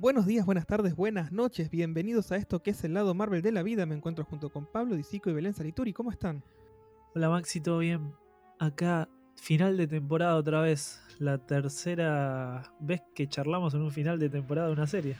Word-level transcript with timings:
Buenos 0.00 0.26
días, 0.26 0.46
buenas 0.46 0.64
tardes, 0.64 0.94
buenas 0.94 1.32
noches, 1.32 1.70
bienvenidos 1.70 2.30
a 2.30 2.36
esto 2.36 2.62
que 2.62 2.70
es 2.70 2.84
el 2.84 2.94
lado 2.94 3.14
Marvel 3.14 3.42
de 3.42 3.50
la 3.50 3.64
vida. 3.64 3.84
Me 3.84 3.96
encuentro 3.96 4.24
junto 4.24 4.48
con 4.48 4.64
Pablo 4.64 4.94
Disico 4.94 5.28
y 5.28 5.32
Belén 5.32 5.54
Salituri. 5.54 5.92
¿Cómo 5.92 6.12
están? 6.12 6.44
Hola 7.16 7.28
Maxi, 7.28 7.60
¿todo 7.60 7.78
bien? 7.78 8.14
Acá, 8.60 9.08
final 9.34 9.76
de 9.76 9.88
temporada 9.88 10.36
otra 10.36 10.60
vez. 10.60 11.02
La 11.18 11.38
tercera 11.38 12.72
vez 12.78 13.02
que 13.12 13.28
charlamos 13.28 13.74
en 13.74 13.82
un 13.82 13.90
final 13.90 14.20
de 14.20 14.28
temporada 14.28 14.68
de 14.68 14.74
una 14.74 14.86
serie. 14.86 15.16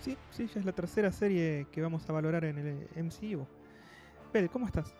Sí, 0.00 0.16
sí, 0.30 0.46
ya 0.46 0.60
es 0.60 0.64
la 0.64 0.72
tercera 0.72 1.10
serie 1.10 1.66
que 1.72 1.82
vamos 1.82 2.08
a 2.08 2.12
valorar 2.12 2.44
en 2.44 2.58
el 2.58 3.04
MCU. 3.04 3.44
Bel, 4.32 4.48
¿cómo 4.48 4.66
estás? 4.66 4.94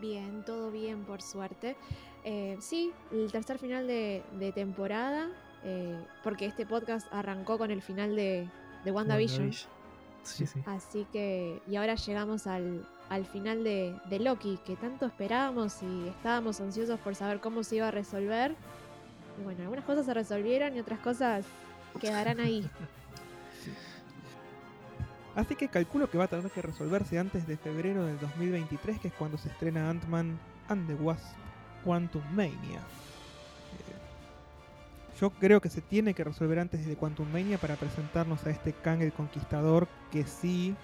Bien, 0.00 0.44
todo 0.44 0.72
bien, 0.72 1.04
por 1.04 1.22
suerte. 1.22 1.76
Eh, 2.24 2.56
sí, 2.58 2.90
el 3.12 3.30
tercer 3.30 3.60
final 3.60 3.86
de, 3.86 4.24
de 4.40 4.50
temporada, 4.50 5.28
eh, 5.64 5.98
porque 6.22 6.46
este 6.46 6.66
podcast 6.66 7.06
arrancó 7.12 7.58
con 7.58 7.70
el 7.70 7.82
final 7.82 8.16
de, 8.16 8.48
de 8.84 8.90
WandaVision. 8.90 9.42
WandaVision. 9.42 9.80
Sí, 10.22 10.46
sí. 10.46 10.62
Así 10.66 11.06
que, 11.12 11.62
y 11.66 11.76
ahora 11.76 11.94
llegamos 11.94 12.46
al, 12.46 12.86
al 13.08 13.24
final 13.26 13.64
de, 13.64 13.96
de 14.08 14.18
Loki, 14.18 14.58
que 14.64 14.76
tanto 14.76 15.06
esperábamos 15.06 15.82
y 15.82 16.08
estábamos 16.08 16.60
ansiosos 16.60 17.00
por 17.00 17.14
saber 17.14 17.40
cómo 17.40 17.64
se 17.64 17.76
iba 17.76 17.88
a 17.88 17.90
resolver. 17.90 18.54
Y 19.40 19.44
bueno, 19.44 19.62
algunas 19.62 19.84
cosas 19.84 20.06
se 20.06 20.14
resolvieron 20.14 20.76
y 20.76 20.80
otras 20.80 21.00
cosas 21.00 21.44
quedarán 22.00 22.40
ahí. 22.40 22.68
Así 25.34 25.54
que 25.54 25.68
calculo 25.68 26.10
que 26.10 26.18
va 26.18 26.24
a 26.24 26.28
tener 26.28 26.50
que 26.50 26.60
resolverse 26.60 27.18
antes 27.18 27.46
de 27.46 27.56
febrero 27.56 28.04
del 28.04 28.18
2023, 28.18 29.00
que 29.00 29.08
es 29.08 29.14
cuando 29.14 29.38
se 29.38 29.48
estrena 29.48 29.88
Ant-Man 29.88 30.38
and 30.68 30.86
the 30.88 30.94
Wasp 30.94 31.24
Quantum 31.84 32.22
Mania. 32.34 32.80
Yo 35.20 35.28
creo 35.30 35.60
que 35.60 35.68
se 35.68 35.82
tiene 35.82 36.14
que 36.14 36.24
resolver 36.24 36.58
antes 36.58 36.86
de 36.86 36.96
Quantum 36.96 37.30
Mania 37.30 37.58
para 37.58 37.76
presentarnos 37.76 38.46
a 38.46 38.50
este 38.50 38.72
Kang 38.72 39.02
el 39.02 39.12
Conquistador 39.12 39.86
que 40.10 40.24
sí 40.24 40.74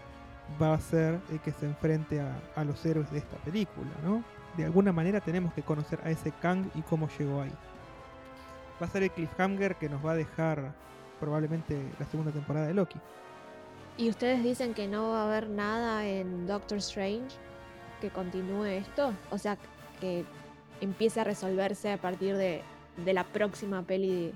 va 0.60 0.74
a 0.74 0.80
ser 0.80 1.18
el 1.30 1.40
que 1.40 1.52
se 1.52 1.64
enfrente 1.64 2.20
a, 2.20 2.38
a 2.54 2.64
los 2.64 2.84
héroes 2.84 3.10
de 3.10 3.18
esta 3.18 3.36
película, 3.38 3.88
¿no? 4.04 4.22
De 4.58 4.64
alguna 4.64 4.92
manera 4.92 5.20
tenemos 5.20 5.54
que 5.54 5.62
conocer 5.62 6.00
a 6.04 6.10
ese 6.10 6.32
Kang 6.32 6.66
y 6.74 6.82
cómo 6.82 7.08
llegó 7.18 7.40
ahí. 7.40 7.52
Va 8.80 8.86
a 8.86 8.90
ser 8.90 9.04
el 9.04 9.10
cliffhanger 9.10 9.76
que 9.76 9.88
nos 9.88 10.04
va 10.04 10.12
a 10.12 10.16
dejar 10.16 10.74
probablemente 11.18 11.80
la 11.98 12.04
segunda 12.04 12.30
temporada 12.30 12.66
de 12.66 12.74
Loki. 12.74 13.00
¿Y 13.96 14.10
ustedes 14.10 14.42
dicen 14.42 14.74
que 14.74 14.86
no 14.86 15.12
va 15.12 15.22
a 15.22 15.26
haber 15.28 15.48
nada 15.48 16.06
en 16.06 16.46
Doctor 16.46 16.76
Strange 16.78 17.34
que 18.02 18.10
continúe 18.10 18.64
esto? 18.66 19.14
O 19.30 19.38
sea, 19.38 19.56
que 19.98 20.26
empiece 20.82 21.20
a 21.20 21.24
resolverse 21.24 21.90
a 21.90 21.96
partir 21.96 22.36
de, 22.36 22.62
de 23.04 23.12
la 23.12 23.24
próxima 23.24 23.82
peli 23.82 24.32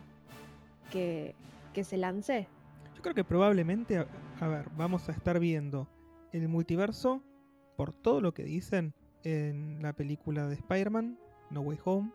que, 0.91 1.35
que 1.73 1.85
se 1.85 1.97
lance. 1.97 2.47
Yo 2.95 3.03
creo 3.03 3.15
que 3.15 3.25
probablemente, 3.25 3.99
a, 3.99 4.07
a 4.41 4.49
ver, 4.49 4.69
vamos 4.77 5.09
a 5.09 5.13
estar 5.13 5.39
viendo 5.39 5.89
el 6.33 6.49
multiverso 6.49 7.23
por 7.77 7.93
todo 7.93 8.21
lo 8.21 8.35
que 8.35 8.45
dicen 8.45 8.95
en 9.23 9.83
la 9.83 9.93
película 9.93 10.47
de 10.49 10.55
Spider-Man, 10.55 11.19
No 11.51 11.61
Way 11.61 11.79
Home. 11.85 12.11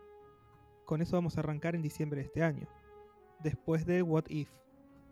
Con 0.84 1.02
eso 1.02 1.16
vamos 1.16 1.36
a 1.36 1.40
arrancar 1.40 1.74
en 1.74 1.82
diciembre 1.82 2.20
de 2.20 2.26
este 2.26 2.42
año. 2.42 2.68
Después 3.42 3.84
de 3.86 4.02
What 4.02 4.26
If, 4.28 4.48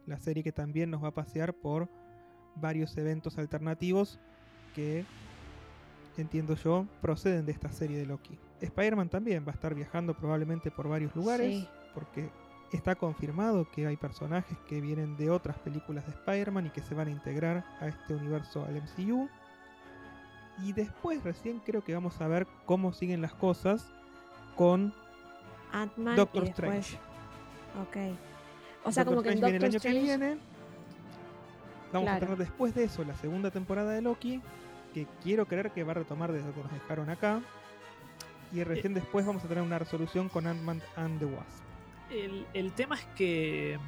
la 0.06 0.18
serie 0.18 0.44
que 0.44 0.52
también 0.52 0.90
nos 0.90 1.02
va 1.02 1.08
a 1.08 1.14
pasear 1.14 1.55
por 1.55 1.88
varios 2.56 2.96
eventos 2.96 3.38
alternativos 3.38 4.20
que, 4.74 5.05
entiendo 6.16 6.55
yo, 6.55 6.86
proceden 7.00 7.46
de 7.46 7.52
esta 7.52 7.70
serie 7.70 7.98
de 7.98 8.06
Loki. 8.06 8.38
Spider-Man 8.60 9.08
también 9.08 9.44
va 9.47 9.52
a 9.52 9.55
estar 9.55 9.74
viajando 9.74 10.14
probablemente 10.14 10.70
por 10.70 10.88
varios 10.88 11.14
lugares, 11.14 11.48
Sí. 11.48 11.69
porque 11.94 12.30
está 12.72 12.94
confirmado 12.94 13.70
que 13.70 13.86
hay 13.86 13.96
personajes 13.96 14.56
que 14.69 14.80
vienen 14.80 15.16
de 15.16 15.30
otras 15.30 15.58
películas 15.58 16.06
de 16.06 16.12
Spider-Man 16.12 16.66
y 16.66 16.70
que 16.70 16.80
se 16.80 16.94
van 16.94 17.08
a 17.08 17.11
integrar 17.11 17.64
a 17.80 17.88
este 17.88 18.14
universo 18.14 18.64
al 18.64 18.77
MCU. 18.77 19.28
Y 20.62 20.72
después 20.72 21.22
recién 21.24 21.61
creo 21.61 21.84
que 21.84 21.94
vamos 21.94 22.20
a 22.20 22.28
ver 22.28 22.46
cómo 22.64 22.92
siguen 22.92 23.20
las 23.20 23.34
cosas 23.34 23.92
con 24.57 24.95
Doctor. 26.17 26.45
Strange. 26.45 26.96
Ok. 27.83 27.96
O 28.84 28.92
sea, 28.92 29.05
Doctor 29.05 29.07
como 29.07 29.23
que 29.23 29.30
en 29.30 29.40
Doctor 29.40 29.55
el 29.57 29.64
año 29.64 29.77
Strange... 29.77 29.98
que 29.98 30.05
viene. 30.05 30.39
Vamos 31.92 32.11
a 32.11 32.18
tener 32.18 32.36
después 32.36 32.74
de 32.74 32.84
eso 32.84 33.05
la 33.05 33.14
segunda 33.14 33.51
temporada 33.51 33.92
de 33.92 34.02
Loki, 34.02 34.40
que 34.92 35.07
quiero 35.23 35.46
creer 35.46 35.70
que 35.70 35.84
va 35.84 35.92
a 35.92 35.95
retomar 35.95 36.33
desde 36.33 36.46
donde 36.46 36.62
nos 36.62 36.73
dejaron 36.73 37.11
acá. 37.11 37.40
Y 38.54 38.62
recién 38.64 38.92
Eh. 38.92 39.00
después 39.00 39.26
vamos 39.26 39.44
a 39.44 39.48
tener 39.48 39.62
una 39.62 39.78
resolución 39.78 40.28
con 40.28 40.46
Ant-Man 40.46 40.80
and 40.96 41.18
the 41.18 41.24
Wasp. 41.24 41.62
El, 42.10 42.46
el 42.54 42.72
tema 42.72 42.94
es 42.94 43.04
que 43.16 43.78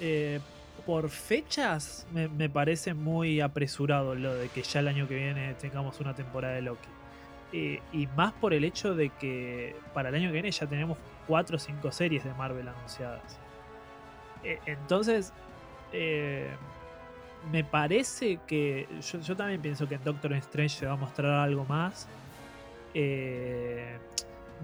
eh, 0.00 0.40
por 0.84 1.08
fechas 1.08 2.06
me, 2.12 2.28
me 2.28 2.50
parece 2.50 2.92
muy 2.92 3.40
apresurado 3.40 4.14
lo 4.14 4.34
de 4.34 4.48
que 4.48 4.62
ya 4.62 4.80
el 4.80 4.88
año 4.88 5.08
que 5.08 5.14
viene 5.14 5.54
tengamos 5.54 5.98
una 6.00 6.14
temporada 6.14 6.54
de 6.54 6.62
Loki. 6.62 6.88
Eh, 7.54 7.80
y 7.92 8.06
más 8.08 8.32
por 8.32 8.52
el 8.54 8.64
hecho 8.64 8.94
de 8.94 9.10
que 9.10 9.76
para 9.94 10.08
el 10.08 10.14
año 10.16 10.28
que 10.28 10.34
viene 10.34 10.50
ya 10.50 10.66
tenemos 10.66 10.98
4 11.28 11.56
o 11.56 11.58
5 11.58 11.92
series 11.92 12.24
de 12.24 12.34
Marvel 12.34 12.66
anunciadas. 12.68 13.38
Entonces, 14.66 15.32
me 17.50 17.62
parece 17.64 18.38
que 18.46 18.88
yo, 19.12 19.20
yo 19.20 19.36
también 19.36 19.60
pienso 19.60 19.88
que 19.88 19.94
en 19.96 20.04
Doctor 20.04 20.32
Strange 20.34 20.76
se 20.80 20.86
va 20.86 20.92
a 20.94 20.96
mostrar 20.96 21.30
algo 21.30 21.64
más. 21.64 22.08
Eh, 22.94 23.98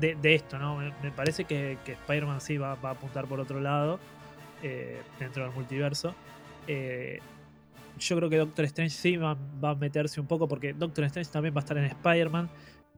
de, 0.00 0.15
de 0.15 0.34
esto, 0.34 0.59
¿no? 0.59 0.77
Me, 0.77 0.93
me 1.03 1.11
parece 1.11 1.44
que, 1.44 1.78
que 1.84 1.93
Spider-Man 1.93 2.41
sí 2.41 2.56
va, 2.59 2.75
va 2.77 2.91
a 2.91 2.93
apuntar 2.93 3.27
por 3.27 3.41
otro 3.41 3.61
lado 3.61 3.99
eh, 4.62 5.00
dentro 5.19 5.44
del 5.44 5.53
multiverso. 5.53 6.15
Eh, 6.66 7.21
yo 7.99 8.16
creo 8.16 8.31
que 8.31 8.37
Doctor 8.37 8.65
Strange 8.66 8.94
sí 8.94 9.16
va, 9.16 9.37
va 9.62 9.71
a 9.71 9.75
meterse 9.75 10.21
un 10.21 10.27
poco 10.27 10.47
porque 10.47 10.72
Doctor 10.72 11.05
Strange 11.05 11.31
también 11.31 11.55
va 11.55 11.59
a 11.59 11.65
estar 11.65 11.77
en 11.78 11.84
Spider-Man. 11.87 12.49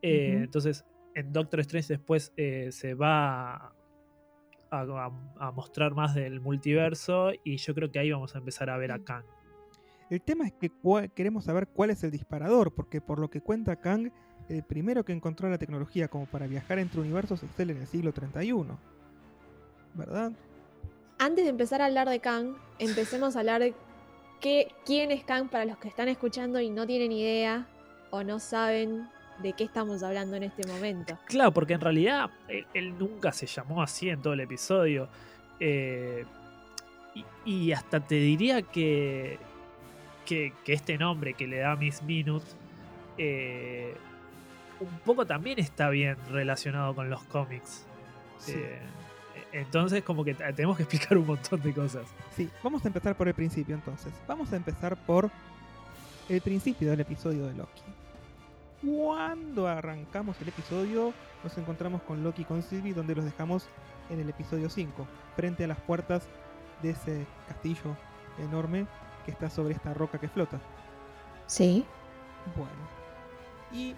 Entonces, 0.02 0.84
en 1.14 1.32
Doctor 1.32 1.60
Strange 1.60 1.88
después 1.94 2.32
se 2.36 2.94
va 2.94 3.54
a, 3.54 3.72
a- 4.70 5.10
a 5.38 5.50
mostrar 5.52 5.94
más 5.94 6.14
del 6.14 6.40
multiverso 6.40 7.32
y 7.44 7.56
yo 7.56 7.74
creo 7.74 7.90
que 7.90 7.98
ahí 7.98 8.10
vamos 8.10 8.34
a 8.34 8.38
empezar 8.38 8.68
a 8.70 8.76
ver 8.76 8.92
a 8.92 8.98
Kang. 8.98 9.24
El 10.10 10.20
tema 10.22 10.46
es 10.46 10.52
que 10.52 10.70
queremos 11.14 11.44
saber 11.44 11.68
cuál 11.68 11.90
es 11.90 12.02
el 12.02 12.10
disparador, 12.10 12.74
porque 12.74 13.00
por 13.00 13.18
lo 13.20 13.30
que 13.30 13.40
cuenta 13.40 13.76
Kang, 13.76 14.10
el 14.50 14.62
primero 14.64 15.04
que 15.04 15.12
encontró 15.12 15.48
la 15.48 15.58
tecnología 15.58 16.08
como 16.08 16.26
para 16.26 16.46
viajar 16.46 16.78
entre 16.78 17.00
universos 17.00 17.42
es 17.42 17.60
él 17.60 17.70
en 17.70 17.78
el 17.78 17.86
siglo 17.86 18.12
31. 18.12 18.78
¿Verdad? 19.94 20.32
Antes 21.18 21.44
de 21.44 21.50
empezar 21.50 21.80
a 21.82 21.86
hablar 21.86 22.08
de 22.08 22.18
Kang, 22.20 22.56
empecemos 22.78 23.36
a 23.36 23.40
hablar 23.40 23.60
de 23.60 23.74
qué, 24.40 24.72
quién 24.84 25.10
es 25.12 25.22
Kang 25.24 25.48
para 25.48 25.64
los 25.64 25.78
que 25.78 25.88
están 25.88 26.08
escuchando 26.08 26.60
y 26.60 26.70
no 26.70 26.86
tienen 26.86 27.12
idea 27.12 27.66
o 28.10 28.24
no 28.24 28.40
saben 28.40 29.08
de 29.42 29.52
qué 29.52 29.64
estamos 29.64 30.02
hablando 30.02 30.36
en 30.36 30.42
este 30.42 30.66
momento. 30.66 31.18
Claro, 31.26 31.52
porque 31.52 31.74
en 31.74 31.80
realidad 31.80 32.30
él, 32.48 32.66
él 32.74 32.98
nunca 32.98 33.32
se 33.32 33.46
llamó 33.46 33.82
así 33.82 34.08
en 34.08 34.20
todo 34.20 34.32
el 34.32 34.40
episodio. 34.40 35.08
Eh, 35.60 36.24
y, 37.14 37.24
y 37.44 37.72
hasta 37.72 38.00
te 38.00 38.16
diría 38.16 38.62
que, 38.62 39.38
que, 40.26 40.52
que 40.64 40.72
este 40.72 40.98
nombre 40.98 41.34
que 41.34 41.46
le 41.46 41.58
da 41.58 41.76
Miss 41.76 42.02
Minute 42.02 42.46
eh, 43.18 43.94
un 44.80 44.98
poco 45.04 45.26
también 45.26 45.58
está 45.58 45.90
bien 45.90 46.16
relacionado 46.30 46.94
con 46.94 47.10
los 47.10 47.22
cómics. 47.24 47.86
Sí. 48.38 48.54
Eh, 48.56 48.80
entonces 49.52 50.02
como 50.02 50.24
que 50.24 50.34
tenemos 50.34 50.76
que 50.76 50.84
explicar 50.84 51.18
un 51.18 51.26
montón 51.26 51.60
de 51.60 51.72
cosas. 51.72 52.06
Sí, 52.36 52.48
vamos 52.62 52.84
a 52.84 52.88
empezar 52.88 53.16
por 53.16 53.28
el 53.28 53.34
principio 53.34 53.74
entonces. 53.74 54.12
Vamos 54.26 54.52
a 54.52 54.56
empezar 54.56 54.96
por 55.04 55.30
el 56.28 56.40
principio 56.40 56.90
del 56.90 57.00
episodio 57.00 57.46
de 57.46 57.54
Loki. 57.54 57.82
Cuando 58.82 59.68
arrancamos 59.68 60.40
el 60.40 60.48
episodio, 60.48 61.12
nos 61.44 61.56
encontramos 61.58 62.02
con 62.02 62.22
Loki 62.22 62.42
y 62.42 62.44
con 62.44 62.62
Sylvie, 62.62 62.94
donde 62.94 63.14
los 63.14 63.24
dejamos 63.24 63.68
en 64.08 64.20
el 64.20 64.30
episodio 64.30 64.70
5, 64.70 65.06
frente 65.36 65.64
a 65.64 65.66
las 65.68 65.80
puertas 65.80 66.28
de 66.82 66.90
ese 66.90 67.26
castillo 67.46 67.96
enorme 68.38 68.86
que 69.24 69.32
está 69.32 69.50
sobre 69.50 69.74
esta 69.74 69.92
roca 69.92 70.18
que 70.18 70.28
flota. 70.28 70.58
Sí. 71.46 71.84
Bueno. 72.56 72.70
Y 73.72 73.94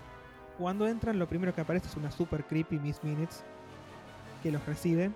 cuando 0.59 0.87
entran, 0.87 1.19
lo 1.19 1.27
primero 1.27 1.55
que 1.55 1.61
aparece 1.61 1.89
es 1.89 1.97
una 1.97 2.11
super 2.11 2.45
creepy 2.45 2.79
Miss 2.79 3.03
Minutes 3.03 3.45
que 4.43 4.51
los 4.51 4.65
recibe 4.67 5.11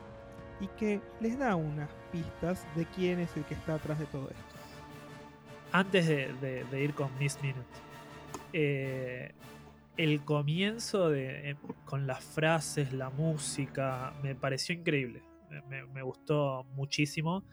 y 0.61 0.69
que 0.79 1.01
les 1.21 1.39
da 1.39 1.57
unas 1.57 1.91
pistas 2.13 2.67
de 2.75 2.87
quién 2.87 3.21
es 3.21 3.37
el 3.37 3.45
que 3.45 3.55
está 3.55 3.75
atrás 3.75 3.99
de 3.99 4.07
todo 4.07 4.29
esto. 4.29 4.43
Antes 5.73 6.07
de, 6.07 6.83
ir 6.83 6.95
con 6.95 7.11
Miss 7.19 7.39
Minute, 7.43 7.67
eh, 8.53 9.35
el 9.97 10.25
comienzo 10.25 11.11
de, 11.11 11.51
eh, 11.51 11.57
con 11.85 12.07
las 12.07 12.25
frases, 12.25 12.93
la 12.93 13.11
música, 13.11 14.15
me 14.23 14.35
pareció 14.35 14.75
increíble. 14.75 15.23
Me 15.93 16.03
gustó 16.03 16.65
muchísimo. 16.75 17.45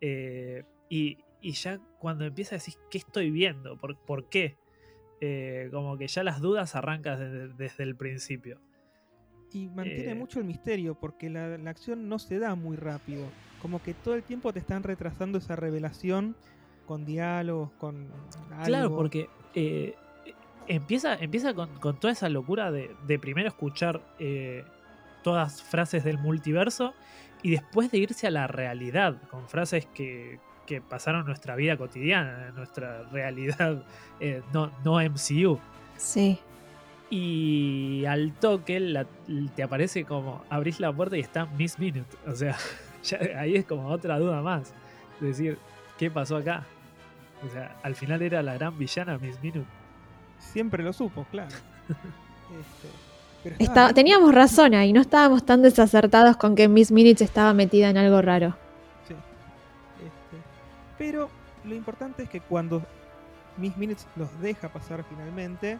Eh, 0.00 0.64
y, 0.88 1.18
y 1.40 1.52
ya 1.52 1.78
cuando 1.98 2.24
empieza 2.24 2.54
a 2.54 2.58
decir, 2.58 2.74
¿qué 2.90 2.98
estoy 2.98 3.30
viendo? 3.30 3.76
¿Por, 3.78 3.96
por 3.98 4.28
qué? 4.28 4.56
Eh, 5.20 5.68
como 5.70 5.98
que 5.98 6.06
ya 6.08 6.22
las 6.24 6.40
dudas 6.40 6.74
arrancan 6.76 7.18
desde, 7.18 7.48
desde 7.54 7.84
el 7.84 7.94
principio. 7.96 8.58
Y 9.52 9.68
mantiene 9.68 10.12
Eh. 10.12 10.14
mucho 10.14 10.38
el 10.38 10.46
misterio 10.46 10.94
porque 10.94 11.28
la, 11.28 11.58
la 11.58 11.70
acción 11.70 12.08
no 12.08 12.18
se 12.18 12.38
da 12.38 12.54
muy 12.54 12.76
rápido. 12.76 13.26
Como 13.60 13.82
que 13.82 13.92
todo 13.94 14.14
el 14.14 14.22
tiempo 14.22 14.52
te 14.52 14.60
están 14.60 14.82
retrasando 14.82 15.38
esa 15.38 15.56
revelación 15.56 16.36
con 16.86 17.04
diálogos, 17.04 17.70
con 17.72 18.08
algo. 18.52 18.64
Claro, 18.64 18.96
porque 18.96 19.28
eh, 19.54 19.94
empieza, 20.66 21.14
empieza 21.16 21.52
con, 21.52 21.68
con 21.80 22.00
toda 22.00 22.12
esa 22.12 22.28
locura 22.28 22.70
de, 22.72 22.90
de 23.06 23.18
primero 23.18 23.48
escuchar 23.48 24.00
todas 25.22 25.62
frases 25.62 26.02
del 26.04 26.16
multiverso 26.18 26.94
y 27.42 27.50
después 27.50 27.90
de 27.90 27.98
irse 27.98 28.26
a 28.26 28.30
la 28.30 28.46
realidad, 28.46 29.20
con 29.30 29.46
frases 29.48 29.84
que, 29.86 30.40
que 30.70 30.80
pasaron 30.80 31.26
nuestra 31.26 31.56
vida 31.56 31.76
cotidiana, 31.76 32.52
nuestra 32.56 33.02
realidad 33.10 33.82
eh, 34.20 34.40
no, 34.52 34.70
no 34.84 35.00
MCU. 35.00 35.58
Sí. 35.96 36.38
Y 37.10 38.04
al 38.04 38.32
toque 38.34 38.78
la- 38.78 39.04
te 39.56 39.64
aparece 39.64 40.04
como 40.04 40.44
abrís 40.48 40.78
la 40.78 40.92
puerta 40.92 41.16
y 41.16 41.20
está 41.20 41.46
Miss 41.46 41.76
Minute. 41.80 42.16
O 42.28 42.34
sea, 42.36 42.56
ya 43.02 43.18
ahí 43.36 43.56
es 43.56 43.64
como 43.64 43.88
otra 43.88 44.16
duda 44.20 44.40
más. 44.42 44.72
Es 45.20 45.26
decir, 45.26 45.58
¿qué 45.98 46.08
pasó 46.08 46.36
acá? 46.36 46.64
O 47.44 47.50
sea, 47.52 47.76
al 47.82 47.96
final 47.96 48.22
era 48.22 48.42
la 48.42 48.54
gran 48.54 48.78
villana 48.78 49.18
Miss 49.18 49.42
Minute. 49.42 49.66
Siempre 50.38 50.84
lo 50.84 50.92
supo, 50.92 51.26
claro. 51.32 51.50
Este, 52.50 52.88
pero 53.44 53.54
estaba 53.54 53.64
Estaba- 53.70 53.86
bien- 53.88 53.94
teníamos 53.94 54.34
razón 54.34 54.74
ahí, 54.74 54.92
no 54.92 55.00
estábamos 55.00 55.44
tan 55.46 55.62
desacertados 55.62 56.36
con 56.36 56.54
que 56.56 56.68
Miss 56.68 56.90
Minutes 56.92 57.22
estaba 57.22 57.54
metida 57.54 57.88
en 57.90 57.96
algo 57.96 58.20
raro. 58.22 58.56
Pero 61.00 61.30
lo 61.64 61.74
importante 61.74 62.24
es 62.24 62.28
que 62.28 62.42
cuando 62.42 62.82
Miss 63.56 63.74
Minutes 63.78 64.06
los 64.16 64.38
deja 64.42 64.68
pasar 64.68 65.02
finalmente 65.08 65.78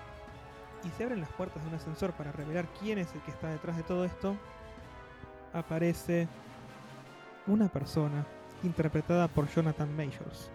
y 0.82 0.88
se 0.96 1.04
abren 1.04 1.20
las 1.20 1.30
puertas 1.32 1.62
de 1.62 1.68
un 1.68 1.74
ascensor 1.74 2.14
para 2.14 2.32
revelar 2.32 2.66
quién 2.80 2.96
es 2.96 3.14
el 3.14 3.20
que 3.20 3.30
está 3.30 3.50
detrás 3.50 3.76
de 3.76 3.82
todo 3.82 4.06
esto, 4.06 4.34
aparece 5.52 6.26
una 7.46 7.68
persona 7.68 8.26
interpretada 8.62 9.28
por 9.28 9.46
Jonathan 9.46 9.94
Majors. 9.94 10.50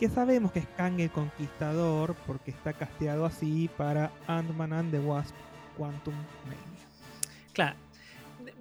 Que 0.00 0.08
sabemos 0.08 0.50
que 0.50 0.60
es 0.60 0.66
Kang 0.68 0.98
el 0.98 1.10
Conquistador 1.10 2.14
porque 2.26 2.52
está 2.52 2.72
casteado 2.72 3.26
así 3.26 3.68
para 3.76 4.12
Ant-Man 4.28 4.72
and 4.72 4.92
the 4.92 4.98
Wasp 4.98 5.34
Quantum 5.76 6.14
Mania. 6.46 6.86
Claro, 7.52 7.76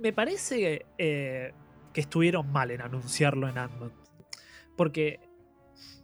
me 0.01 0.12
parece 0.12 0.86
eh, 0.98 1.54
que 1.94 2.01
estuvieron 2.01 2.51
mal 2.51 2.71
en 2.71 2.81
anunciarlo 2.81 3.48
en 3.48 3.57
Ant-Man. 3.57 4.05
Porque, 4.75 5.19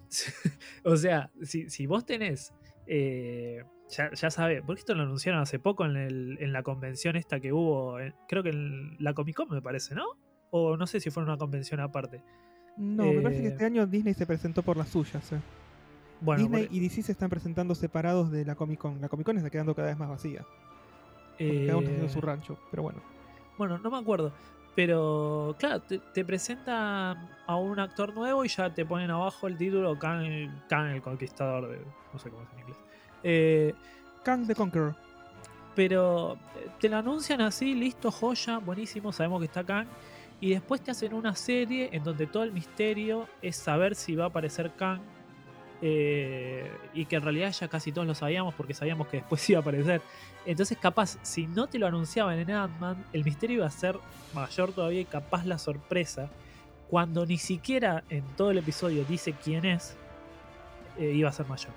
o 0.83 0.95
sea, 0.97 1.29
si, 1.41 1.69
si 1.69 1.85
vos 1.85 2.05
tenés, 2.05 2.53
eh, 2.87 3.63
ya, 3.89 4.11
ya 4.13 4.29
sabés, 4.31 4.61
porque 4.65 4.79
esto 4.79 4.95
lo 4.95 5.03
anunciaron 5.03 5.41
hace 5.41 5.59
poco 5.59 5.85
en, 5.85 5.95
el- 5.97 6.37
en 6.39 6.53
la 6.53 6.63
convención 6.63 7.15
esta 7.15 7.39
que 7.39 7.51
hubo, 7.53 7.99
en- 7.99 8.13
creo 8.27 8.43
que 8.43 8.49
en 8.49 8.95
la 8.99 9.13
Comic 9.13 9.35
Con 9.35 9.49
me 9.49 9.61
parece, 9.61 9.95
¿no? 9.95 10.05
O 10.51 10.77
no 10.77 10.87
sé 10.87 10.99
si 10.99 11.09
fue 11.09 11.23
una 11.23 11.37
convención 11.37 11.79
aparte. 11.79 12.21
No, 12.77 13.05
me 13.05 13.21
parece 13.21 13.41
que 13.41 13.47
Eh, 13.47 13.51
este 13.51 13.65
año 13.65 13.85
Disney 13.87 14.13
se 14.13 14.25
presentó 14.25 14.63
por 14.63 14.77
las 14.77 14.89
suyas. 14.89 15.31
eh. 15.33 15.39
Bueno, 16.21 16.43
Disney 16.43 16.67
por- 16.67 16.75
y 16.75 16.79
DC 16.79 17.01
se 17.03 17.11
están 17.13 17.29
presentando 17.29 17.73
separados 17.75 18.31
de 18.31 18.45
la 18.45 18.55
Comic 18.55 18.79
Con. 18.79 19.01
La 19.01 19.09
Comic 19.09 19.25
Con 19.25 19.37
está 19.37 19.49
quedando 19.49 19.75
cada 19.75 19.89
vez 19.89 19.97
más 19.97 20.09
vacía. 20.09 20.45
cada 21.37 21.49
uno 21.51 21.59
está 21.61 21.77
haciendo 21.79 22.05
eh, 22.05 22.09
su 22.09 22.21
rancho. 22.21 22.59
Pero 22.69 22.83
bueno. 22.83 23.01
Bueno, 23.57 23.77
no 23.79 23.89
me 23.91 23.97
acuerdo. 23.97 24.33
Pero 24.75 25.55
claro, 25.59 25.81
te, 25.81 25.99
te 25.99 26.23
presentan 26.23 27.29
a 27.45 27.55
un 27.55 27.79
actor 27.79 28.13
nuevo 28.13 28.45
y 28.45 28.47
ya 28.47 28.73
te 28.73 28.85
ponen 28.85 29.11
abajo 29.11 29.47
el 29.47 29.57
título 29.57 29.99
Kang, 29.99 30.49
Kang 30.69 30.91
el 30.91 31.01
Conquistador. 31.01 31.67
De, 31.69 31.79
no 32.13 32.19
sé 32.19 32.29
cómo 32.29 32.43
es 32.43 32.49
en 32.53 32.59
inglés. 32.59 32.77
Eh, 33.23 33.73
Kang 34.23 34.47
the 34.47 34.55
Conqueror. 34.55 34.95
pero 35.75 36.37
eh, 36.55 36.69
te 36.79 36.89
lo 36.89 36.97
anuncian 36.97 37.41
así, 37.41 37.73
listo, 37.75 38.11
joya, 38.11 38.59
buenísimo, 38.59 39.11
sabemos 39.11 39.39
que 39.39 39.45
está 39.45 39.63
Kang. 39.63 39.87
Y 40.39 40.51
después 40.51 40.81
te 40.81 40.91
hacen 40.91 41.13
una 41.13 41.35
serie 41.35 41.89
en 41.91 42.03
donde 42.03 42.25
todo 42.25 42.43
el 42.43 42.51
misterio 42.51 43.27
es 43.41 43.55
saber 43.57 43.93
si 43.95 44.15
va 44.15 44.25
a 44.25 44.27
aparecer 44.27 44.71
Kang. 44.75 45.01
Eh, 45.81 46.71
y 46.93 47.05
que 47.05 47.15
en 47.15 47.23
realidad 47.23 47.51
ya 47.51 47.67
casi 47.67 47.91
todos 47.91 48.07
lo 48.07 48.13
sabíamos 48.15 48.53
porque 48.53 48.73
sabíamos 48.73 49.07
que 49.07 49.17
después 49.17 49.47
iba 49.49 49.59
a 49.59 49.61
aparecer. 49.61 50.01
Entonces, 50.45 50.77
capaz, 50.77 51.17
si 51.21 51.47
no 51.47 51.67
te 51.67 51.77
lo 51.79 51.87
anunciaban 51.87 52.37
en 52.39 52.51
Ant-Man, 52.51 53.05
el 53.13 53.23
misterio 53.23 53.57
iba 53.57 53.65
a 53.67 53.71
ser 53.71 53.97
mayor 54.33 54.71
todavía 54.73 55.01
y 55.01 55.05
capaz 55.05 55.45
la 55.45 55.57
sorpresa. 55.57 56.29
Cuando 56.89 57.25
ni 57.25 57.37
siquiera 57.37 58.03
en 58.09 58.23
todo 58.35 58.51
el 58.51 58.57
episodio 58.57 59.05
dice 59.05 59.33
quién 59.33 59.65
es, 59.65 59.95
eh, 60.97 61.11
iba 61.11 61.29
a 61.29 61.31
ser 61.31 61.45
mayor. 61.47 61.71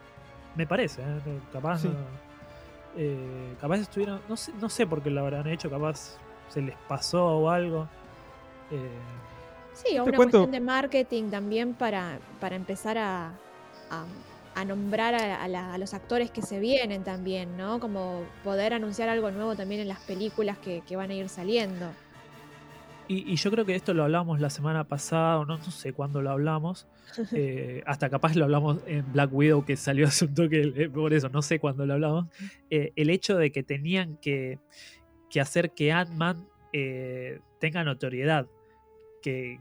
Me 0.57 0.67
parece, 0.67 1.03
¿eh? 1.03 1.21
Capaz. 1.53 1.81
Sí. 1.83 1.91
eh, 2.97 3.55
capaz 3.61 3.77
estuvieron. 3.79 4.21
No 4.29 4.37
sé, 4.37 4.53
no 4.61 4.69
sé 4.69 4.87
por 4.87 5.03
qué 5.03 5.11
lo 5.11 5.21
habrán 5.21 5.47
hecho, 5.47 5.71
capaz 5.71 6.17
se 6.49 6.63
les 6.63 6.77
pasó 6.89 7.25
o 7.39 7.51
algo. 7.51 7.89
Eh, 8.71 8.89
Sí, 9.73 9.99
o 9.99 10.05
una 10.05 10.17
cuento- 10.17 10.39
cuestión 10.39 10.51
de 10.53 10.61
marketing 10.61 11.31
también 11.31 11.75
para, 11.75 12.19
para 12.41 12.55
empezar 12.55 12.97
a, 12.97 13.33
a- 13.91 14.07
a 14.57 14.65
nombrar 14.65 15.15
a, 15.15 15.43
a 15.43 15.49
la- 15.49 15.75
a 15.75 15.79
los 15.79 15.95
actores 15.95 16.31
que 16.31 16.41
se 16.43 16.61
vienen 16.61 17.03
también, 17.03 17.57
¿no? 17.57 17.81
Como 17.81 18.23
poder 18.45 18.73
anunciar 18.73 19.09
algo 19.09 19.31
nuevo 19.33 19.57
también 19.57 19.81
en 19.81 19.89
las 19.89 19.99
películas 20.01 20.59
que, 20.59 20.83
que 20.87 20.95
van 20.97 21.11
a 21.11 21.15
ir 21.15 21.29
saliendo. 21.29 21.91
y, 23.09 23.31
y 23.33 23.37
yo 23.37 23.51
creo 23.51 23.65
que 23.67 23.75
esto 23.75 23.93
lo 23.93 24.05
hablamos 24.05 24.41
la 24.41 24.49
semana 24.51 24.85
pasada, 24.85 25.39
o 25.41 25.45
no, 25.45 25.59
no 25.59 25.71
sé 25.71 25.93
cuándo 25.93 26.23
lo 26.23 26.31
hablamos. 26.31 26.87
eh, 27.33 27.83
hasta 27.85 28.09
capaz 28.09 28.35
lo 28.37 28.45
hablamos 28.45 28.79
en 28.87 29.05
Black 29.13 29.31
Widow, 29.33 29.65
que 29.65 29.77
salió 29.77 30.07
hace 30.07 30.25
un 30.25 30.35
toque, 30.35 30.73
eh, 30.77 30.89
por 30.89 31.13
eso 31.13 31.29
no 31.29 31.43
sé 31.43 31.59
cuándo 31.59 31.85
lo 31.85 31.95
hablamos. 31.95 32.27
eh, 32.71 32.93
el 32.97 33.11
hecho 33.11 33.37
de 33.37 33.51
que 33.53 33.63
tenían 33.63 34.17
que, 34.19 34.59
que 35.29 35.41
hacer 35.41 35.73
que 35.73 35.91
Ant-Man 35.93 36.47
eh, 36.73 37.41
tenga 37.59 37.83
notoriedad. 37.85 38.47
Que 39.21 39.59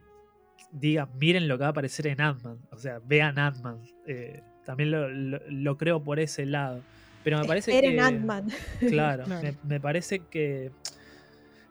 digan, 0.73 1.07
miren 1.19 1.47
lo 1.47 1.57
que 1.57 1.61
va 1.61 1.67
a 1.67 1.71
aparecer 1.71 2.07
en 2.07 2.19
Ant-Man. 2.19 2.57
O 2.71 2.77
sea, 2.77 2.99
vean 3.05 3.39
Ant-Man. 3.39 3.79
eh, 4.07 4.41
también 4.65 4.91
lo, 4.91 5.07
lo- 5.09 5.39
lo 5.49 5.77
creo 5.77 6.03
por 6.03 6.19
ese 6.19 6.45
lado. 6.45 6.81
Pero 7.23 7.39
me 7.39 7.45
parece 7.45 7.71
Esperen 7.71 7.95
que. 7.95 8.01
Ant-Man. 8.01 8.47
Claro, 8.89 9.23
Claro. 9.25 9.41
Me, 9.43 9.55
me 9.63 9.79
parece 9.79 10.19
que 10.19 10.71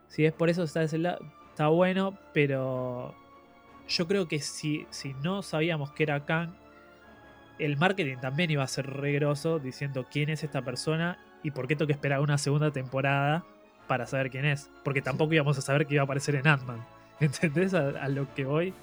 si 0.07 0.25
es 0.25 0.33
por 0.33 0.49
eso 0.49 0.63
está 0.63 0.79
de 0.81 0.85
ese 0.87 0.97
lado, 0.97 1.19
está 1.49 1.67
bueno, 1.67 2.17
pero 2.33 3.13
yo 3.87 4.07
creo 4.07 4.27
que 4.27 4.39
si, 4.39 4.85
si 4.89 5.13
no 5.23 5.41
sabíamos 5.41 5.91
que 5.91 6.03
era 6.03 6.25
Kang, 6.25 6.51
el 7.59 7.77
marketing 7.77 8.17
también 8.17 8.49
iba 8.51 8.63
a 8.63 8.67
ser 8.67 8.87
regroso 8.87 9.59
diciendo 9.59 10.05
quién 10.11 10.29
es 10.29 10.43
esta 10.43 10.61
persona 10.63 11.17
y 11.43 11.51
por 11.51 11.67
qué 11.67 11.75
tengo 11.75 11.87
que 11.87 11.93
esperar 11.93 12.19
una 12.19 12.37
segunda 12.37 12.71
temporada 12.71 13.43
para 13.87 14.05
saber 14.07 14.29
quién 14.31 14.45
es. 14.45 14.69
Porque 14.83 15.01
tampoco 15.01 15.33
íbamos 15.33 15.57
a 15.57 15.61
saber 15.61 15.85
que 15.85 15.95
iba 15.95 16.01
a 16.03 16.05
aparecer 16.05 16.35
en 16.35 16.47
Ant-Man. 16.47 16.83
¿Entendés 17.19 17.73
a, 17.73 17.89
a 17.89 18.07
lo 18.07 18.33
que 18.33 18.45
voy? 18.45 18.73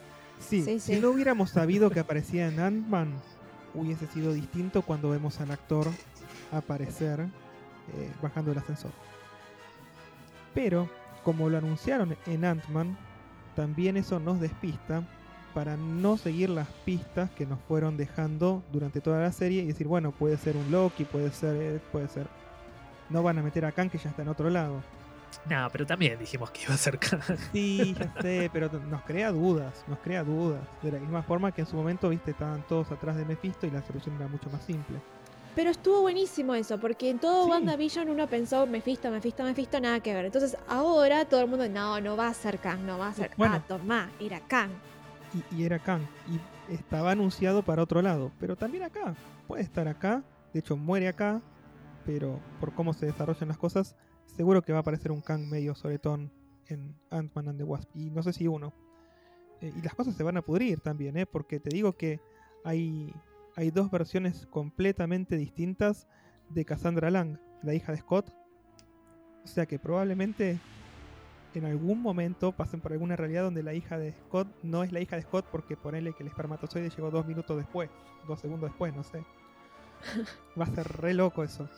Sí, 0.40 0.62
Sí, 0.62 0.80
si 0.80 1.00
no 1.00 1.10
hubiéramos 1.10 1.50
sabido 1.50 1.90
que 1.90 2.00
aparecía 2.00 2.48
en 2.48 2.58
Ant-Man, 2.58 3.12
hubiese 3.74 4.06
sido 4.06 4.32
distinto 4.32 4.82
cuando 4.82 5.10
vemos 5.10 5.40
al 5.40 5.50
actor 5.50 5.86
aparecer 6.50 7.20
eh, 7.20 8.10
bajando 8.22 8.52
el 8.52 8.58
ascensor. 8.58 8.90
Pero, 10.54 10.88
como 11.22 11.48
lo 11.48 11.58
anunciaron 11.58 12.16
en 12.26 12.44
Ant-Man, 12.44 12.96
también 13.54 13.96
eso 13.96 14.18
nos 14.18 14.40
despista 14.40 15.04
para 15.54 15.76
no 15.76 16.16
seguir 16.16 16.50
las 16.50 16.68
pistas 16.84 17.30
que 17.30 17.46
nos 17.46 17.60
fueron 17.60 17.96
dejando 17.96 18.62
durante 18.72 19.00
toda 19.00 19.20
la 19.20 19.32
serie 19.32 19.62
y 19.62 19.66
decir, 19.66 19.86
bueno, 19.86 20.12
puede 20.12 20.36
ser 20.36 20.56
un 20.56 20.70
Loki, 20.70 21.04
puede 21.04 21.30
ser, 21.32 21.56
eh, 21.56 21.80
puede 21.92 22.08
ser... 22.08 22.26
No 23.08 23.22
van 23.24 23.38
a 23.38 23.42
meter 23.42 23.64
a 23.64 23.72
Kang 23.72 23.90
que 23.90 23.98
ya 23.98 24.10
está 24.10 24.22
en 24.22 24.28
otro 24.28 24.50
lado. 24.50 24.82
Nada, 25.48 25.68
pero 25.70 25.86
también 25.86 26.18
dijimos 26.18 26.50
que 26.50 26.62
iba 26.62 26.74
a 26.74 26.76
ser 26.76 26.98
Kang. 26.98 27.20
Sí, 27.52 27.94
ya 27.98 28.12
sé, 28.20 28.50
pero 28.52 28.68
nos 28.68 29.02
crea 29.02 29.30
dudas, 29.32 29.84
nos 29.88 29.98
crea 30.00 30.22
dudas. 30.24 30.60
De 30.82 30.92
la 30.92 30.98
misma 30.98 31.22
forma 31.22 31.52
que 31.52 31.62
en 31.62 31.66
su 31.66 31.76
momento, 31.76 32.08
viste, 32.08 32.32
estaban 32.32 32.62
todos 32.66 32.90
atrás 32.90 33.16
de 33.16 33.24
Mephisto 33.24 33.66
y 33.66 33.70
la 33.70 33.82
solución 33.82 34.16
era 34.16 34.28
mucho 34.28 34.50
más 34.50 34.62
simple. 34.64 34.98
Pero 35.54 35.70
estuvo 35.70 36.02
buenísimo 36.02 36.54
eso, 36.54 36.78
porque 36.78 37.10
en 37.10 37.18
todo 37.18 37.44
Sí. 37.44 37.50
WandaVision 37.50 38.08
uno 38.08 38.26
pensó 38.28 38.66
Mephisto, 38.66 39.10
Mephisto, 39.10 39.42
Mephisto, 39.42 39.80
nada 39.80 40.00
que 40.00 40.14
ver. 40.14 40.24
Entonces 40.26 40.56
ahora 40.68 41.24
todo 41.24 41.40
el 41.40 41.48
mundo, 41.48 41.68
no, 41.68 42.00
no 42.00 42.16
va 42.16 42.28
a 42.28 42.34
ser 42.34 42.58
Kang, 42.60 42.80
no 42.82 42.98
va 42.98 43.08
a 43.08 43.14
ser 43.14 43.32
Bueno. 43.36 43.56
Ah, 43.56 43.64
tomá, 43.66 44.10
era 44.20 44.40
Kang. 44.40 44.70
Y, 45.52 45.56
y 45.56 45.64
era 45.64 45.78
Kang. 45.80 46.02
Y 46.68 46.72
estaba 46.74 47.10
anunciado 47.12 47.62
para 47.64 47.82
otro 47.82 48.00
lado. 48.00 48.30
Pero 48.38 48.54
también 48.56 48.84
acá. 48.84 49.14
Puede 49.48 49.62
estar 49.62 49.88
acá. 49.88 50.22
De 50.52 50.60
hecho, 50.60 50.76
muere 50.76 51.08
acá. 51.08 51.40
Pero 52.06 52.38
por 52.60 52.72
cómo 52.72 52.92
se 52.92 53.06
desarrollan 53.06 53.48
las 53.48 53.58
cosas, 53.58 53.94
seguro 54.40 54.62
que 54.62 54.72
va 54.72 54.78
a 54.78 54.80
aparecer 54.80 55.12
un 55.12 55.20
Kang 55.20 55.46
medio 55.50 55.74
soletón 55.74 56.32
en 56.68 56.96
Ant-Man 57.10 57.48
and 57.48 57.58
the 57.58 57.64
Wasp. 57.64 57.94
Y 57.94 58.08
no 58.08 58.22
sé 58.22 58.32
si 58.32 58.46
uno. 58.46 58.72
Eh, 59.60 59.70
y 59.76 59.82
las 59.82 59.94
cosas 59.94 60.14
se 60.14 60.22
van 60.22 60.38
a 60.38 60.40
pudrir 60.40 60.80
también, 60.80 61.18
¿eh? 61.18 61.26
Porque 61.26 61.60
te 61.60 61.68
digo 61.68 61.92
que 61.92 62.20
hay, 62.64 63.12
hay 63.54 63.70
dos 63.70 63.90
versiones 63.90 64.46
completamente 64.46 65.36
distintas 65.36 66.08
de 66.48 66.64
Cassandra 66.64 67.10
Lang, 67.10 67.38
la 67.62 67.74
hija 67.74 67.92
de 67.92 67.98
Scott. 67.98 68.32
O 69.44 69.46
sea 69.46 69.66
que 69.66 69.78
probablemente 69.78 70.58
en 71.52 71.66
algún 71.66 72.00
momento 72.00 72.52
pasen 72.52 72.80
por 72.80 72.92
alguna 72.92 73.16
realidad 73.16 73.42
donde 73.42 73.62
la 73.62 73.74
hija 73.74 73.98
de 73.98 74.14
Scott 74.24 74.48
no 74.62 74.84
es 74.84 74.90
la 74.90 75.00
hija 75.00 75.16
de 75.16 75.22
Scott 75.22 75.44
porque 75.52 75.76
ponele 75.76 76.14
que 76.14 76.22
el 76.22 76.30
espermatozoide 76.30 76.88
llegó 76.88 77.10
dos 77.10 77.26
minutos 77.26 77.58
después, 77.58 77.90
dos 78.26 78.40
segundos 78.40 78.70
después, 78.70 78.96
no 78.96 79.02
sé. 79.02 79.22
Va 80.58 80.64
a 80.64 80.74
ser 80.74 80.88
re 80.88 81.12
loco 81.12 81.44
eso. 81.44 81.68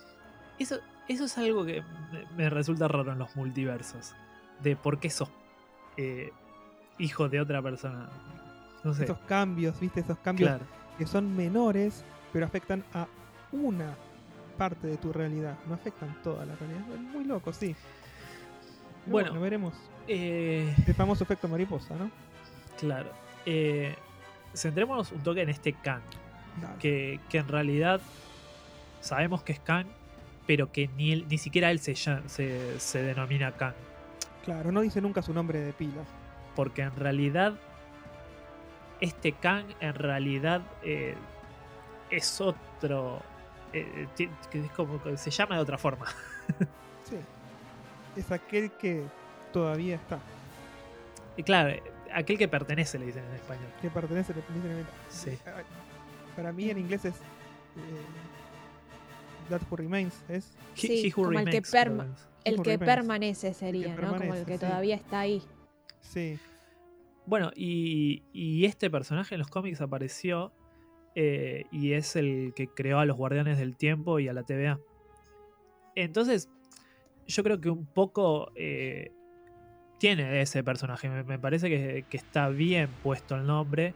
Eso, 0.60 0.78
eso 1.08 1.24
es 1.24 1.38
algo 1.38 1.64
que 1.64 1.82
me, 2.36 2.50
resulta 2.50 2.88
raro 2.88 3.12
en 3.12 3.18
los 3.18 3.34
multiversos. 3.36 4.14
De 4.60 4.76
por 4.76 4.98
qué 4.98 5.10
sos 5.10 5.28
eh, 5.96 6.32
hijo 6.98 7.28
de 7.28 7.40
otra 7.40 7.60
persona. 7.62 8.08
No 8.84 8.94
sé. 8.94 9.04
Esos 9.04 9.18
cambios, 9.20 9.78
¿viste? 9.80 10.00
Esos 10.00 10.18
cambios 10.18 10.50
Claro. 10.50 10.64
que 10.98 11.06
son 11.06 11.36
menores, 11.36 12.04
pero 12.32 12.46
afectan 12.46 12.84
a 12.94 13.06
una 13.52 13.94
parte 14.56 14.86
de 14.86 14.96
tu 14.96 15.12
realidad, 15.12 15.56
no 15.66 15.74
afectan 15.74 16.16
toda 16.22 16.44
la 16.46 16.54
realidad. 16.56 16.80
Es 16.94 17.00
muy 17.00 17.24
loco, 17.24 17.52
sí. 17.52 17.74
Pero 19.04 19.12
Bueno. 19.12 19.40
veremos. 19.40 19.74
Eh, 20.08 20.74
El 20.86 20.94
famoso 20.94 21.24
efecto 21.24 21.48
mariposa, 21.48 21.94
¿no? 21.96 22.10
claro. 22.78 23.10
Eh, 23.44 23.94
centrémonos 24.54 25.10
un 25.12 25.22
toque 25.22 25.42
en 25.42 25.48
este. 25.48 25.74
Dale. 25.82 26.02
Que, 26.78 27.18
que 27.28 27.38
en 27.38 27.48
realidad 27.48 28.00
sabemos 29.00 29.42
que 29.42 29.52
es 29.52 29.60
Kang, 29.60 29.86
pero 30.46 30.70
que 30.72 30.88
ni, 30.96 31.12
él- 31.12 31.26
ni 31.28 31.38
siquiera 31.38 31.70
él 31.70 31.78
se, 31.80 31.94
se, 31.94 32.78
se 32.80 33.02
denomina 33.02 33.52
Kang. 33.52 33.74
Claro, 34.44 34.72
no 34.72 34.80
dice 34.80 35.00
nunca 35.00 35.22
su 35.22 35.32
nombre 35.32 35.60
de 35.60 35.72
pila. 35.72 36.02
Porque 36.56 36.82
en 36.82 36.94
realidad 36.96 37.54
este 39.00 39.32
Kang 39.32 39.66
en 39.80 39.94
realidad 39.94 40.62
eh, 40.82 41.14
es 42.10 42.40
otro... 42.40 43.20
eh, 43.72 44.06
que 44.50 44.60
es 44.60 44.70
como 44.72 45.00
se 45.16 45.30
llama 45.30 45.56
de 45.56 45.62
otra 45.62 45.78
forma. 45.78 46.06
Sí. 47.04 47.16
Es 48.16 48.30
aquel 48.30 48.70
que 48.72 49.02
todavía 49.52 49.96
está, 49.96 50.18
Y 51.36 51.42
claro, 51.42 51.70
eh, 51.70 51.82
aquel 52.14 52.38
que 52.38 52.46
pertenece, 52.48 52.98
le 52.98 53.06
dicen 53.06 53.24
en 53.24 53.34
español. 53.34 53.66
que 53.82 53.90
pertenece 53.90 54.32
definitivamente. 54.32 54.90
Sí. 55.10 55.36
Ah, 55.46 55.62
Para 56.36 56.52
mí 56.52 56.70
en 56.70 56.78
inglés 56.78 57.04
es. 57.04 57.14
eh, 57.14 57.18
That 59.48 59.62
Who 59.70 59.76
Remains. 59.76 60.14
Es. 60.28 60.52
He- 60.74 60.86
Sí, 60.86 61.06
he 61.06 61.08
who 61.10 61.24
como 61.26 61.38
el 61.38 61.44
que 61.46 61.60
remains, 61.60 61.72
perma- 61.74 62.14
que. 62.44 62.50
El 62.50 62.62
que 62.62 62.78
permanece 62.78 63.54
sería, 63.54 63.94
¿no? 63.96 64.16
Como 64.18 64.34
el 64.34 64.44
que 64.44 64.54
sí. 64.54 64.60
todavía 64.60 64.96
está 64.96 65.20
ahí. 65.20 65.42
Sí. 66.00 66.38
Bueno, 67.24 67.52
y, 67.54 68.24
y 68.32 68.64
este 68.64 68.90
personaje 68.90 69.36
en 69.36 69.38
los 69.38 69.48
cómics 69.48 69.80
apareció 69.80 70.52
eh, 71.14 71.66
y 71.70 71.92
es 71.92 72.16
el 72.16 72.52
que 72.56 72.66
creó 72.66 72.98
a 72.98 73.04
los 73.06 73.16
Guardianes 73.16 73.58
del 73.58 73.76
Tiempo 73.76 74.18
y 74.18 74.26
a 74.28 74.32
la 74.32 74.42
TVA. 74.42 74.80
Entonces, 75.94 76.48
yo 77.26 77.42
creo 77.44 77.60
que 77.60 77.70
un 77.70 77.86
poco 77.86 78.50
eh, 78.56 79.12
tiene 79.98 80.40
ese 80.42 80.64
personaje. 80.64 81.08
Me, 81.08 81.22
me 81.22 81.38
parece 81.38 81.68
que, 81.68 82.04
que 82.08 82.16
está 82.16 82.48
bien 82.48 82.88
puesto 83.02 83.36
el 83.36 83.46
nombre. 83.46 83.94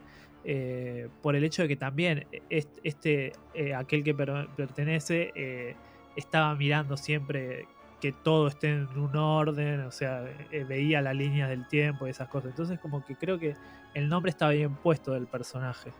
Eh, 0.49 1.09
por 1.21 1.35
el 1.35 1.43
hecho 1.43 1.61
de 1.63 1.67
que 1.67 1.75
también 1.75 2.25
est- 2.49 2.79
este, 2.83 3.33
eh, 3.53 3.75
aquel 3.75 4.01
que 4.03 4.13
per- 4.13 4.47
pertenece 4.55 5.31
eh, 5.35 5.75
estaba 6.15 6.55
mirando 6.55 6.95
siempre 6.95 7.67
que 7.99 8.11
todo 8.13 8.47
esté 8.47 8.69
en 8.69 8.87
un 8.97 9.15
orden, 9.15 9.81
o 9.81 9.91
sea, 9.91 10.23
veía 10.69 11.01
la 11.01 11.13
línea 11.13 11.47
del 11.47 11.67
tiempo 11.67 12.07
y 12.07 12.11
esas 12.11 12.29
cosas. 12.29 12.51
Entonces 12.51 12.79
como 12.79 13.03
que 13.05 13.15
creo 13.15 13.37
que 13.39 13.55
el 13.93 14.07
nombre 14.07 14.29
está 14.29 14.47
bien 14.49 14.75
puesto 14.75 15.11
del 15.13 15.27
personaje. 15.27 15.91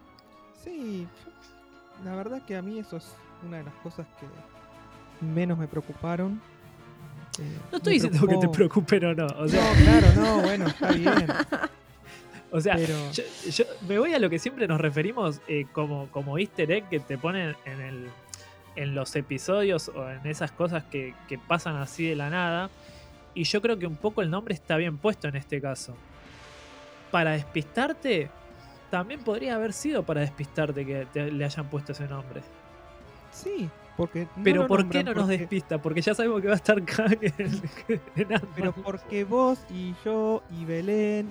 Sí. 0.63 1.07
La 2.05 2.15
verdad 2.15 2.41
que 2.45 2.55
a 2.55 2.61
mí 2.61 2.79
eso 2.79 2.97
es 2.97 3.15
una 3.45 3.57
de 3.57 3.63
las 3.63 3.73
cosas 3.75 4.05
que 4.19 5.25
menos 5.25 5.57
me 5.57 5.67
preocuparon. 5.67 6.39
No 7.71 7.77
estoy 7.77 7.93
diciendo 7.93 8.25
que 8.27 8.37
te 8.37 8.47
preocupen 8.49 9.03
o 9.05 9.13
no. 9.15 9.25
O 9.37 9.47
sea, 9.47 9.61
no, 9.73 9.83
claro, 9.83 10.07
no, 10.15 10.41
bueno, 10.41 10.67
está 10.67 10.91
bien. 10.93 11.27
o 12.51 12.61
sea 12.61 12.75
Pero. 12.75 12.93
yo, 13.11 13.23
yo 13.49 13.65
me 13.87 13.99
voy 13.99 14.13
a 14.13 14.19
lo 14.19 14.29
que 14.29 14.39
siempre 14.39 14.67
nos 14.67 14.79
referimos 14.79 15.41
eh, 15.47 15.65
como, 15.73 16.07
como 16.11 16.37
easter 16.37 16.71
egg 16.71 16.87
que 16.89 16.99
te 16.99 17.17
ponen 17.17 17.55
en, 17.65 17.81
el, 17.81 18.09
en 18.75 18.95
los 18.95 19.15
episodios 19.15 19.89
o 19.89 20.09
en 20.09 20.25
esas 20.25 20.51
cosas 20.51 20.83
que, 20.85 21.13
que 21.27 21.37
pasan 21.37 21.75
así 21.77 22.07
de 22.07 22.15
la 22.15 22.29
nada. 22.29 22.69
Y 23.33 23.43
yo 23.43 23.61
creo 23.61 23.77
que 23.77 23.85
un 23.85 23.97
poco 23.97 24.21
el 24.21 24.29
nombre 24.31 24.53
está 24.53 24.77
bien 24.77 24.97
puesto 24.97 25.27
en 25.27 25.35
este 25.35 25.61
caso. 25.61 25.95
Para 27.11 27.31
despistarte, 27.31 28.29
también 28.89 29.21
podría 29.23 29.55
haber 29.55 29.73
sido 29.73 30.03
para 30.03 30.21
despistarte 30.21 30.85
que 30.85 31.05
te- 31.13 31.31
le 31.31 31.45
hayan 31.45 31.69
puesto 31.69 31.91
ese 31.91 32.07
nombre. 32.07 32.41
Sí, 33.31 33.69
porque. 33.97 34.27
no 34.37 34.43
Pero 34.43 34.67
¿por 34.67 34.87
qué 34.89 35.03
no 35.03 35.13
nos 35.13 35.27
despista? 35.27 35.81
Porque 35.81 36.01
ya 36.01 36.13
sabemos 36.13 36.39
que 36.41 36.47
va 36.47 36.53
a 36.53 36.57
estar 36.57 36.81
Kang 36.85 37.17
en, 37.21 37.33
en 38.15 38.33
Ant-Man. 38.33 38.41
Pero 38.55 38.71
porque 38.73 39.23
vos 39.25 39.59
y 39.69 39.93
yo 40.05 40.43
y 40.57 40.63
Belén, 40.65 41.29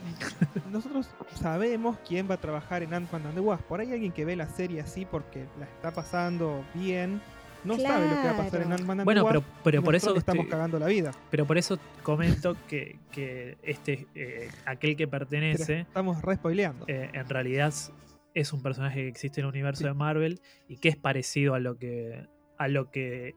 y 0.68 0.72
nosotros 0.72 1.08
sabemos 1.40 1.96
quién 2.06 2.28
va 2.28 2.34
a 2.34 2.38
trabajar 2.40 2.82
en 2.82 2.92
Ant-Man 2.92 3.22
and 3.26 3.34
the 3.34 3.40
Wasp. 3.40 3.62
Por 3.64 3.80
ahí 3.80 3.92
alguien 3.92 4.12
que 4.12 4.24
ve 4.24 4.36
la 4.36 4.48
serie 4.48 4.80
así 4.80 5.06
porque 5.06 5.44
la 5.58 5.64
está 5.66 5.92
pasando 5.92 6.64
bien, 6.74 7.20
no 7.64 7.76
sabe 7.78 8.04
lo 8.08 8.16
que 8.22 8.28
va 8.28 8.30
a 8.32 8.36
pasar 8.36 8.62
en. 8.62 8.72
Ant-Man 8.72 9.00
and 9.00 9.04
Bueno, 9.04 9.22
the 9.22 9.28
pero, 9.28 9.40
Wasp. 9.40 9.50
pero 9.64 9.80
y 9.80 9.84
por 9.84 9.94
eso 9.94 10.16
estamos 10.16 10.44
estoy- 10.44 10.50
cagando 10.50 10.78
la 10.78 10.86
vida. 10.86 11.12
pero 11.30 11.46
por 11.46 11.58
eso 11.58 11.78
comento 12.02 12.56
que, 12.68 12.98
que 13.12 13.56
este 13.62 14.06
eh, 14.14 14.50
aquel 14.66 14.96
que 14.96 15.06
Pero 15.06 15.20
pertenece 15.26 15.80
estamos 15.80 16.20
re 16.22 16.34
spoileando. 16.36 16.84
eh, 16.88 17.10
en 17.12 17.28
realidad 17.28 17.68
es- 17.68 17.92
es 18.34 18.52
un 18.52 18.62
personaje 18.62 19.00
que 19.00 19.08
existe 19.08 19.40
en 19.40 19.46
el 19.46 19.50
universo 19.52 19.78
Sí. 19.80 19.84
de 19.88 19.94
Marvel 19.94 20.40
y 20.68 20.76
que 20.76 20.90
es 20.90 20.96
parecido 20.96 21.54
a 21.54 21.58
lo 21.58 21.78
que 21.78 22.26
a 22.58 22.68
lo 22.68 22.90
que 22.90 23.34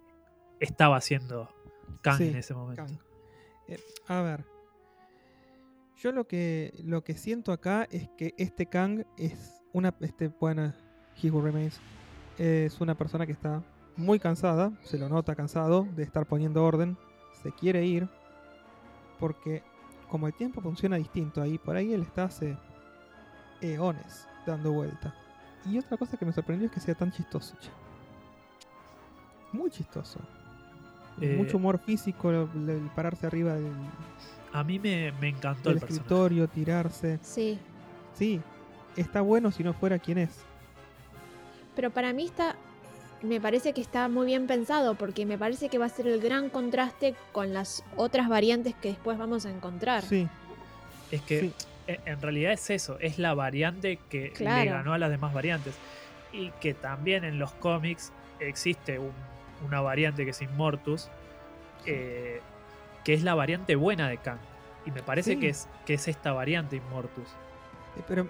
estaba 0.60 0.98
haciendo 0.98 1.50
Kang 2.02 2.18
Sí, 2.18 2.30
en 2.30 2.36
ese 2.38 2.54
momento. 2.54 2.86
Eh, 3.68 3.80
a 4.08 4.22
ver. 4.22 4.46
Yo 5.98 6.12
lo 6.12 6.28
que 6.28 6.74
lo 6.84 7.04
que 7.04 7.16
siento 7.16 7.52
acá 7.52 7.88
es 7.92 8.10
que 8.18 8.34
este 8.38 8.68
Kang 8.68 9.06
es 9.18 9.62
una 9.74 9.94
este 10.00 10.30
bueno, 10.30 10.74
He 11.22 11.30
Who 11.30 11.42
Remains 11.42 11.80
es 12.38 12.80
una 12.80 12.96
persona 12.96 13.26
que 13.26 13.34
está 13.34 13.62
muy 13.98 14.18
cansada, 14.18 14.72
se 14.84 14.98
lo 14.98 15.10
nota 15.10 15.36
cansado 15.36 15.86
de 15.96 16.04
estar 16.04 16.26
poniendo 16.26 16.64
orden, 16.64 16.98
se 17.44 17.52
quiere 17.52 17.86
ir 17.86 18.08
porque 19.20 19.62
como 20.10 20.28
el 20.28 20.34
tiempo 20.34 20.62
funciona 20.62 20.96
distinto 20.96 21.42
ahí, 21.42 21.58
por 21.58 21.76
ahí 21.76 21.94
él 21.94 22.02
está 22.02 22.24
hace 22.26 22.58
eones 23.62 24.28
dando 24.46 24.72
vuelta. 24.72 25.14
Y 25.66 25.78
otra 25.78 25.98
cosa 25.98 26.16
que 26.18 26.26
me 26.26 26.32
sorprendió 26.32 26.68
es 26.68 26.72
que 26.72 26.80
sea 26.80 26.96
tan 26.96 27.12
chistoso. 27.12 27.58
che. 27.60 27.70
Muy 29.52 29.70
chistoso. 29.72 30.20
Eh, 31.22 31.36
Mucho 31.38 31.58
humor 31.58 31.80
físico, 31.80 32.30
el, 32.32 32.70
el 32.70 32.90
pararse 32.96 33.28
arriba 33.28 33.54
del, 33.56 33.72
A 34.54 34.64
mí 34.64 34.80
me, 34.80 35.12
me 35.14 35.30
encantó 35.30 35.70
del 35.70 35.74
el 35.78 35.80
personaje. 35.82 35.94
escritorio, 35.94 36.48
tirarse. 36.48 37.20
Sí. 37.22 37.60
Sí, 38.16 38.40
está 38.96 39.22
bueno 39.22 39.52
si 39.52 39.64
no 39.64 39.74
fuera 39.74 40.00
quien 40.00 40.20
es. 40.20 40.30
Pero 41.76 41.90
para 41.92 42.14
mí 42.14 42.26
está. 42.26 42.56
Me 43.22 43.42
parece 43.42 43.74
que 43.74 43.82
está 43.82 44.08
muy 44.08 44.28
bien 44.28 44.48
pensado 44.48 44.96
porque 44.96 45.26
me 45.26 45.38
parece 45.38 45.68
que 45.68 45.78
va 45.78 45.88
a 45.88 45.90
ser 45.90 46.08
el 46.08 46.22
gran 46.22 46.50
contraste 46.50 47.16
con 47.34 47.54
las 47.54 47.84
otras 47.98 48.30
variantes 48.30 48.76
que 48.76 48.90
después 48.90 49.18
vamos 49.18 49.46
a 49.46 49.50
encontrar. 49.52 50.04
Sí, 50.04 50.26
Es 51.12 51.22
que 51.24 51.42
sí. 51.42 51.54
e- 51.88 52.00
en 52.06 52.22
realidad 52.22 52.54
es 52.54 52.70
eso, 52.70 52.98
es 53.00 53.20
la 53.20 53.34
variante 53.34 54.00
que 54.10 54.32
le 54.40 54.66
ganó 54.66 54.94
a 54.94 54.98
las 54.98 55.10
demás 55.10 55.34
variantes. 55.34 55.76
Y 56.32 56.52
que 56.62 56.74
también 56.74 57.26
en 57.26 57.40
los 57.40 57.52
cómics 57.54 58.14
existe 58.40 59.00
un- 59.00 59.12
una 59.66 59.82
variante 59.82 60.24
que 60.26 60.32
es 60.32 60.42
Immortus, 60.42 61.10
eh, 61.86 62.42
que 63.04 63.14
es 63.14 63.24
la 63.24 63.36
variante 63.36 63.76
buena 63.76 64.08
de 64.10 64.18
Kang. 64.18 64.40
Y 64.86 64.92
me 64.92 65.04
parece 65.04 65.34
Sí. 65.34 65.40
que, 65.40 65.50
es, 65.50 65.68
que 65.86 65.94
es 65.96 66.08
esta 66.08 66.32
variante 66.34 66.76
Immortus. 66.78 67.28
Eh, 67.98 68.02
Pero 68.08 68.28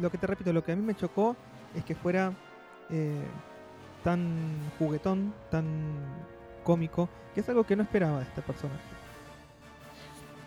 lo 0.00 0.10
que 0.10 0.18
te 0.18 0.26
repito, 0.26 0.52
lo 0.52 0.62
que 0.64 0.72
a 0.72 0.76
mí 0.76 0.82
me 0.82 0.94
chocó 0.94 1.36
es 1.74 1.84
que 1.84 1.94
fuera 1.94 2.32
eh, 2.90 3.20
tan 4.04 4.28
juguetón, 4.78 5.34
tan 5.50 5.66
cómico, 6.62 7.08
que 7.34 7.40
es 7.40 7.48
algo 7.48 7.64
que 7.64 7.74
no 7.76 7.82
esperaba 7.82 8.18
de 8.18 8.24
este 8.24 8.42
personaje. 8.42 8.80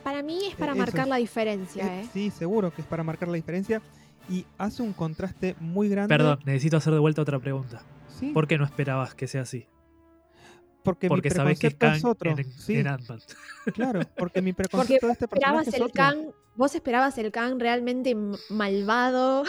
Para 0.03 0.24
mí 0.24 0.39
es 0.48 0.55
para 0.55 0.74
marcar 0.75 1.01
es- 1.01 1.07
la 1.09 1.15
diferencia, 1.17 1.86
Eh, 1.86 2.01
¿eh? 2.01 2.07
Sí, 2.13 2.31
seguro 2.31 2.71
que 2.74 2.81
es 2.81 2.88
para 2.88 3.03
marcar 3.03 3.27
la 3.27 3.36
diferencia 3.36 3.81
y 4.29 4.45
hace 4.57 4.81
un 4.81 4.93
contraste 4.93 5.55
muy 5.59 5.89
grande. 5.89 6.07
Perdón, 6.15 6.39
necesito 6.45 6.77
hacer 6.77 6.93
de 6.93 7.00
vuelta 7.00 7.21
otra 7.21 7.39
pregunta. 7.39 7.81
Sí, 8.07 8.31
¿Por 8.31 8.48
qué 8.48 8.57
no 8.57 8.63
esperabas 8.65 9.13
que 9.13 9.27
sea 9.27 9.41
así? 9.41 9.67
Porque, 10.83 11.07
Porque 11.07 11.29
mi 11.29 11.36
sabes 11.36 11.59
que 11.59 11.67
es 11.67 11.75
Kang 11.75 11.95
es 11.98 12.05
otro. 12.05 12.31
en, 12.31 12.51
sí, 12.51 12.77
en 12.77 12.88
Ant-Man. 12.88 13.19
claro, 13.74 14.01
porque 14.17 14.41
mi 14.41 14.53
Porque 14.53 14.69
preconcepto 14.69 15.07
de 15.07 15.13
este 15.13 15.25
esperabas 15.25 15.65
personaje 15.65 15.69
es 15.69 15.75
el 15.75 15.81
otro. 15.83 15.93
Kang, 15.93 16.31
vos 16.55 16.75
esperabas 16.75 17.17
el 17.17 17.31
Kang 17.31 17.59
realmente 17.59 18.15
malvado. 18.50 19.43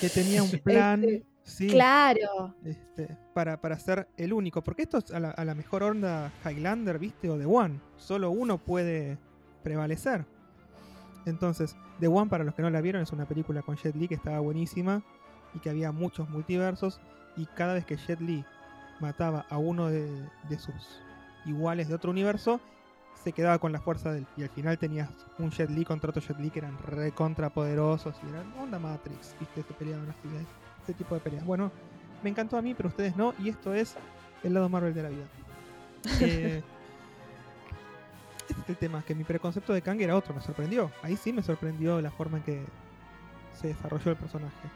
que 0.00 0.08
tenía 0.08 0.42
un 0.42 0.50
plan, 0.64 1.04
Este, 1.04 1.26
sí, 1.44 1.68
Claro. 1.68 2.54
este, 2.64 3.16
para, 3.34 3.60
para 3.60 3.78
ser 3.78 4.08
el 4.16 4.32
único. 4.32 4.62
Porque 4.62 4.82
esto 4.82 4.98
es 4.98 5.10
a 5.12 5.20
la, 5.20 5.30
a 5.30 5.44
la 5.44 5.54
mejor 5.54 5.82
onda 5.84 6.32
Highlander, 6.44 6.98
¿viste? 6.98 7.30
O 7.30 7.38
The 7.38 7.46
One. 7.46 7.80
Solo 7.96 8.30
uno 8.30 8.58
puede 8.58 9.18
prevalecer. 9.62 10.24
Entonces, 11.26 11.76
The 12.00 12.08
One, 12.08 12.28
para 12.28 12.44
los 12.44 12.54
que 12.54 12.62
no 12.62 12.70
la 12.70 12.80
vieron, 12.80 13.02
es 13.02 13.12
una 13.12 13.26
película 13.26 13.62
con 13.62 13.76
Jet 13.76 13.96
Li 13.96 14.08
que 14.08 14.14
estaba 14.14 14.38
buenísima 14.40 15.02
y 15.54 15.58
que 15.60 15.70
había 15.70 15.92
muchos 15.92 16.28
multiversos. 16.28 17.00
Y 17.36 17.46
cada 17.46 17.74
vez 17.74 17.84
que 17.84 17.96
Jet 17.96 18.20
Li 18.20 18.44
mataba 19.00 19.46
a 19.48 19.58
uno 19.58 19.88
de, 19.88 20.08
de 20.48 20.58
sus 20.58 21.00
iguales 21.44 21.88
de 21.88 21.94
otro 21.94 22.10
universo, 22.10 22.60
se 23.22 23.32
quedaba 23.32 23.58
con 23.58 23.72
la 23.72 23.80
fuerza 23.80 24.12
de 24.12 24.18
él. 24.18 24.26
Y 24.36 24.42
al 24.42 24.50
final 24.50 24.78
tenías 24.78 25.08
un 25.38 25.50
Jet 25.50 25.70
Li 25.70 25.84
contra 25.84 26.10
otro 26.10 26.22
Jet 26.22 26.38
Li 26.38 26.50
que 26.50 26.60
eran 26.60 26.78
recontra 26.78 27.50
poderosos 27.50 28.14
y 28.24 28.28
eran 28.28 28.52
onda 28.58 28.78
Matrix, 28.78 29.34
¿viste? 29.40 29.62
Se 29.62 29.74
peleaban 29.74 30.08
así, 30.08 30.28
ese 30.82 30.94
tipo 30.94 31.14
de 31.14 31.20
peleas. 31.20 31.44
Bueno, 31.44 31.70
me 32.22 32.30
encantó 32.30 32.56
a 32.56 32.62
mí, 32.62 32.74
pero 32.74 32.88
ustedes 32.88 33.16
no, 33.16 33.34
y 33.38 33.48
esto 33.48 33.74
es 33.74 33.96
el 34.42 34.54
lado 34.54 34.68
Marvel 34.68 34.94
de 34.94 35.02
la 35.02 35.08
vida. 35.08 35.26
Eh, 36.20 36.62
este 38.48 38.62
es 38.62 38.68
el 38.68 38.76
tema, 38.76 39.02
que 39.02 39.16
mi 39.16 39.24
preconcepto 39.24 39.72
de 39.72 39.82
Kang 39.82 40.00
era 40.00 40.14
otro, 40.14 40.32
me 40.32 40.40
sorprendió. 40.40 40.92
Ahí 41.02 41.16
sí 41.16 41.32
me 41.32 41.42
sorprendió 41.42 42.00
la 42.00 42.12
forma 42.12 42.38
en 42.38 42.44
que 42.44 42.64
se 43.60 43.68
desarrolló 43.68 44.12
el 44.12 44.16
personaje. 44.16 44.68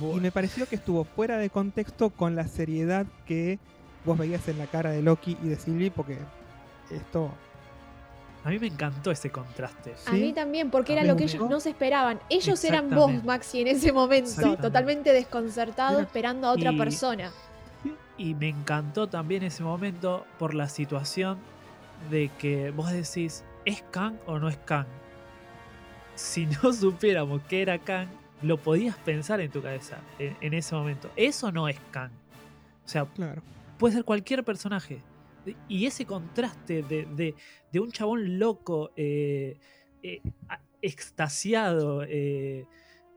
Y 0.00 0.20
me 0.20 0.30
pareció 0.32 0.66
que 0.68 0.76
estuvo 0.76 1.04
fuera 1.04 1.38
de 1.38 1.50
contexto 1.50 2.10
con 2.10 2.34
la 2.36 2.46
seriedad 2.48 3.06
que 3.26 3.58
vos 4.04 4.18
veías 4.18 4.46
en 4.48 4.58
la 4.58 4.66
cara 4.66 4.90
de 4.90 5.02
Loki 5.02 5.36
y 5.42 5.48
de 5.48 5.56
Sylvie, 5.56 5.90
porque 5.90 6.18
esto. 6.90 7.30
A 8.44 8.50
mí 8.50 8.58
me 8.58 8.66
encantó 8.66 9.12
ese 9.12 9.30
contraste. 9.30 9.94
A 10.06 10.12
mí 10.12 10.32
también, 10.32 10.68
porque 10.70 10.92
A 10.94 10.96
era 10.96 11.04
lo 11.04 11.14
que 11.16 11.26
me 11.26 11.30
ellos 11.30 11.48
no 11.48 11.60
se 11.60 11.70
esperaban. 11.70 12.18
Ellos 12.28 12.64
eran 12.64 12.90
vos. 12.90 13.22
Maxi, 13.24 13.60
en 13.60 13.68
ese 13.68 13.92
momento, 13.92 14.56
totalmente 14.56 15.12
desconcertados, 15.12 15.94
Era- 15.98 16.02
esperando 16.02 16.48
a 16.48 16.52
otra 16.52 16.72
Y- 16.72 16.76
persona. 16.78 17.30
Y 18.18 18.34
me 18.34 18.48
encantó 18.48 19.08
también 19.08 19.42
ese 19.44 19.62
momento 19.62 20.26
por 20.40 20.54
la 20.54 20.68
situación 20.68 21.38
de 22.10 22.30
que 22.38 22.72
vos 22.72 22.90
decís, 22.90 23.44
¿es 23.64 23.82
Kang 23.92 24.16
o 24.26 24.38
no 24.40 24.48
es 24.48 24.56
Kang? 24.58 24.86
Si 26.16 26.46
no 26.46 26.72
supiéramos 26.72 27.42
que 27.42 27.62
era 27.62 27.78
Kang, 27.78 28.08
lo 28.42 28.56
podías 28.58 28.96
pensar 28.98 29.40
en 29.40 29.50
tu 29.50 29.62
cabeza 29.62 29.98
en, 30.18 30.36
en 30.40 30.54
ese 30.54 30.74
momento. 30.74 31.10
Eso 31.16 31.50
no 31.52 31.68
es 31.68 31.78
Kang. 31.90 32.10
O 32.84 32.88
sea, 32.88 33.04
Claro. 33.06 33.42
puede 33.78 33.94
ser 33.94 34.04
cualquier 34.04 34.44
personaje. 34.44 35.00
Y 35.68 35.86
ese 35.86 36.04
contraste 36.06 36.82
de, 36.82 37.04
de- 37.16 37.34
de 37.72 37.80
un 37.80 37.90
chabón 37.90 38.38
loco, 38.38 38.90
eh, 38.96 39.58
eh, 40.02 40.20
extasiado, 40.82 42.02
eh, 42.06 42.66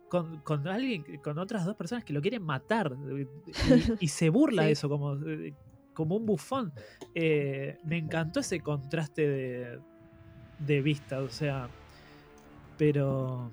con, 0.09 0.39
con 0.41 0.67
alguien, 0.67 1.03
con 1.23 1.37
otras 1.39 1.65
dos 1.65 1.75
personas 1.75 2.03
que 2.03 2.13
lo 2.13 2.21
quieren 2.21 2.41
matar. 2.43 2.95
eh, 3.09 3.27
Y, 3.99 4.05
y 4.05 4.07
se 4.07 4.29
burla 4.29 4.63
Sí. 4.63 4.65
de 4.67 4.71
eso 4.73 4.89
como, 4.89 5.17
como 5.93 6.15
un 6.15 6.25
bufón. 6.25 6.73
Eh, 7.13 7.77
me 7.83 7.97
encantó 7.97 8.39
ese 8.39 8.59
contraste 8.59 9.27
de, 9.27 9.79
de 10.59 10.81
vista, 10.81 11.19
o 11.21 11.29
sea. 11.29 11.69
Pero. 12.77 13.51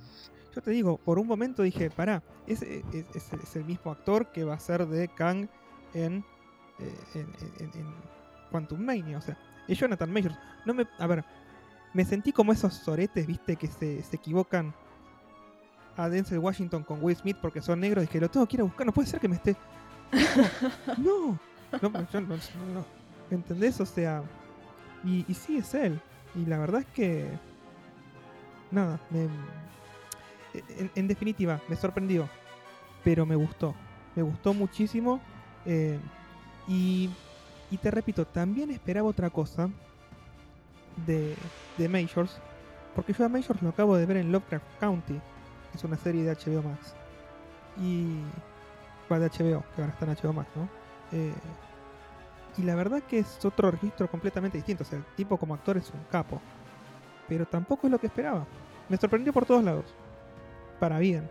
Yo 0.54 0.61
te 0.61 0.71
digo, 0.71 0.99
por 0.99 1.18
un 1.18 1.26
momento 1.26 1.62
dije, 1.62 1.90
pará, 1.90 2.23
es, 2.47 2.62
es- 2.62 2.85
es- 3.14 3.32
es 3.32 3.56
el 3.56 3.64
mismo 3.64 3.90
actor 3.90 4.30
que 4.32 4.44
va 4.44 4.54
a 4.54 4.59
ser 4.61 4.87
de 4.87 5.09
Kang 5.09 5.49
en, 5.94 6.25
eh, 6.78 6.94
en, 7.14 7.21
en- 7.21 7.71
en- 7.75 7.80
en 7.80 7.94
Quantum 8.50 8.80
Mania. 8.80 9.18
O 9.18 9.21
sea, 9.23 9.37
es 9.68 9.78
Jonathan 9.78 10.12
Majors. 10.12 10.37
No 10.66 10.75
me, 10.75 10.87
a 10.99 11.06
ver, 11.06 11.25
me 11.94 12.04
sentí 12.04 12.32
como 12.32 12.52
esos 12.52 12.75
soretes, 12.75 13.26
viste, 13.26 13.56
que 13.56 13.66
se, 13.68 14.02
se 14.02 14.16
equivocan 14.16 14.75
a 15.97 16.09
Denzel 16.09 16.38
Washington 16.38 16.82
con 16.85 17.02
Will 17.02 17.16
Smith 17.16 17.37
porque 17.40 17.61
son 17.61 17.80
negros 17.80 18.04
y 18.04 18.09
que 18.09 18.21
lo 18.21 18.30
tengo 18.30 18.47
que 18.47 18.56
ir 18.56 18.61
a 18.61 18.64
buscar. 18.64 18.87
No 18.87 18.92
puede 18.92 19.09
ser 19.09 19.21
que 19.21 19.28
me 19.28 19.37
esté. 19.37 19.56
No, 20.99 21.38
no, 21.80 21.88
no, 21.88 22.11
yo 22.11 22.21
no, 22.21 22.28
no, 22.37 22.37
no. 22.75 22.85
¿Me 23.30 23.37
entendés? 23.37 23.80
O 23.80 23.87
sea, 23.87 24.23
y, 25.04 25.25
y 25.26 25.35
sí 25.35 25.56
es 25.56 25.73
él. 25.75 25.99
Y 26.35 26.44
la 26.47 26.59
verdad 26.59 26.80
es 26.82 26.87
que. 26.88 27.30
Nada, 28.71 29.00
me. 29.11 29.28
En, 30.94 31.09
definitiva, 31.09 31.61
me 31.68 31.76
sorprendió. 31.76 32.28
Pero 33.04 33.26
me 33.26 33.37
gustó. 33.37 33.75
Me 34.14 34.23
gustó 34.23 34.54
muchísimo. 34.54 35.21
eh, 35.64 35.99
y, 36.68 37.11
y 37.71 37.78
te 37.78 37.90
repito, 37.90 38.26
también 38.26 38.71
esperaba 38.71 39.09
otra 39.09 39.30
cosa 39.30 39.71
de, 41.06 41.35
de 41.78 41.88
Majors. 41.88 42.40
Porque 42.94 43.12
yo 43.12 43.25
a 43.25 43.28
Majors 43.28 43.62
lo 43.62 43.71
acabo 43.71 43.97
de 43.97 44.06
ver 44.06 44.18
en 44.18 44.30
Lovecraft 44.32 44.66
County. 44.78 45.14
que 45.14 45.78
Es 45.78 45.85
una 45.85 45.97
serie 45.97 46.23
de 46.25 46.32
HBO 46.35 46.62
Max. 46.62 46.94
Y. 47.80 48.18
¿Cuál 49.09 49.21
de 49.23 49.28
HBO? 49.28 49.64
Que 49.75 49.82
ahora 49.82 49.94
está 49.99 50.06
HBO 50.06 50.32
Max, 50.32 50.50
¿no? 50.54 50.68
Eh, 51.12 51.32
y 52.59 52.62
la 52.62 52.75
verdad 52.75 53.02
que 53.02 53.21
es 53.21 53.42
otro 53.44 53.71
registro 53.71 54.11
completamente 54.11 54.59
distinto. 54.59 54.82
O 54.85 54.87
sea, 54.87 54.99
el 54.99 55.04
tipo 55.16 55.38
como 55.38 55.54
actor 55.54 55.76
es 55.78 55.90
un 55.90 56.04
capo. 56.11 56.40
Pero 57.28 57.47
tampoco 57.47 57.87
es 57.87 57.90
lo 57.90 57.99
que 57.99 58.09
esperaba. 58.09 58.47
Me 58.88 58.97
sorprendió 58.97 59.32
por 59.32 59.47
todos 59.47 59.64
lados. 59.64 59.94
Para 60.82 60.98
bien. 60.98 61.28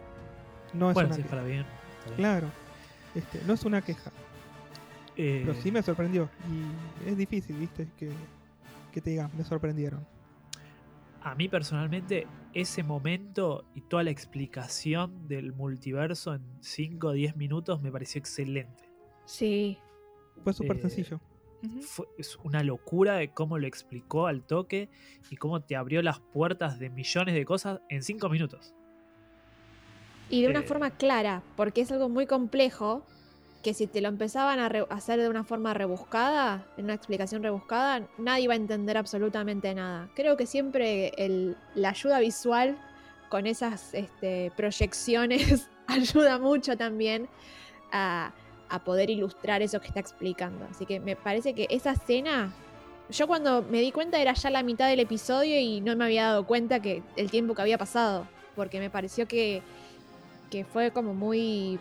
No 0.74 0.92
es 0.92 0.94
bueno, 0.94 1.08
una 1.10 1.16
sí, 1.18 1.24
queja. 1.24 1.36
para 1.36 1.44
bien. 1.48 1.66
está 2.00 2.06
bien. 2.06 2.16
Claro. 2.16 2.48
Este, 3.14 3.42
no 3.46 3.52
es 3.54 3.66
una 3.66 3.82
queja. 3.82 4.10
Eh, 5.18 5.44
Pero 5.46 5.62
sí 5.62 5.74
me 5.74 5.84
sorprendió. 5.84 6.30
Y 7.06 7.10
es 7.10 7.18
difícil, 7.18 7.58
¿viste? 7.58 7.90
Que, 7.98 8.10
que 8.94 9.02
te 9.02 9.10
digan, 9.10 9.30
me 9.38 9.44
sorprendieron. 9.44 10.08
a 11.24 11.36
mí 11.36 11.50
personalmente 11.50 12.28
ese 12.54 12.82
momento 12.84 13.66
y 13.76 13.82
toda 13.82 14.04
la 14.04 14.12
explicación 14.12 15.28
del 15.28 15.52
multiverso 15.52 16.34
en 16.34 16.42
5 16.62 17.08
o 17.10 17.12
10 17.12 17.36
minutos 17.36 17.82
me 17.82 17.92
pareció 17.92 18.20
excelente. 18.20 18.86
Sí. 19.26 19.78
Fue 20.46 20.54
súper 20.54 20.78
Eh, 20.78 20.82
sencillo. 20.82 21.20
Fue, 21.82 22.08
es 22.18 22.38
una 22.44 22.64
locura 22.64 23.16
de 23.16 23.34
cómo 23.34 23.58
lo 23.60 23.68
explicó 23.68 24.28
al 24.28 24.44
toque 24.44 24.90
y 25.30 25.36
cómo 25.36 25.62
te 25.62 25.76
abrió 25.76 26.02
las 26.02 26.22
puertas 26.22 26.80
de 26.80 26.90
millones 26.90 27.36
de 27.36 27.44
cosas 27.44 27.82
en 27.90 28.02
5 28.02 28.30
minutos. 28.30 28.74
Y 30.32 30.42
de 30.42 30.50
una 30.50 30.60
Eh. 30.62 30.64
forma 30.64 30.90
clara, 30.92 31.44
porque 31.56 31.82
es 31.82 31.92
algo 31.92 32.10
muy 32.10 32.26
complejo 32.26 33.04
que 33.64 33.76
si 33.76 33.86
te 33.86 34.02
lo 34.02 34.08
empezaban 34.08 34.60
a 34.60 34.66
hacer 34.90 35.20
de 35.22 35.30
una 35.30 35.44
forma 35.44 35.74
rebuscada, 35.76 36.66
en 36.78 36.86
una 36.86 36.96
explicación 36.96 37.44
rebuscada, 37.44 38.08
nadie 38.18 38.46
iba 38.46 38.54
a 38.54 38.58
entender 38.58 38.98
absolutamente 38.98 39.72
nada. 39.76 40.10
Creo 40.16 40.36
que 40.36 40.48
siempre 40.48 41.12
el- 41.18 41.56
la 41.76 41.90
ayuda 41.90 42.20
visual 42.20 42.76
con 43.30 43.46
esas 43.46 43.94
este, 43.94 44.52
proyecciones 44.58 45.70
ayuda 45.88 46.40
mucho 46.40 46.76
también 46.76 47.28
a, 47.92 48.32
a 48.70 48.84
poder 48.84 49.12
ilustrar 49.12 49.62
eso 49.62 49.80
que 49.80 49.88
está 49.88 50.00
explicando. 50.00 50.66
Así 50.72 50.88
que 50.88 51.00
me 51.00 51.16
parece 51.16 51.54
que 51.54 51.68
esa 51.70 51.92
escena, 51.92 52.52
yo 53.12 53.28
cuando 53.28 53.62
me 53.62 53.80
di 53.82 53.92
cuenta 53.92 54.20
era 54.20 54.34
ya 54.34 54.50
la 54.50 54.64
mitad 54.64 54.88
del 54.90 55.02
episodio 55.02 55.60
y 55.60 55.82
no 55.82 55.96
me 55.96 56.06
había 56.06 56.24
dado 56.28 56.48
cuenta 56.48 56.82
que 56.82 57.04
el 57.16 57.30
tiempo 57.30 57.54
que 57.54 57.62
había 57.62 57.78
pasado, 57.78 58.28
porque 58.56 58.80
me 58.80 58.90
pareció 58.90 59.28
que 59.28 59.62
que 60.52 60.66
fue 60.66 60.92
como 60.92 61.16
muy. 61.16 61.80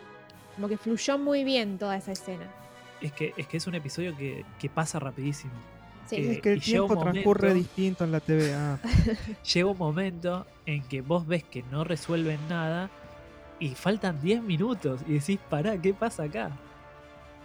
como 0.55 0.67
que 0.67 0.77
fluyó 0.77 1.19
muy 1.19 1.43
bien 1.43 1.77
toda 1.77 1.95
esa 1.97 2.13
escena. 2.13 2.47
Es 3.01 3.11
que 3.11 3.33
es, 3.37 3.47
que 3.47 3.57
es 3.57 3.67
un 3.67 3.75
episodio 3.75 4.15
que, 4.17 4.43
que 4.59 4.69
pasa 4.69 4.97
rapidísimo. 4.99 5.53
Sí. 6.07 6.15
Eh, 6.15 6.31
es 6.31 6.41
que 6.41 6.53
el 6.53 6.61
tiempo 6.61 6.97
transcurre 6.97 7.53
distinto 7.53 8.03
en 8.03 8.11
la 8.11 8.19
TVA. 8.19 8.79
Llega 9.53 9.69
un 9.69 9.77
momento 9.77 10.47
en 10.65 10.81
que 10.83 11.01
vos 11.01 11.27
ves 11.27 11.43
que 11.43 11.63
no 11.71 11.83
resuelven 11.83 12.39
nada 12.49 12.89
y 13.59 13.75
faltan 13.75 14.19
10 14.21 14.41
minutos 14.41 15.01
y 15.07 15.13
decís, 15.13 15.39
pará, 15.49 15.79
¿qué 15.79 15.93
pasa 15.93 16.23
acá? 16.23 16.51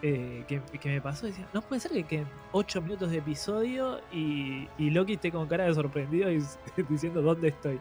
Eh, 0.02 0.44
que, 0.46 0.60
que 0.78 0.88
me 0.90 1.00
pasó, 1.00 1.26
decía, 1.26 1.46
no 1.54 1.62
puede 1.62 1.80
ser 1.80 1.90
que 1.92 2.04
queden 2.04 2.26
8 2.52 2.82
minutos 2.82 3.10
de 3.10 3.18
episodio 3.18 4.00
y, 4.12 4.68
y 4.78 4.90
Loki 4.90 5.14
esté 5.14 5.32
con 5.32 5.46
cara 5.46 5.64
de 5.64 5.74
sorprendido 5.74 6.30
y 6.30 6.42
diciendo 6.88 7.22
dónde 7.22 7.48
estoy. 7.48 7.80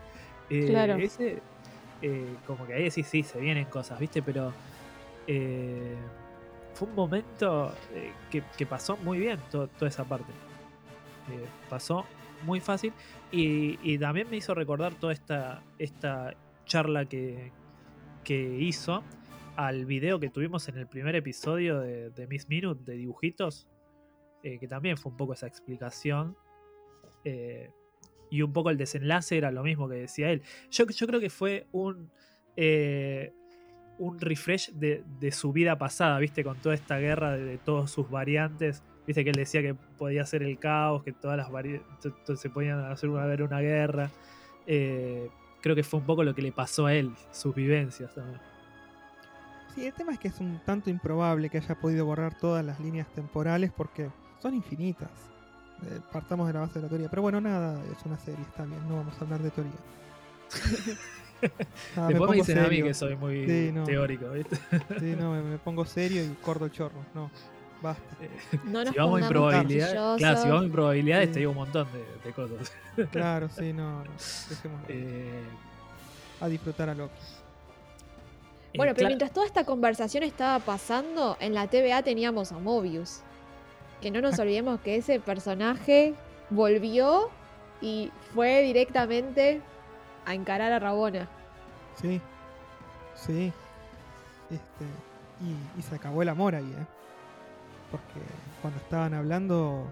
Eh, 0.50 0.68
Claro. 0.70 0.96
Ese, 0.96 1.42
eh, 2.08 2.38
como 2.46 2.68
que 2.68 2.74
ahí 2.76 2.84
decís, 2.84 3.08
sí, 3.08 3.24
se 3.24 3.40
vienen 3.40 3.66
cosas, 3.66 4.00
¿viste? 4.00 4.22
Pero 4.22 4.54
eh, 5.26 5.96
fue 6.76 6.88
un 6.88 6.94
momento 6.94 7.74
eh, 7.96 8.12
que, 8.30 8.66
pasó 8.68 8.96
muy 8.98 9.18
bien 9.18 9.40
to- 9.50 9.68
toda 9.70 9.90
esa 9.90 10.04
parte. 10.04 10.32
Pasó 11.68 12.06
muy 12.44 12.60
fácil 12.60 12.94
y, 13.32 13.98
también 13.98 14.30
me 14.30 14.38
hizo 14.38 14.54
recordar 14.54 14.94
toda 14.94 15.14
esta, 15.14 15.64
esta 15.80 16.36
charla 16.66 17.06
que, 17.06 17.52
que 18.24 18.40
hizo 18.60 19.02
al 19.56 19.88
video 19.88 20.20
que 20.20 20.30
tuvimos 20.30 20.68
en 20.70 20.78
el 20.78 20.86
primer 20.86 21.16
episodio 21.16 21.80
de, 21.80 22.12
de 22.12 22.28
Miss 22.28 22.48
Minute 22.48 22.84
de 22.84 22.98
dibujitos, 22.98 23.68
que 24.44 24.68
también 24.68 24.96
fue 24.96 25.12
un 25.12 25.18
poco 25.18 25.34
esa 25.34 25.48
explicación. 25.48 26.38
Y 28.36 28.42
un 28.42 28.54
poco 28.54 28.70
el 28.70 28.78
desenlace 28.78 29.38
era 29.38 29.52
lo 29.52 29.64
mismo 29.64 29.88
que 29.88 29.96
decía 29.96 30.30
él. 30.30 30.42
Yo, 30.70 30.86
yo 30.88 31.08
creo 31.08 31.20
que 31.20 31.30
fue 31.30 31.68
un, 31.72 32.12
eh, 32.58 33.34
un 33.98 34.20
refresh 34.20 34.72
de, 34.72 35.04
de 35.20 35.32
su 35.32 35.54
vida 35.54 35.78
pasada, 35.78 36.20
¿viste? 36.20 36.44
Con 36.44 36.58
toda 36.58 36.76
esta 36.76 36.98
guerra 36.98 37.32
de, 37.32 37.44
de 37.46 37.58
todas 37.58 37.90
sus 37.90 38.10
variantes. 38.10 38.84
Viste 39.08 39.24
que 39.24 39.30
él 39.30 39.36
decía 39.36 39.62
que 39.62 39.74
podía 39.74 40.26
ser 40.26 40.44
el 40.44 40.58
caos, 40.58 41.04
que 41.04 41.12
todas 41.12 41.38
las 41.38 41.52
variantes 41.52 42.14
se 42.36 42.50
podían 42.50 42.80
hacer 42.92 43.10
una, 43.10 43.24
haber 43.24 43.44
una 43.44 43.62
guerra. 43.62 44.10
Eh, 44.68 45.30
creo 45.62 45.76
que 45.76 45.84
fue 45.84 46.00
un 46.00 46.06
poco 46.06 46.24
lo 46.24 46.34
que 46.36 46.42
le 46.42 46.52
pasó 46.52 46.88
a 46.88 46.94
él, 46.94 47.12
sus 47.32 47.56
vivencias 47.56 48.14
también. 48.14 48.42
Sí, 49.74 49.86
el 49.86 49.94
tema 49.94 50.14
es 50.14 50.20
que 50.20 50.30
es 50.30 50.40
un 50.40 50.60
tanto 50.66 50.90
improbable 50.90 51.50
que 51.50 51.58
haya 51.58 51.76
podido 51.76 52.06
borrar 52.06 52.38
todas 52.38 52.66
las 52.66 52.80
líneas 52.80 53.08
temporales 53.14 53.72
porque 53.72 54.10
son 54.42 54.56
infinitas. 54.56 55.35
Eh, 55.84 56.00
partamos 56.12 56.48
de 56.48 56.54
la 56.54 56.62
base 56.62 56.76
de 56.76 56.84
la 56.84 56.88
teoría. 56.90 57.10
Pero 57.10 57.22
bueno, 57.22 57.42
nada, 57.42 57.80
es 57.92 58.06
una 58.06 58.18
serie, 58.18 58.42
está 58.50 58.64
bien, 58.66 58.80
no 58.88 58.98
vamos 58.98 59.14
a 59.20 59.24
hablar 59.24 59.42
de 59.42 59.52
teoría. 59.52 59.74
Nada, 61.96 62.08
Después 62.08 62.14
me, 62.14 62.18
pongo 62.20 62.34
dicen 62.34 62.58
a 62.60 62.62
mí 62.64 62.68
serio. 62.70 62.86
que 62.86 62.94
soy 62.94 63.16
muy 63.18 63.46
Sí, 63.46 63.72
no. 63.74 63.84
teórico, 63.84 64.30
¿viste? 64.32 64.56
Sí, 65.00 65.16
no, 65.20 65.32
me, 65.34 65.42
me 65.42 65.58
pongo 65.58 65.86
serio 65.86 66.24
y 66.24 66.30
corto 66.42 66.66
el 66.66 66.72
chorro. 66.72 66.96
No, 67.14 67.30
basta. 67.82 68.04
No 68.64 68.84
nos 68.84 68.94
si 68.94 69.00
vamos 69.00 69.22
en 69.22 69.28
probabilidad, 69.28 70.18
claro, 70.18 70.42
si 70.42 70.48
vamos 70.50 70.66
en 70.66 70.72
probabilidades 70.72 71.28
Sí. 71.28 71.34
te 71.34 71.40
digo 71.40 71.52
un 71.52 71.58
montón 71.58 71.88
de, 71.92 72.06
de 72.30 72.34
cosas. 72.34 72.72
Claro, 73.12 73.50
sí, 73.50 73.74
no, 73.74 74.04
no. 74.06 74.12
Dejémoslo. 74.50 74.86
Eh, 74.88 75.44
a 76.40 76.48
disfrutar 76.48 76.90
a 76.90 76.96
Loki. 76.96 77.14
eh, 78.74 78.78
Bueno, 78.78 78.94
pero 78.96 79.06
cla- 79.06 79.10
mientras 79.10 79.32
toda 79.32 79.46
esta 79.46 79.66
conversación 79.66 80.24
estaba 80.24 80.60
pasando, 80.60 81.36
en 81.42 81.54
la 81.54 81.68
TVA 81.68 82.02
teníamos 82.02 82.54
a 82.54 82.58
Mobius. 82.60 83.20
Que 84.02 84.12
no 84.12 84.22
nos 84.22 84.38
olvidemos 84.40 84.80
que 84.82 84.98
ese 84.98 85.20
personaje 85.20 86.14
volvió 86.50 87.30
y 87.82 88.12
fue 88.34 88.62
directamente 88.62 89.62
a 90.26 90.34
encarar 90.36 90.72
a 90.72 90.80
Rabona. 90.80 91.28
Sí, 92.02 92.22
sí. 93.16 93.52
Este, 94.50 94.86
y, 95.44 95.80
y 95.80 95.82
se 95.82 95.96
acabó 95.96 96.22
el 96.22 96.30
amor 96.30 96.56
ahí, 96.56 96.66
¿eh? 96.78 96.86
Porque 97.92 98.20
cuando 98.62 98.80
estaban 98.80 99.14
hablando, 99.14 99.92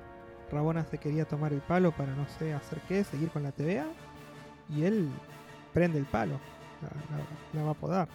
Rabona 0.52 0.84
se 0.86 0.98
quería 0.98 1.26
tomar 1.26 1.54
el 1.54 1.62
palo 1.62 1.92
para 1.92 2.14
no 2.14 2.28
sé 2.38 2.54
hacer 2.54 2.80
qué, 2.88 3.04
seguir 3.04 3.30
con 3.30 3.44
la 3.44 3.52
TVA. 3.52 3.86
Y 4.70 4.84
él 4.84 5.10
prende 5.74 5.98
el 6.00 6.06
palo, 6.06 6.40
la, 6.82 6.90
la- 7.18 7.60
la 7.60 7.66
va 7.66 7.72
a 7.72 7.76
podar. 7.76 8.08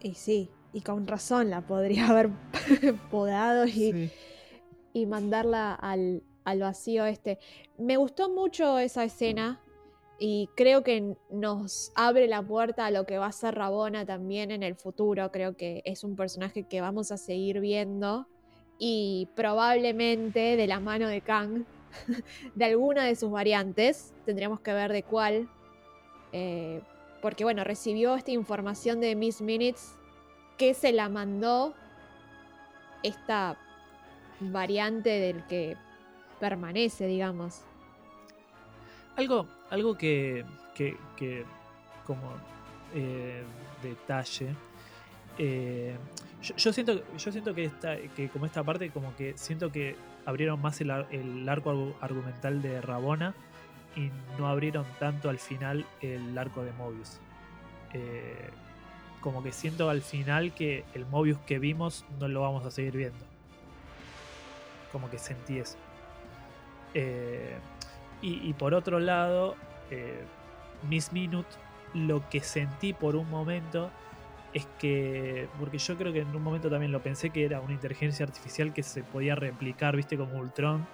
Y 0.00 0.14
sí, 0.14 0.50
y 0.74 0.82
con 0.82 1.06
razón 1.06 1.48
la 1.48 1.62
podría 1.62 2.08
haber 2.10 2.30
podado 3.10 3.64
y, 3.66 3.70
Sí. 3.70 4.10
y 4.92 5.06
mandarla 5.06 5.72
al, 5.74 6.22
al 6.44 6.60
vacío 6.60 7.06
este. 7.06 7.38
Me 7.78 7.96
gustó 7.96 8.28
mucho 8.28 8.78
esa 8.78 9.04
escena 9.04 9.60
y 10.18 10.48
creo 10.56 10.82
que 10.84 11.16
nos 11.30 11.90
abre 11.94 12.28
la 12.28 12.42
puerta 12.42 12.86
a 12.86 12.90
lo 12.90 13.04
que 13.06 13.18
va 13.18 13.26
a 13.26 13.32
ser 13.32 13.54
Rabona 13.54 14.04
también 14.04 14.50
en 14.50 14.62
el 14.62 14.74
futuro. 14.76 15.30
Creo 15.32 15.56
que 15.56 15.80
es 15.86 16.04
un 16.04 16.14
personaje 16.16 16.64
que 16.64 16.80
vamos 16.80 17.10
a 17.12 17.16
seguir 17.16 17.60
viendo 17.60 18.26
y 18.78 19.28
probablemente 19.34 20.56
de 20.56 20.66
la 20.66 20.80
mano 20.80 21.08
de 21.08 21.20
Kang, 21.20 21.64
de 22.54 22.64
alguna 22.64 23.04
de 23.04 23.14
sus 23.16 23.30
variantes. 23.30 24.12
Tendríamos 24.26 24.60
que 24.60 24.72
ver 24.72 24.92
de 24.92 25.02
cuál. 25.02 25.48
eh, 26.32 26.80
porque 27.22 27.42
bueno, 27.44 27.64
recibió 27.64 28.14
esta 28.16 28.32
información 28.32 29.00
de 29.00 29.16
Miss 29.16 29.40
Minutes 29.40 29.96
que 30.56 30.74
se 30.74 30.92
la 30.92 31.08
mandó 31.08 31.74
esta 33.02 33.56
variante 34.40 35.10
del 35.10 35.44
que 35.46 35.76
permanece, 36.40 37.06
digamos. 37.06 37.62
Algo, 39.16 39.46
algo 39.70 39.96
que, 39.96 40.44
que, 40.74 40.96
que 41.16 41.44
como 42.06 42.32
eh, 42.94 43.44
detalle. 43.82 44.54
eh, 45.38 45.96
yo, 46.56 46.72
siento, 46.72 47.02
yo 47.16 47.32
siento 47.32 47.54
que 47.54 47.64
esta, 47.64 47.96
que 48.16 48.28
como 48.28 48.46
esta 48.46 48.62
parte, 48.62 48.90
como 48.90 49.14
que 49.16 49.36
siento 49.38 49.70
que 49.72 49.96
abrieron 50.26 50.60
más 50.60 50.80
el, 50.80 50.90
el 51.10 51.48
arco 51.48 51.72
argu- 51.72 51.94
argumental 52.00 52.60
de 52.60 52.80
Rabona 52.80 53.34
y 53.96 54.10
no 54.38 54.48
abrieron 54.48 54.84
tanto 54.98 55.30
al 55.30 55.38
final 55.38 55.86
el 56.00 56.36
arco 56.36 56.62
de 56.64 56.72
Mobius. 56.72 57.20
Eh, 57.92 58.50
como 59.24 59.42
que 59.42 59.52
siento 59.52 59.88
al 59.88 60.02
final 60.02 60.52
que 60.52 60.84
el 60.92 61.06
Mobius 61.06 61.38
que 61.46 61.58
vimos 61.58 62.04
no 62.20 62.28
lo 62.28 62.42
vamos 62.42 62.66
a 62.66 62.70
seguir 62.70 62.94
viendo. 62.94 63.24
Como 64.92 65.08
que 65.08 65.16
sentí 65.16 65.58
eso. 65.58 65.78
Eh, 66.92 67.56
y, 68.20 68.52
por 68.54 68.74
otro 68.74 69.00
lado, 69.00 69.56
eh, 69.90 70.22
Miss 70.88 71.12
Minute, 71.12 71.48
lo 71.94 72.28
que 72.28 72.40
sentí 72.40 72.92
por 72.92 73.16
un 73.16 73.28
momento 73.30 73.90
es 74.52 74.66
que, 74.78 75.48
porque 75.58 75.78
yo 75.78 75.96
creo 75.96 76.12
que 76.12 76.20
en 76.20 76.36
un 76.36 76.42
momento 76.42 76.68
también 76.68 76.92
lo 76.92 77.02
pensé 77.02 77.30
que 77.30 77.44
era 77.46 77.60
una 77.60 77.72
inteligencia 77.72 78.26
artificial 78.26 78.74
que 78.74 78.82
se 78.82 79.02
podía 79.02 79.34
replicar, 79.34 79.96
viste, 79.96 80.18
como 80.18 80.38
Ultron. 80.38 80.86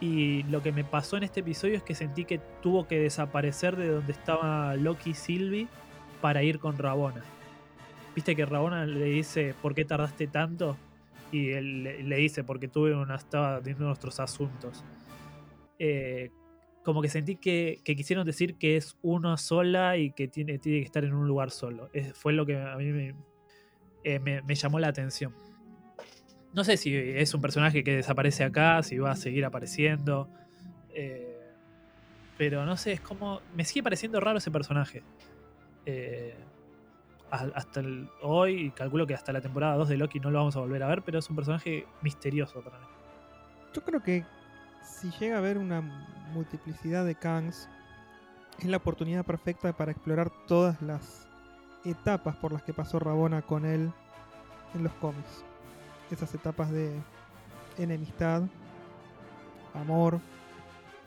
Y 0.00 0.42
lo 0.44 0.62
que 0.62 0.72
me 0.72 0.84
pasó 0.84 1.18
en 1.18 1.22
este 1.22 1.40
episodio 1.40 1.76
es 1.76 1.82
que 1.82 1.94
sentí 1.94 2.24
que 2.24 2.38
tuvo 2.62 2.86
que 2.86 2.98
desaparecer 2.98 3.76
de 3.76 3.88
donde 3.88 4.12
estaba 4.12 4.74
Loki 4.74 5.10
y 5.10 5.14
Sylvie 5.14 5.68
para 6.22 6.42
ir 6.42 6.60
con 6.60 6.78
Rabona. 6.78 7.22
Viste 8.14 8.34
que 8.34 8.44
Rabona 8.46 8.84
le 8.86 9.04
dice, 9.06 9.54
¿por 9.62 9.74
qué 9.74 9.84
tardaste 9.84 10.26
tanto? 10.26 10.76
Y 11.30 11.50
él 11.50 11.84
le- 11.84 12.16
dice, 12.16 12.42
porque 12.42 12.68
tuve 12.68 12.94
una, 12.94 13.16
estaba 13.16 13.60
teniendo 13.60 13.86
nuestros 13.86 14.18
asuntos. 14.18 14.84
Eh, 15.78 16.30
como 16.82 17.02
que 17.02 17.08
sentí 17.08 17.36
que, 17.36 17.80
que 17.84 17.94
quisieron 17.94 18.24
decir 18.26 18.56
que 18.56 18.76
es 18.76 18.96
una 19.02 19.36
sola 19.36 19.98
y 19.98 20.10
que 20.12 20.26
tiene, 20.26 20.58
tiene 20.58 20.78
que 20.80 20.86
estar 20.86 21.04
en 21.04 21.12
un 21.14 21.28
lugar 21.28 21.50
solo. 21.50 21.90
Es- 21.92 22.14
fue 22.14 22.32
lo 22.32 22.46
que 22.46 22.56
a 22.56 22.76
mí 22.76 22.86
me, 22.86 23.14
eh, 24.04 24.20
llamó 24.54 24.78
la 24.78 24.88
atención. 24.88 25.34
No 26.54 26.64
sé 26.64 26.76
si 26.78 26.94
es 26.96 27.34
un 27.34 27.42
personaje 27.42 27.84
que 27.84 27.96
desaparece 27.96 28.42
acá, 28.42 28.82
si 28.82 28.98
va 28.98 29.12
a 29.12 29.16
seguir 29.16 29.44
apareciendo. 29.44 30.28
eh, 30.94 31.34
pero 32.38 32.64
no 32.64 32.76
sé, 32.76 32.92
es 32.92 33.00
como. 33.00 33.40
Me 33.54 33.64
sigue 33.64 33.82
pareciendo 33.82 34.18
raro 34.20 34.38
ese 34.38 34.50
personaje. 34.50 35.02
Eh, 35.84 36.34
hasta 37.30 37.80
el- 37.80 38.08
hoy, 38.22 38.66
y 38.66 38.70
calculo 38.70 39.06
que 39.06 39.14
hasta 39.14 39.32
la 39.32 39.40
temporada 39.40 39.76
2 39.76 39.88
de 39.88 39.96
Loki 39.96 40.20
no 40.20 40.30
lo 40.30 40.38
vamos 40.38 40.56
a 40.56 40.60
volver 40.60 40.82
a 40.82 40.88
ver, 40.88 41.02
pero 41.02 41.18
es 41.18 41.28
un 41.28 41.36
personaje 41.36 41.86
misterioso 42.02 42.60
para 42.62 42.78
mí. 42.78 42.86
Yo 43.74 43.82
creo 43.84 44.02
que 44.02 44.24
si 44.82 45.10
llega 45.12 45.36
a 45.36 45.38
haber 45.38 45.58
una 45.58 45.80
multiplicidad 46.32 47.04
de 47.04 47.14
Kangs, 47.14 47.68
es 48.58 48.64
la 48.64 48.78
oportunidad 48.78 49.24
perfecta 49.24 49.72
para 49.72 49.92
explorar 49.92 50.30
todas 50.46 50.80
las 50.82 51.28
etapas 51.84 52.36
por 52.36 52.52
las 52.52 52.62
que 52.62 52.72
pasó 52.74 52.98
Rabona 52.98 53.42
con 53.42 53.64
él 53.64 53.92
en 54.74 54.82
los 54.82 54.92
cómics. 54.94 55.44
Esas 56.10 56.34
etapas 56.34 56.70
de 56.70 56.98
enemistad, 57.76 58.42
amor, 59.74 60.20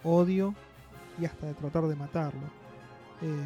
odio 0.03 0.55
y 1.19 1.25
hasta 1.25 1.47
de 1.47 1.53
tratar 1.55 1.83
de 1.83 1.95
matarlo. 1.95 2.47
Eh, 3.21 3.45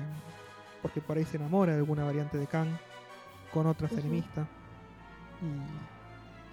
porque 0.86 1.02
por 1.02 1.18
ahí 1.18 1.26
se 1.26 1.38
enamora 1.38 1.72
de 1.74 1.80
alguna 1.80 2.04
variante 2.04 2.38
de 2.38 2.46
Kang 2.46 2.68
con 3.52 3.66
otra 3.66 3.90
y, 3.92 4.24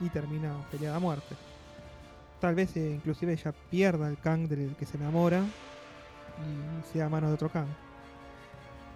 y 0.07 0.09
termina 0.09 0.55
peleada 0.71 0.97
a 0.97 1.01
muerte. 1.01 1.37
Tal 2.41 2.55
vez 2.55 2.75
eh, 2.79 2.93
inclusive 2.95 3.35
ella 3.35 3.53
pierda 3.71 4.09
el 4.09 4.17
Kang 4.17 4.49
del 4.49 4.75
que 4.77 4.87
se 4.87 4.97
enamora 4.97 5.43
y 5.43 6.91
sea 6.91 7.05
a 7.05 7.09
mano 7.11 7.29
de 7.29 7.35
otro 7.35 7.51
Kang. 7.51 7.69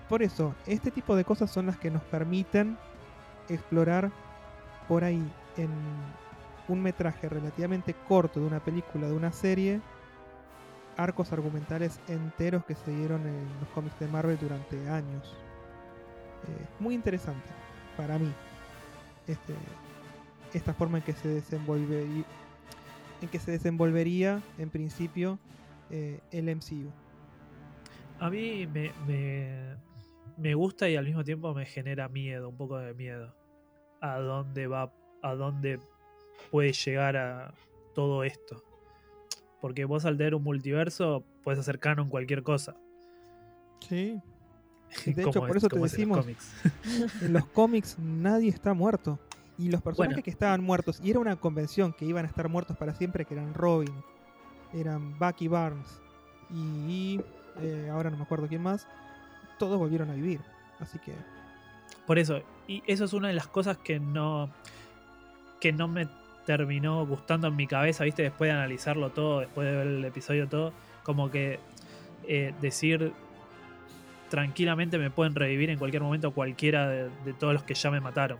Por 0.08 0.22
eso, 0.22 0.54
este 0.64 0.90
tipo 0.90 1.14
de 1.14 1.26
cosas 1.26 1.50
son 1.50 1.66
las 1.66 1.76
que 1.76 1.90
nos 1.90 2.02
permiten 2.04 2.78
explorar 3.50 4.10
por 4.88 5.04
ahí 5.04 5.22
en 5.58 5.68
un 6.66 6.80
metraje 6.80 7.28
relativamente 7.28 7.94
corto 8.08 8.40
de 8.40 8.46
una 8.46 8.60
película, 8.60 9.06
de 9.06 9.12
una 9.12 9.32
serie, 9.32 9.82
arcos 10.96 11.32
argumentales 11.32 12.00
enteros 12.08 12.64
que 12.64 12.74
se 12.74 12.90
dieron 12.90 13.26
en 13.26 13.46
los 13.60 13.68
cómics 13.74 13.98
de 14.00 14.08
Marvel 14.08 14.38
durante 14.38 14.88
años. 14.88 15.36
Eh, 16.44 16.66
muy 16.80 16.94
interesante 16.94 17.48
para 17.96 18.18
mí 18.18 18.32
este, 19.26 19.54
esta 20.54 20.74
forma 20.74 20.98
en 20.98 21.04
que 21.04 21.12
se 21.12 21.28
desenvolvería, 21.28 22.24
en 23.20 23.28
que 23.28 23.38
se 23.38 23.50
desenvolvería 23.50 24.42
en 24.58 24.70
principio 24.70 25.38
eh, 25.90 26.20
el 26.30 26.54
MCU. 26.54 26.90
A 28.18 28.30
mí 28.30 28.66
me, 28.66 28.92
me, 29.06 29.76
me 30.36 30.54
gusta 30.54 30.88
y 30.88 30.96
al 30.96 31.04
mismo 31.04 31.24
tiempo 31.24 31.52
me 31.54 31.66
genera 31.66 32.08
miedo, 32.08 32.48
un 32.48 32.56
poco 32.56 32.78
de 32.78 32.94
miedo. 32.94 33.34
A 34.00 34.18
dónde 34.18 34.66
va, 34.66 34.92
a 35.22 35.34
dónde 35.34 35.80
puede 36.50 36.72
llegar 36.72 37.16
a 37.16 37.54
todo 37.94 38.24
esto. 38.24 38.62
Porque 39.60 39.84
vos 39.84 40.04
al 40.04 40.16
tener 40.16 40.34
un 40.34 40.42
multiverso 40.42 41.24
puedes 41.42 41.58
hacer 41.60 41.78
canon 41.78 42.08
cualquier 42.08 42.42
cosa. 42.42 42.74
Sí. 43.80 44.20
De 45.06 45.22
hecho, 45.22 45.40
por 45.40 45.50
es- 45.50 45.56
eso 45.64 45.68
te 45.68 45.76
es 45.84 45.98
en 45.98 46.08
los 46.08 46.26
decimos-. 46.26 46.26
En 47.22 47.32
los 47.32 47.46
cómics 47.46 47.98
nadie 47.98 48.48
está 48.50 48.74
muerto. 48.74 49.18
Y 49.58 49.70
los 49.70 49.80
personajes 49.80 50.16
Bueno. 50.16 50.22
que 50.24 50.30
estaban 50.30 50.62
muertos, 50.62 51.00
y 51.02 51.10
era 51.10 51.18
una 51.18 51.36
convención 51.36 51.94
que 51.94 52.04
iban 52.04 52.26
a 52.26 52.28
estar 52.28 52.46
muertos 52.50 52.76
para 52.76 52.94
siempre, 52.94 53.24
que 53.24 53.32
eran 53.32 53.54
Robin, 53.54 53.94
eran 54.74 55.18
Bucky 55.18 55.48
Barnes 55.48 55.86
y 56.50 57.20
eh, 57.62 57.88
ahora 57.90 58.10
no 58.10 58.18
me 58.18 58.24
acuerdo 58.24 58.48
quién 58.48 58.62
más, 58.62 58.86
todos 59.58 59.78
volvieron 59.78 60.10
a 60.10 60.14
vivir. 60.14 60.40
Así 60.78 60.98
que 60.98 61.14
Por 62.06 62.18
eso, 62.18 62.42
y 62.68 62.82
eso 62.86 63.04
es 63.06 63.14
una 63.14 63.28
de 63.28 63.34
las 63.34 63.48
cosas 63.48 63.78
que 63.78 63.98
no 63.98 64.50
que 65.58 65.72
no 65.72 65.88
me 65.88 66.06
terminó 66.46 67.04
gustando 67.06 67.48
en 67.48 67.56
mi 67.56 67.66
cabeza, 67.66 68.04
¿viste? 68.04 68.22
Después 68.22 68.48
de 68.48 68.52
analizarlo 68.52 69.10
todo, 69.10 69.40
después 69.40 69.68
de 69.68 69.76
ver 69.76 69.86
el 69.86 70.04
episodio 70.04 70.48
todo, 70.48 70.72
como 71.02 71.30
que 71.30 71.58
eh, 72.26 72.54
decir 72.62 73.12
tranquilamente 74.30 74.98
me 74.98 75.10
pueden 75.10 75.34
revivir 75.34 75.70
en 75.70 75.78
cualquier 75.78 76.02
momento 76.02 76.32
cualquiera 76.32 76.88
de, 76.88 77.10
de 77.24 77.32
todos 77.34 77.52
los 77.52 77.62
que 77.62 77.74
ya 77.74 77.90
me 77.90 78.00
mataron. 78.00 78.38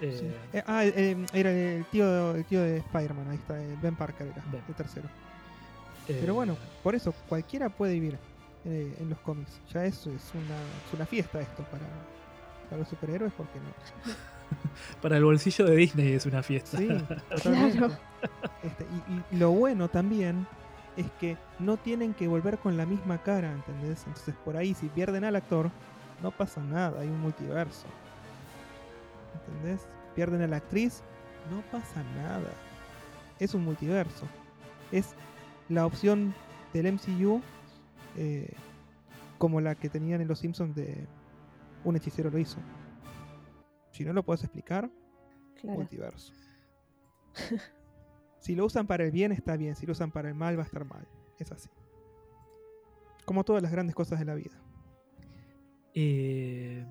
Eh, 0.00 0.16
sí. 0.18 0.56
Eh, 0.58 0.62
ah, 0.66 0.84
eh, 0.84 1.16
era 1.32 1.50
el 1.50 1.84
tío, 1.86 2.34
el 2.34 2.44
tío 2.44 2.60
de 2.62 2.78
Spider-Man, 2.78 3.30
ahí 3.30 3.36
está, 3.36 3.60
eh, 3.62 3.76
Ben 3.82 3.94
Parker 3.96 4.26
era, 4.26 4.42
Ben. 4.50 4.62
el 4.68 4.74
tercero. 4.74 5.08
eh, 6.08 6.18
Pero 6.20 6.34
bueno, 6.34 6.56
por 6.82 6.94
eso 6.94 7.12
cualquiera 7.28 7.68
puede 7.68 7.94
vivir 7.94 8.18
eh, 8.64 8.94
en 9.00 9.10
los 9.10 9.18
cómics. 9.20 9.60
Ya 9.72 9.84
eso 9.84 10.10
es 10.10 10.30
una, 10.34 10.56
es 10.86 10.94
una 10.94 11.06
fiesta 11.06 11.40
esto 11.40 11.62
para, 11.64 11.84
para 12.68 12.78
los 12.80 12.88
superhéroes, 12.88 13.32
porque 13.36 13.58
no? 13.58 14.12
para 15.02 15.16
el 15.16 15.24
bolsillo 15.24 15.64
de 15.66 15.76
Disney 15.76 16.12
es 16.12 16.26
una 16.26 16.42
fiesta. 16.42 16.78
Sí. 16.78 16.88
Claro. 17.42 17.90
Este, 18.64 18.84
y, 19.30 19.36
y 19.36 19.38
lo 19.38 19.52
bueno 19.52 19.88
también 19.88 20.46
es 20.96 21.06
que 21.20 21.36
no 21.60 21.76
tienen 21.76 22.12
que 22.14 22.26
volver 22.26 22.58
con 22.58 22.76
la 22.76 22.84
misma 22.84 23.22
cara, 23.22 23.52
¿entendés? 23.52 24.04
Entonces 24.06 24.34
por 24.44 24.56
ahí 24.56 24.74
si 24.74 24.88
pierden 24.88 25.22
al 25.24 25.36
actor, 25.36 25.70
no 26.22 26.32
pasa 26.32 26.60
nada, 26.60 27.00
hay 27.00 27.08
un 27.08 27.20
multiverso. 27.20 27.86
¿Entendés? 29.46 29.86
Pierden 30.16 30.42
a 30.42 30.48
la 30.48 30.56
actriz, 30.56 31.02
no 31.50 31.62
pasa 31.70 32.02
nada. 32.16 32.50
Es 33.38 33.54
un 33.54 33.64
multiverso. 33.64 34.26
Es 34.90 35.14
la 35.68 35.86
opción 35.86 36.34
del 36.72 36.92
MCU 36.92 37.40
eh, 38.16 38.50
como 39.38 39.60
la 39.60 39.74
que 39.76 39.88
tenían 39.88 40.20
en 40.20 40.28
Los 40.28 40.40
Simpsons 40.40 40.74
de 40.74 41.06
un 41.84 41.96
hechicero 41.96 42.30
lo 42.30 42.38
hizo. 42.38 42.58
Si 43.98 44.04
no 44.04 44.12
lo 44.12 44.22
puedes 44.22 44.44
explicar, 44.44 44.88
Claro. 45.60 45.76
multiverso. 45.76 46.32
si 48.38 48.54
lo 48.54 48.64
usan 48.64 48.86
para 48.86 49.02
el 49.04 49.10
bien, 49.10 49.32
está 49.32 49.56
bien. 49.56 49.74
Si 49.74 49.86
lo 49.86 49.92
usan 49.92 50.12
para 50.12 50.28
el 50.28 50.36
mal, 50.36 50.56
va 50.56 50.62
a 50.62 50.66
estar 50.66 50.84
mal. 50.84 51.04
Es 51.36 51.50
así. 51.50 51.68
Como 53.24 53.42
todas 53.42 53.60
las 53.60 53.72
grandes 53.72 53.96
cosas 53.96 54.20
de 54.20 54.24
la 54.24 54.36
vida. 54.36 54.56
Eh, 55.94 56.86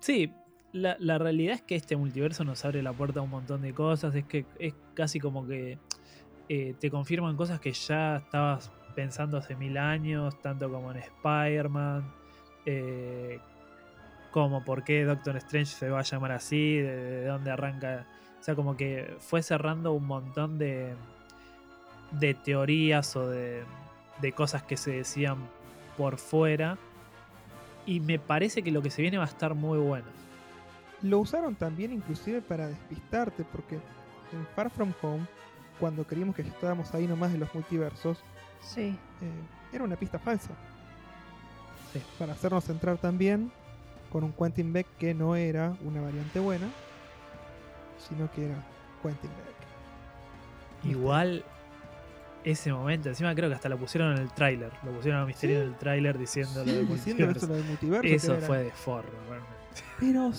sí, 0.00 0.34
la, 0.72 0.96
la 0.98 1.18
realidad 1.18 1.54
es 1.54 1.62
que 1.62 1.76
este 1.76 1.96
multiverso 1.96 2.42
nos 2.42 2.64
abre 2.64 2.82
la 2.82 2.92
puerta 2.92 3.20
a 3.20 3.22
un 3.22 3.30
montón 3.30 3.62
de 3.62 3.72
cosas. 3.72 4.12
Es 4.16 4.24
que 4.24 4.44
es 4.58 4.74
casi 4.94 5.20
como 5.20 5.46
que 5.46 5.78
eh, 6.48 6.74
te 6.80 6.90
confirman 6.90 7.36
cosas 7.36 7.60
que 7.60 7.72
ya 7.72 8.16
estabas 8.16 8.72
pensando 8.96 9.38
hace 9.38 9.54
mil 9.54 9.78
años, 9.78 10.36
tanto 10.42 10.68
como 10.68 10.90
en 10.90 10.98
Spider-Man, 10.98 12.12
eh, 12.66 13.38
como 14.32 14.64
por 14.64 14.82
qué 14.82 15.04
Doctor 15.04 15.36
Strange 15.36 15.66
se 15.72 15.88
va 15.90 16.00
a 16.00 16.02
llamar 16.02 16.32
así, 16.32 16.78
de, 16.78 16.96
de 16.96 17.26
dónde 17.26 17.50
arranca. 17.52 18.06
O 18.40 18.42
sea, 18.42 18.56
como 18.56 18.76
que 18.76 19.14
fue 19.20 19.42
cerrando 19.42 19.92
un 19.92 20.06
montón 20.06 20.58
de, 20.58 20.94
de 22.10 22.34
teorías 22.34 23.14
o 23.14 23.28
de, 23.28 23.62
de 24.20 24.32
cosas 24.32 24.64
que 24.64 24.76
se 24.76 24.90
decían 24.92 25.36
por 25.96 26.18
fuera. 26.18 26.76
Y 27.86 28.00
me 28.00 28.18
parece 28.18 28.62
que 28.62 28.70
lo 28.72 28.82
que 28.82 28.90
se 28.90 29.02
viene 29.02 29.18
va 29.18 29.24
a 29.24 29.28
estar 29.28 29.54
muy 29.54 29.78
bueno. 29.78 30.06
Lo 31.02 31.18
usaron 31.18 31.54
también 31.54 31.92
inclusive 31.92 32.40
para 32.40 32.68
despistarte, 32.68 33.44
porque 33.44 33.74
en 33.76 34.46
Far 34.56 34.70
From 34.70 34.92
Home, 35.02 35.26
cuando 35.78 36.04
creímos 36.04 36.34
que 36.34 36.42
ya 36.44 36.50
estábamos 36.50 36.94
ahí 36.94 37.06
nomás 37.06 37.32
de 37.32 37.38
los 37.38 37.52
multiversos, 37.54 38.18
Sí. 38.60 38.96
eh, 39.20 39.30
era 39.72 39.82
una 39.84 39.96
pista 39.96 40.18
falsa. 40.18 40.50
Sí. 41.92 42.00
Para 42.18 42.32
hacernos 42.34 42.68
entrar 42.68 42.96
también 42.98 43.50
con 44.12 44.24
un 44.24 44.32
Quentin 44.32 44.72
Beck 44.74 44.86
que 44.98 45.14
no 45.14 45.34
era 45.36 45.74
una 45.84 46.02
variante 46.02 46.38
buena, 46.38 46.66
sino 48.08 48.30
que 48.32 48.44
era 48.44 48.56
Quentin 49.02 49.30
Beck. 49.30 50.90
Igual 50.92 51.44
ese 52.44 52.72
momento, 52.72 53.08
encima 53.08 53.34
creo 53.34 53.48
que 53.48 53.54
hasta 53.54 53.68
lo 53.70 53.78
pusieron 53.78 54.12
en 54.16 54.18
el 54.22 54.30
tráiler. 54.32 54.70
Lo 54.84 54.90
pusieron 54.92 55.22
a 55.22 55.24
Misterio 55.26 55.56
Sí. 55.60 55.62
en 55.62 55.68
el 55.72 55.78
tráiler 55.78 56.18
diciendo 56.18 56.60
lo 56.60 56.64
Sí, 56.64 56.72
del 56.72 56.88
diciendo 56.88 57.26
multiverso. 57.26 57.46
eso 57.46 57.46
lo 57.52 57.64
multiverso. 57.64 58.46
fue 58.46 58.58
de 58.64 58.70
forro, 58.72 59.08
realmente. 59.28 59.52
Pero, 59.98 60.32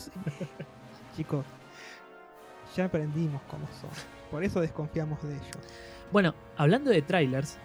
chicos, 1.16 1.46
ya 2.76 2.86
aprendimos 2.86 3.42
cómo 3.50 3.66
son. 3.82 3.90
Por 4.30 4.44
eso 4.44 4.60
desconfiamos 4.62 5.22
de 5.24 5.34
ellos. 5.34 5.58
Bueno, 6.12 6.36
hablando 6.58 6.92
de 6.92 7.02
trailers, 7.02 7.58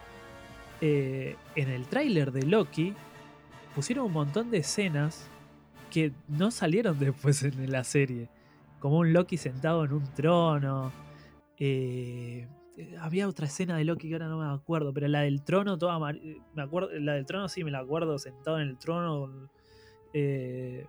eh, 0.81 1.37
en 1.57 1.68
el 1.68 1.87
tráiler 1.88 2.31
de 2.33 2.42
Loki 2.44 2.94
pusieron 3.75 4.07
un 4.07 4.12
montón 4.12 4.51
de 4.51 4.59
escenas 4.59 5.27
que 5.90 6.12
no 6.29 6.51
salieron 6.51 6.98
después 6.98 7.42
en 7.42 7.70
la 7.72 7.85
serie. 7.85 8.29
Como 8.81 8.98
un 8.98 9.12
Loki 9.12 9.37
sentado 9.37 9.85
en 9.85 9.92
un 9.92 10.05
trono. 10.14 10.92
eh, 11.59 12.46
había 13.01 13.27
otra 13.29 13.46
escena 13.46 13.77
de 13.77 13.85
Loki 13.85 14.09
que 14.09 14.14
ahora 14.14 14.29
no 14.29 14.38
me 14.38 14.55
acuerdo, 14.55 14.92
pero 14.94 15.09
la 15.09 15.22
del 15.22 15.42
trono, 15.42 15.77
toda 15.79 15.94
amar- 15.96 16.20
me 16.55 16.62
acuerdo, 16.62 16.90
la 17.01 17.14
del 17.14 17.27
trono 17.27 17.48
sí 17.48 17.64
me 17.64 17.72
la 17.72 17.81
acuerdo, 17.81 18.18
sentado 18.18 18.61
en 18.61 18.68
el 18.68 18.79
trono. 18.79 19.51
eh, 20.12 20.87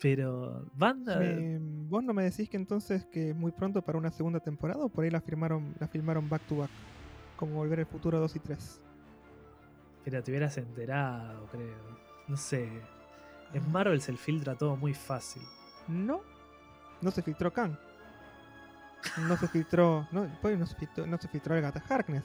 pero 0.00 0.66
banda, 0.74 1.18
Me- 1.18 1.58
¿Vos 1.88 2.02
no 2.04 2.12
me 2.12 2.24
decís 2.24 2.50
que 2.50 2.56
entonces 2.58 3.06
que 3.06 3.30
es 3.30 3.36
muy 3.36 3.50
pronto 3.52 3.80
para 3.82 3.96
una 3.96 4.10
segunda 4.10 4.40
temporada 4.40 4.84
o 4.84 4.88
por 4.90 5.04
ahí 5.04 5.10
la 5.10 5.20
firmaron, 5.22 5.74
la 5.80 5.86
filmaron 5.88 6.28
back 6.28 6.42
to 6.48 6.56
back? 6.58 6.70
Como 7.36 7.54
Volver 7.54 7.78
al 7.80 7.86
Futuro 7.86 8.18
2 8.20 8.34
y 8.36 8.40
3. 8.40 8.80
pero 10.04 10.22
te 10.22 10.30
hubieras 10.32 10.56
enterado, 10.58 11.46
creo. 11.50 11.76
No 12.28 12.36
sé. 12.36 12.68
En 13.52 13.72
Marvel 13.72 14.00
se 14.00 14.16
filtra 14.16 14.54
todo 14.54 14.76
muy 14.76 14.94
fácil. 14.94 15.42
No, 15.88 16.20
no 17.00 17.10
se 17.10 17.22
filtró 17.22 17.52
Kang. 17.52 17.76
No 19.28 19.36
se 19.36 19.46
filtró. 19.48 20.06
No, 20.10 20.26
pues 20.42 20.58
no 20.58 20.66
se 20.66 20.74
filtró, 20.74 21.06
no 21.06 21.16
se 21.18 21.28
filtró 21.28 21.54
el 21.54 21.62
Gata 21.62 21.82
Harkness. 21.88 22.24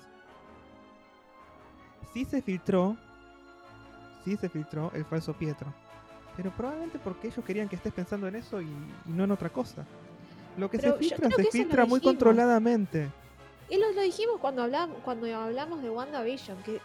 Sí 2.14 2.26
se 2.26 2.42
filtró. 2.42 2.98
Sí 4.26 4.36
se 4.38 4.50
filtró 4.50 4.92
el 4.94 5.06
falso 5.06 5.34
Pietro. 5.34 5.74
Pero 6.36 6.52
probablemente 6.52 7.00
porque 7.00 7.28
ellos 7.28 7.44
querían 7.46 7.68
que 7.70 7.76
estés 7.76 7.94
pensando 7.94 8.28
en 8.28 8.36
eso 8.36 8.62
y, 8.62 8.66
y 9.06 9.10
no 9.12 9.24
en 9.26 9.32
otra 9.32 9.50
cosa. 9.50 9.86
Lo 10.58 10.70
que 10.70 10.80
Pero 10.80 10.94
se 10.94 11.00
filtra 11.00 11.30
se 11.30 11.44
filtra 11.46 11.86
muy 11.86 12.00
dijimos. 12.00 12.14
controladamente. 12.16 13.10
Y 13.70 13.78
lo, 13.78 13.92
lo 13.94 14.02
dijimos 14.02 14.38
cuando 14.40 14.64
hablamos, 14.64 14.98
cuando 15.04 15.34
hablamos 15.36 15.82
de 15.82 15.90
WandaVision, 15.90 16.62
que 16.64 16.82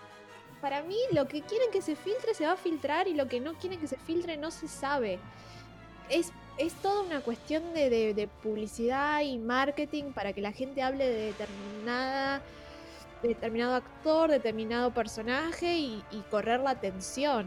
para 0.66 0.83
mí 0.83 0.96
lo 1.12 1.29
que 1.29 1.42
quieren 1.42 1.70
que 1.70 1.81
se 1.81 1.94
filtre 1.94 2.35
se 2.35 2.44
va 2.44 2.55
a 2.55 2.57
filtrar 2.57 3.07
y 3.07 3.14
lo 3.14 3.29
que 3.29 3.38
no 3.38 3.55
quieren 3.55 3.79
que 3.79 3.87
se 3.87 3.96
filtre 3.98 4.37
no 4.37 4.50
se 4.50 4.66
sabe. 4.66 5.20
Es, 6.11 6.33
es 6.59 6.74
toda 6.83 7.02
una 7.02 7.20
cuestión 7.20 7.72
de, 7.72 7.88
de- 7.88 8.26
publicidad 8.26 9.20
y 9.20 9.38
marketing 9.38 10.11
para 10.11 10.33
que 10.33 10.40
la 10.40 10.50
gente 10.50 10.83
hable 10.83 11.07
de 11.07 11.26
determinada 11.26 12.42
de 13.22 13.29
determinado 13.29 13.76
actor, 13.76 14.29
determinado 14.29 14.90
personaje 14.92 15.76
y, 15.76 16.02
correr 16.33 16.59
la 16.59 16.70
atención. 16.70 17.46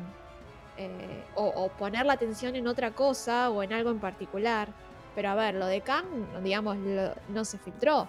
Eh, 0.78 1.24
o, 1.36 1.68
poner 1.78 2.06
la 2.06 2.14
atención 2.14 2.56
en 2.56 2.68
otra 2.68 2.92
cosa 2.92 3.50
o 3.50 3.64
en 3.64 3.74
algo 3.74 3.92
en 3.92 4.00
particular. 4.00 4.70
Pero 5.14 5.32
a 5.32 5.36
ver, 5.36 5.56
lo 5.56 5.66
de 5.66 5.82
Kang, 5.82 6.06
digamos, 6.42 6.78
no 7.28 7.44
se 7.44 7.58
filtró 7.58 8.08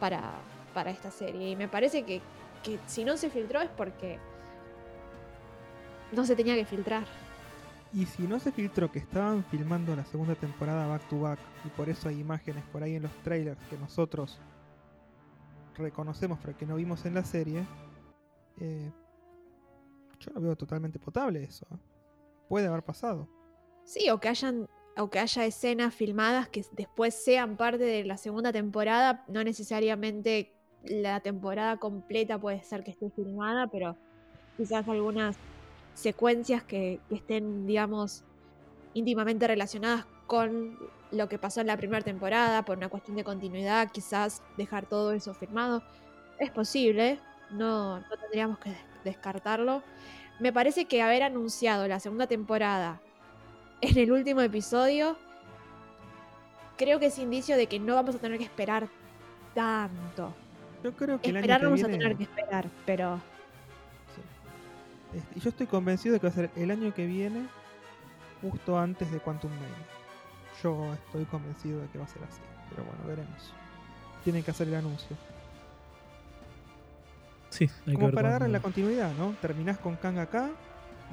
para, 0.00 0.32
para 0.74 0.90
esta 0.90 1.12
serie. 1.12 1.50
Y 1.50 1.54
me 1.54 1.68
parece 1.68 2.02
que, 2.02 2.20
que 2.64 2.80
si 2.88 3.04
no 3.04 3.16
se 3.16 3.30
filtró 3.30 3.60
es 3.60 3.70
porque 3.76 4.18
no 6.12 6.24
se 6.24 6.36
tenía 6.36 6.54
que 6.54 6.64
filtrar. 6.64 7.04
Y 7.94 8.06
si 8.06 8.22
no 8.22 8.38
se 8.38 8.52
filtró 8.52 8.90
que 8.90 8.98
estaban 8.98 9.44
filmando 9.44 9.94
la 9.94 10.04
segunda 10.04 10.34
temporada 10.34 10.86
back 10.86 11.08
to 11.08 11.20
back 11.20 11.38
y 11.64 11.68
por 11.68 11.90
eso 11.90 12.08
hay 12.08 12.20
imágenes 12.20 12.64
por 12.72 12.82
ahí 12.82 12.96
en 12.96 13.02
los 13.02 13.12
trailers 13.22 13.60
que 13.68 13.76
nosotros 13.76 14.38
reconocemos 15.76 16.38
pero 16.42 16.56
que 16.56 16.66
no 16.66 16.76
vimos 16.76 17.04
en 17.04 17.14
la 17.14 17.24
serie, 17.24 17.66
eh, 18.60 18.90
yo 20.18 20.32
lo 20.32 20.40
veo 20.40 20.56
totalmente 20.56 20.98
potable 20.98 21.42
eso. 21.42 21.66
¿eh? 21.70 21.78
Puede 22.48 22.66
haber 22.66 22.82
pasado. 22.82 23.28
Sí, 23.84 24.08
o 24.10 24.20
que 24.20 24.28
hayan 24.28 24.68
o 24.96 25.08
que 25.08 25.18
haya 25.18 25.46
escenas 25.46 25.94
filmadas 25.94 26.48
que 26.48 26.64
después 26.72 27.14
sean 27.14 27.56
parte 27.56 27.84
de 27.84 28.04
la 28.04 28.16
segunda 28.16 28.52
temporada, 28.52 29.24
no 29.28 29.42
necesariamente 29.42 30.54
la 30.84 31.20
temporada 31.20 31.78
completa 31.78 32.38
puede 32.38 32.62
ser 32.62 32.84
que 32.84 32.90
esté 32.90 33.10
filmada, 33.10 33.68
pero 33.68 33.96
quizás 34.56 34.86
algunas 34.88 35.36
secuencias 35.94 36.62
que, 36.62 37.00
que 37.08 37.14
estén, 37.16 37.66
digamos, 37.66 38.24
íntimamente 38.94 39.46
relacionadas 39.46 40.06
con 40.26 40.78
lo 41.10 41.28
que 41.28 41.38
pasó 41.38 41.60
en 41.60 41.66
la 41.66 41.76
primera 41.76 42.02
temporada, 42.02 42.64
por 42.64 42.78
una 42.78 42.88
cuestión 42.88 43.16
de 43.16 43.24
continuidad, 43.24 43.90
quizás 43.92 44.42
dejar 44.56 44.86
todo 44.86 45.12
eso 45.12 45.34
firmado. 45.34 45.82
Es 46.38 46.50
posible, 46.50 47.18
no, 47.50 48.00
no 48.00 48.16
tendríamos 48.20 48.58
que 48.58 48.70
des- 48.70 48.78
descartarlo. 49.04 49.82
Me 50.40 50.52
parece 50.52 50.86
que 50.86 51.02
haber 51.02 51.22
anunciado 51.22 51.86
la 51.86 52.00
segunda 52.00 52.26
temporada 52.26 53.00
en 53.82 53.98
el 53.98 54.10
último 54.12 54.40
episodio, 54.40 55.16
creo 56.78 56.98
que 56.98 57.06
es 57.06 57.18
indicio 57.18 57.56
de 57.56 57.66
que 57.66 57.78
no 57.78 57.94
vamos 57.94 58.14
a 58.14 58.18
tener 58.18 58.38
que 58.38 58.44
esperar 58.44 58.88
tanto. 59.54 60.34
Yo 60.82 60.92
creo 60.92 61.20
que 61.20 61.30
el 61.30 61.36
año 61.36 61.42
Esperar 61.44 61.60
que 61.60 61.64
no 61.64 61.70
vamos 61.70 61.80
viene, 61.86 61.94
a 61.94 61.98
tener 61.98 62.16
que 62.16 62.22
esperar, 62.24 62.68
pero 62.86 63.20
y 65.34 65.40
yo 65.40 65.50
estoy 65.50 65.66
convencido 65.66 66.14
de 66.14 66.20
que 66.20 66.26
va 66.26 66.30
a 66.32 66.34
ser 66.34 66.50
el 66.56 66.70
año 66.70 66.92
que 66.94 67.06
viene, 67.06 67.46
justo 68.40 68.78
antes 68.78 69.10
de 69.10 69.18
Quantum 69.20 69.50
Mania. 69.52 69.68
Yo 70.62 70.92
estoy 70.94 71.24
convencido 71.26 71.80
de 71.80 71.88
que 71.88 71.98
va 71.98 72.04
a 72.04 72.08
ser 72.08 72.22
así. 72.24 72.40
Pero 72.70 72.84
bueno, 72.84 73.00
veremos. 73.06 73.52
Tienen 74.24 74.42
que 74.42 74.50
hacer 74.52 74.68
el 74.68 74.74
anuncio. 74.76 75.16
Sí, 77.50 77.68
hay 77.86 77.94
que 77.94 78.00
Como 78.00 78.12
para 78.12 78.30
darle 78.30 78.48
la 78.48 78.60
continuidad, 78.60 79.12
¿no? 79.14 79.34
Terminás 79.40 79.78
con 79.78 79.96
Kang 79.96 80.18
acá 80.18 80.50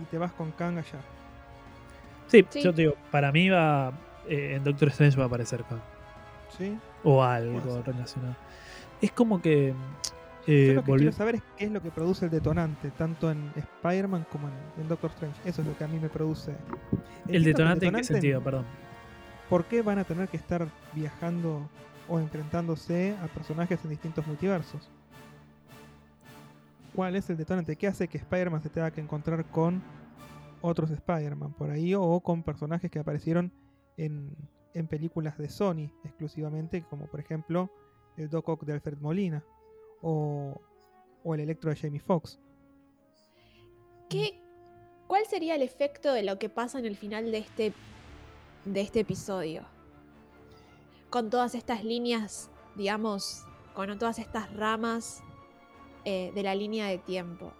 y 0.01 0.05
te 0.05 0.17
vas 0.17 0.31
con 0.31 0.51
Kang 0.51 0.77
allá. 0.77 0.99
Sí, 2.27 2.45
Sí. 2.49 2.61
yo 2.61 2.73
te 2.73 2.83
digo, 2.83 2.93
para 3.11 3.31
mí 3.31 3.49
va. 3.49 3.91
eh, 4.27 4.53
en 4.55 4.63
Doctor 4.63 4.89
Strange 4.89 5.17
va 5.17 5.23
a 5.23 5.27
aparecer 5.27 5.63
Kang. 5.65 5.79
¿Sí? 6.57 6.77
O 7.03 7.23
algo 7.23 7.81
relacionado. 7.83 8.35
Es 9.01 9.11
como 9.11 9.41
que. 9.41 9.73
Yo 10.47 10.53
eh, 10.53 10.73
lo 10.73 10.83
que 10.83 10.95
quiero 10.95 11.11
saber 11.11 11.35
es 11.35 11.43
qué 11.57 11.65
es 11.65 11.71
lo 11.71 11.81
que 11.81 11.91
produce 11.91 12.25
el 12.25 12.31
detonante, 12.31 12.91
tanto 12.91 13.29
en 13.29 13.51
Spider-Man 13.55 14.25
como 14.31 14.47
en, 14.47 14.81
en 14.81 14.87
Doctor 14.87 15.11
Strange. 15.11 15.39
Eso 15.45 15.61
es 15.61 15.67
lo 15.67 15.77
que 15.77 15.83
a 15.83 15.87
mí 15.87 15.99
me 15.99 16.09
produce. 16.09 16.55
el 17.27 17.43
detonante 17.43 17.87
en 17.87 17.95
qué 17.95 18.03
sentido, 18.03 18.41
perdón. 18.41 18.65
¿Por 19.49 19.65
qué 19.65 19.81
van 19.81 19.99
a 19.99 20.03
tener 20.03 20.27
que 20.27 20.37
estar 20.37 20.67
viajando 20.93 21.67
o 22.07 22.19
enfrentándose 22.19 23.15
a 23.21 23.27
personajes 23.27 23.83
en 23.83 23.89
distintos 23.89 24.25
multiversos? 24.25 24.89
¿Cuál 26.95 27.15
es 27.15 27.29
el 27.29 27.37
detonante? 27.37 27.75
¿Qué 27.75 27.87
hace 27.87 28.07
que 28.07 28.17
Spider-Man 28.17 28.61
se 28.61 28.69
tenga 28.69 28.91
que 28.91 29.01
encontrar 29.01 29.45
con 29.45 29.81
otros 30.61 30.91
Spider-Man 30.91 31.53
por 31.53 31.71
ahí 31.71 31.93
o 31.95 32.19
con 32.21 32.43
personajes 32.43 32.91
que 32.91 32.99
aparecieron 32.99 33.51
en, 33.97 34.35
en 34.73 34.87
películas 34.87 35.37
de 35.37 35.49
Sony 35.49 35.91
exclusivamente, 36.03 36.83
como 36.89 37.07
por 37.07 37.19
ejemplo 37.19 37.71
el 38.17 38.29
Doc 38.29 38.49
Ock 38.49 38.65
de 38.65 38.73
Alfred 38.73 38.97
Molina 38.99 39.43
o, 40.01 40.59
o 41.23 41.33
el 41.35 41.41
Electro 41.41 41.69
de 41.69 41.75
Jamie 41.75 41.99
Foxx? 41.99 42.39
¿qué, 44.09 44.41
¿cuál 45.07 45.25
sería 45.25 45.55
el 45.55 45.61
efecto 45.61 46.13
de 46.13 46.23
lo 46.23 46.39
que 46.39 46.49
pasa 46.49 46.79
en 46.79 46.85
el 46.85 46.95
final 46.95 47.31
de 47.31 47.37
este 47.39 47.73
de 48.65 48.81
este 48.81 49.01
episodio. 49.01 49.63
Con 51.09 51.29
todas 51.29 51.55
estas 51.55 51.83
líneas, 51.83 52.49
digamos, 52.75 53.45
con 53.73 53.97
todas 53.97 54.19
estas 54.19 54.53
ramas 54.53 55.21
eh, 56.05 56.31
de 56.35 56.43
la 56.43 56.55
línea 56.55 56.87
de 56.87 56.97
tiempo. 56.97 57.53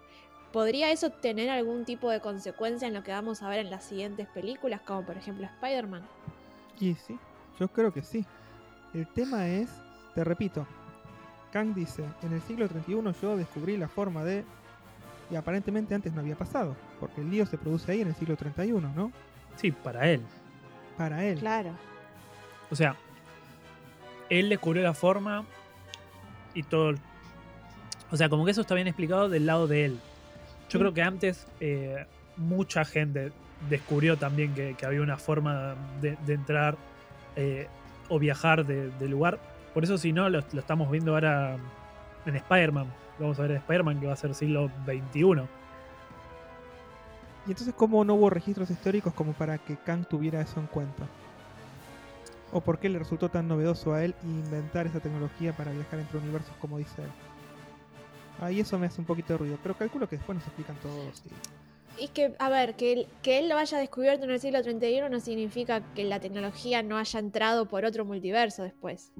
¿Podría 0.52 0.90
eso 0.90 1.10
tener 1.10 1.48
algún 1.48 1.84
tipo 1.84 2.10
de 2.10 2.20
consecuencia 2.20 2.88
en 2.88 2.94
lo 2.94 3.02
que 3.02 3.12
vamos 3.12 3.42
a 3.42 3.48
ver 3.48 3.60
en 3.60 3.70
las 3.70 3.84
siguientes 3.84 4.26
películas, 4.28 4.80
como 4.82 5.04
por 5.04 5.16
ejemplo 5.16 5.46
Spider-Man? 5.46 6.02
Y 6.80 6.94
sí, 6.94 7.18
yo 7.58 7.68
creo 7.68 7.92
que 7.92 8.02
sí. 8.02 8.24
El 8.92 9.06
tema 9.12 9.48
es, 9.48 9.70
te 10.14 10.24
repito, 10.24 10.66
Kang 11.52 11.74
dice, 11.74 12.04
en 12.22 12.32
el 12.32 12.40
siglo 12.42 12.68
31 12.68 13.12
yo 13.20 13.36
descubrí 13.36 13.76
la 13.76 13.88
forma 13.88 14.24
de... 14.24 14.44
Y 15.30 15.36
aparentemente 15.36 15.94
antes 15.94 16.12
no 16.12 16.20
había 16.20 16.34
pasado, 16.36 16.74
porque 16.98 17.20
el 17.20 17.30
lío 17.30 17.46
se 17.46 17.56
produce 17.56 17.92
ahí 17.92 18.00
en 18.00 18.08
el 18.08 18.14
siglo 18.16 18.36
31, 18.36 18.92
¿no? 18.96 19.12
Sí, 19.56 19.70
para 19.70 20.08
él. 20.08 20.22
Para 20.96 21.24
él. 21.24 21.38
Claro. 21.38 21.70
O 22.70 22.74
sea, 22.74 22.96
él 24.28 24.48
descubrió 24.48 24.82
la 24.82 24.94
forma 24.94 25.44
y 26.54 26.62
todo. 26.64 26.94
O 28.10 28.16
sea, 28.16 28.28
como 28.28 28.44
que 28.44 28.50
eso 28.50 28.60
está 28.60 28.74
bien 28.74 28.88
explicado 28.88 29.28
del 29.28 29.46
lado 29.46 29.66
de 29.68 29.84
él. 29.84 29.92
Yo 30.68 30.72
Sí. 30.72 30.78
creo 30.78 30.94
que 30.94 31.02
antes 31.02 31.46
eh, 31.60 32.06
mucha 32.36 32.84
gente 32.84 33.32
descubrió 33.68 34.16
también 34.16 34.52
que, 34.54 34.74
que 34.74 34.86
había 34.86 35.00
una 35.02 35.16
forma 35.16 35.74
de, 36.00 36.16
de 36.26 36.34
entrar 36.34 36.76
eh, 37.36 37.68
o 38.08 38.18
viajar 38.18 38.66
de, 38.66 38.90
de 38.90 39.08
lugar. 39.08 39.38
Por 39.74 39.84
eso, 39.84 39.96
si 39.98 40.12
no, 40.12 40.28
lo, 40.28 40.40
lo 40.52 40.60
estamos 40.60 40.90
viendo 40.90 41.12
ahora 41.14 41.56
en 42.26 42.36
Spider-Man. 42.36 42.86
Lo 43.18 43.26
Vamos 43.26 43.38
a 43.38 43.42
ver 43.42 43.50
en 43.52 43.56
Spider-Man 43.58 44.00
que 44.00 44.06
va 44.06 44.12
a 44.14 44.16
ser 44.16 44.34
siglo 44.34 44.70
XXI. 44.86 45.20
Y 47.46 47.50
entonces, 47.50 47.74
¿cómo 47.74 48.04
no 48.04 48.14
hubo 48.14 48.30
registros 48.30 48.70
históricos 48.70 49.14
como 49.14 49.32
para 49.32 49.58
que 49.58 49.76
Kang 49.76 50.04
tuviera 50.06 50.40
eso 50.40 50.60
en 50.60 50.66
cuenta? 50.66 51.04
¿O 52.52 52.60
por 52.60 52.78
qué 52.78 52.88
le 52.88 52.98
resultó 52.98 53.28
tan 53.28 53.46
novedoso 53.48 53.94
a 53.94 54.04
él 54.04 54.14
inventar 54.24 54.86
esa 54.86 55.00
tecnología 55.00 55.52
para 55.56 55.70
viajar 55.70 56.00
entre 56.00 56.18
universos 56.18 56.52
como 56.60 56.78
dice 56.78 57.02
él? 57.02 57.08
Ahí 58.40 58.60
eso 58.60 58.78
me 58.78 58.86
hace 58.86 59.00
un 59.00 59.06
poquito 59.06 59.34
de 59.34 59.38
ruido, 59.38 59.58
pero 59.62 59.74
calculo 59.76 60.08
que 60.08 60.16
después 60.16 60.36
nos 60.36 60.46
explican 60.46 60.76
todos. 60.76 61.22
y- 61.26 62.04
Y 62.04 62.08
que, 62.08 62.34
a 62.38 62.48
ver, 62.48 62.74
que, 62.76 62.92
él- 62.92 63.06
que 63.22 63.38
él 63.38 63.48
lo 63.48 63.56
haya 63.58 63.78
descubierto 63.78 64.24
en 64.24 64.30
el 64.30 64.40
siglo 64.40 64.62
31 64.62 65.08
no 65.08 65.20
significa 65.20 65.80
que 65.94 66.04
la 66.04 66.18
tecnología 66.20 66.82
no 66.82 66.96
haya 66.98 67.20
entrado 67.20 67.66
por 67.66 67.84
otro 67.84 68.04
multiverso 68.04 68.62
después. 68.62 69.12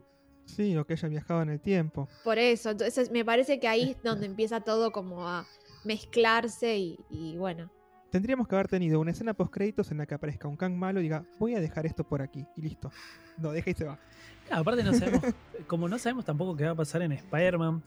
Sí, 0.56 0.76
o 0.76 0.84
que 0.84 0.94
haya 0.94 1.08
viajado 1.08 1.42
en 1.42 1.50
el 1.50 1.60
tiempo. 1.60 2.08
Por 2.24 2.38
eso, 2.38 2.70
entonces 2.70 3.10
me 3.10 3.24
parece 3.24 3.60
que 3.60 3.68
ahí 3.68 3.90
es 3.90 4.02
donde 4.02 4.26
empieza 4.26 4.60
todo 4.60 4.92
como 4.92 5.28
a 5.28 5.46
mezclarse 5.84 6.76
y, 6.76 6.98
y 7.08 7.36
bueno. 7.36 7.70
Tendríamos 8.10 8.48
que 8.48 8.56
haber 8.56 8.66
tenido 8.66 8.98
una 8.98 9.12
escena 9.12 9.34
post 9.34 9.52
créditos 9.52 9.92
en 9.92 9.98
la 9.98 10.06
que 10.06 10.14
aparezca 10.14 10.48
un 10.48 10.56
Kang 10.56 10.74
malo 10.74 10.98
y 11.00 11.04
diga, 11.04 11.24
voy 11.38 11.54
a 11.54 11.60
dejar 11.60 11.86
esto 11.86 12.02
por 12.02 12.22
aquí, 12.22 12.44
y 12.56 12.62
listo. 12.62 12.90
No, 13.38 13.52
deja 13.52 13.70
y 13.70 13.74
se 13.74 13.84
va. 13.84 13.98
Claro, 14.46 14.62
aparte 14.62 14.82
no 14.82 14.92
sabemos, 14.92 15.22
como 15.68 15.88
no 15.88 15.98
sabemos 15.98 16.24
tampoco 16.24 16.56
qué 16.56 16.64
va 16.64 16.72
a 16.72 16.74
pasar 16.74 17.02
en 17.02 17.12
Spider-Man, 17.12 17.82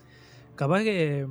capaz 0.56 0.84
que, 0.84 1.28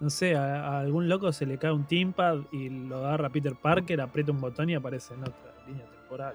no 0.00 0.10
sé, 0.10 0.34
a, 0.34 0.66
a 0.66 0.80
algún 0.80 1.08
loco 1.08 1.32
se 1.32 1.46
le 1.46 1.56
cae 1.56 1.70
un 1.70 1.86
teampad 1.86 2.40
y 2.50 2.68
lo 2.68 2.96
agarra 2.98 3.30
Peter 3.30 3.54
Parker, 3.54 4.00
aprieta 4.00 4.32
un 4.32 4.40
botón 4.40 4.68
y 4.70 4.74
aparece 4.74 5.14
en 5.14 5.20
otra 5.20 5.54
línea 5.68 5.86
temporal. 5.88 6.34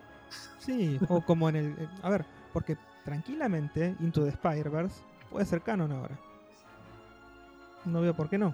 Sí, 0.60 0.98
o 1.10 1.22
como 1.22 1.50
en 1.50 1.56
el... 1.58 1.89
A 2.02 2.10
ver, 2.10 2.26
porque 2.54 2.78
tranquilamente 3.06 3.96
Into 4.00 4.24
the 4.24 4.30
Spider-Verse 4.30 5.02
puede 5.30 5.46
ser 5.46 5.62
canon 5.62 5.92
ahora. 5.92 6.16
No 7.86 8.02
veo 8.02 8.14
por 8.14 8.30
qué 8.30 8.38
no. 8.38 8.54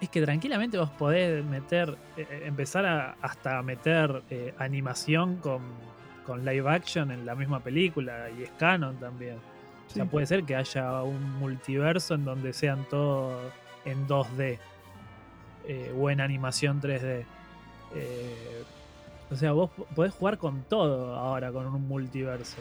Es 0.00 0.08
que 0.08 0.20
tranquilamente 0.22 0.76
vos 0.78 0.90
podés 0.90 1.44
meter, 1.44 1.96
eh, 2.16 2.26
eh, 2.30 2.42
empezar 2.44 2.84
a 2.86 3.16
hasta 3.22 3.62
meter 3.62 4.22
eh, 4.30 4.54
animación 4.58 5.36
con, 5.36 5.62
con 6.26 6.44
live 6.44 6.68
action 6.70 7.10
en 7.10 7.24
la 7.24 7.34
misma 7.34 7.60
película 7.60 8.28
y 8.30 8.42
es 8.42 8.50
canon 8.58 8.96
también. 8.96 9.36
O 9.86 9.90
sea, 9.90 10.04
puede 10.06 10.26
ser 10.26 10.44
que 10.44 10.56
haya 10.56 11.02
un 11.02 11.38
multiverso 11.38 12.14
en 12.14 12.24
donde 12.24 12.52
sean 12.52 12.84
todos 12.88 13.52
en 13.84 14.06
2D 14.08 14.58
eh, 15.66 15.94
o 15.98 16.10
en 16.10 16.20
animación 16.20 16.80
3D. 16.80 17.24
Eh, 17.94 18.64
o 19.30 19.36
sea, 19.36 19.52
vos 19.52 19.70
po- 19.70 19.84
podés 19.94 20.12
jugar 20.14 20.38
con 20.38 20.62
todo 20.64 21.14
ahora 21.14 21.50
con 21.52 21.66
un 21.66 21.86
multiverso. 21.86 22.56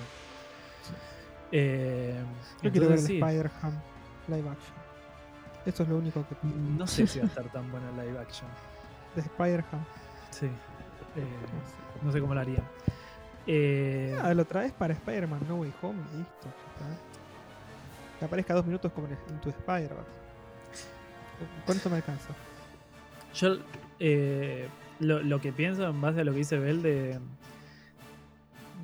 Eh, 1.51 2.19
Yo 2.61 2.71
quiero 2.71 2.89
ver 2.89 2.99
sí, 2.99 3.19
Spider-Ham 3.19 3.73
live 4.27 4.49
action. 4.49 4.75
Eso 5.65 5.83
es 5.83 5.89
lo 5.89 5.97
único 5.97 6.27
que 6.27 6.35
pido. 6.35 6.55
no 6.77 6.87
sé 6.87 7.05
si 7.07 7.19
va 7.19 7.25
a 7.25 7.27
estar 7.29 7.45
tan 7.51 7.71
buena 7.71 7.91
live 7.91 8.17
action. 8.19 8.49
De 9.15 9.21
Spider-Ham. 9.21 9.83
Sí. 10.31 10.47
Eh, 10.47 11.23
no 12.01 12.11
sé. 12.11 12.19
cómo 12.19 12.33
lo 12.33 12.41
harían. 12.41 12.63
Eh, 13.45 14.17
Ah, 14.23 14.33
lo 14.33 14.45
traes 14.45 14.71
para 14.71 14.93
Spider-Man 14.93 15.41
No 15.47 15.55
Way 15.57 15.73
Home 15.81 15.99
y 16.13 16.17
listo. 16.17 16.47
está. 16.47 16.85
Que 18.19 18.25
aparezca 18.25 18.53
dos 18.53 18.65
minutos 18.65 18.91
como 18.93 19.07
en 19.07 19.15
the 19.41 19.49
Spider-Verse. 19.49 20.23
Con 21.65 21.77
eso 21.77 21.89
me 21.89 21.97
alcanza. 21.97 22.29
Yo 23.35 23.57
eh, 23.99 24.67
lo, 24.99 25.21
lo 25.21 25.41
que 25.41 25.51
pienso 25.51 25.87
en 25.87 25.99
base 26.01 26.21
a 26.21 26.23
lo 26.23 26.31
que 26.31 26.37
dice 26.39 26.57
Bell 26.57 26.81
de, 26.81 27.19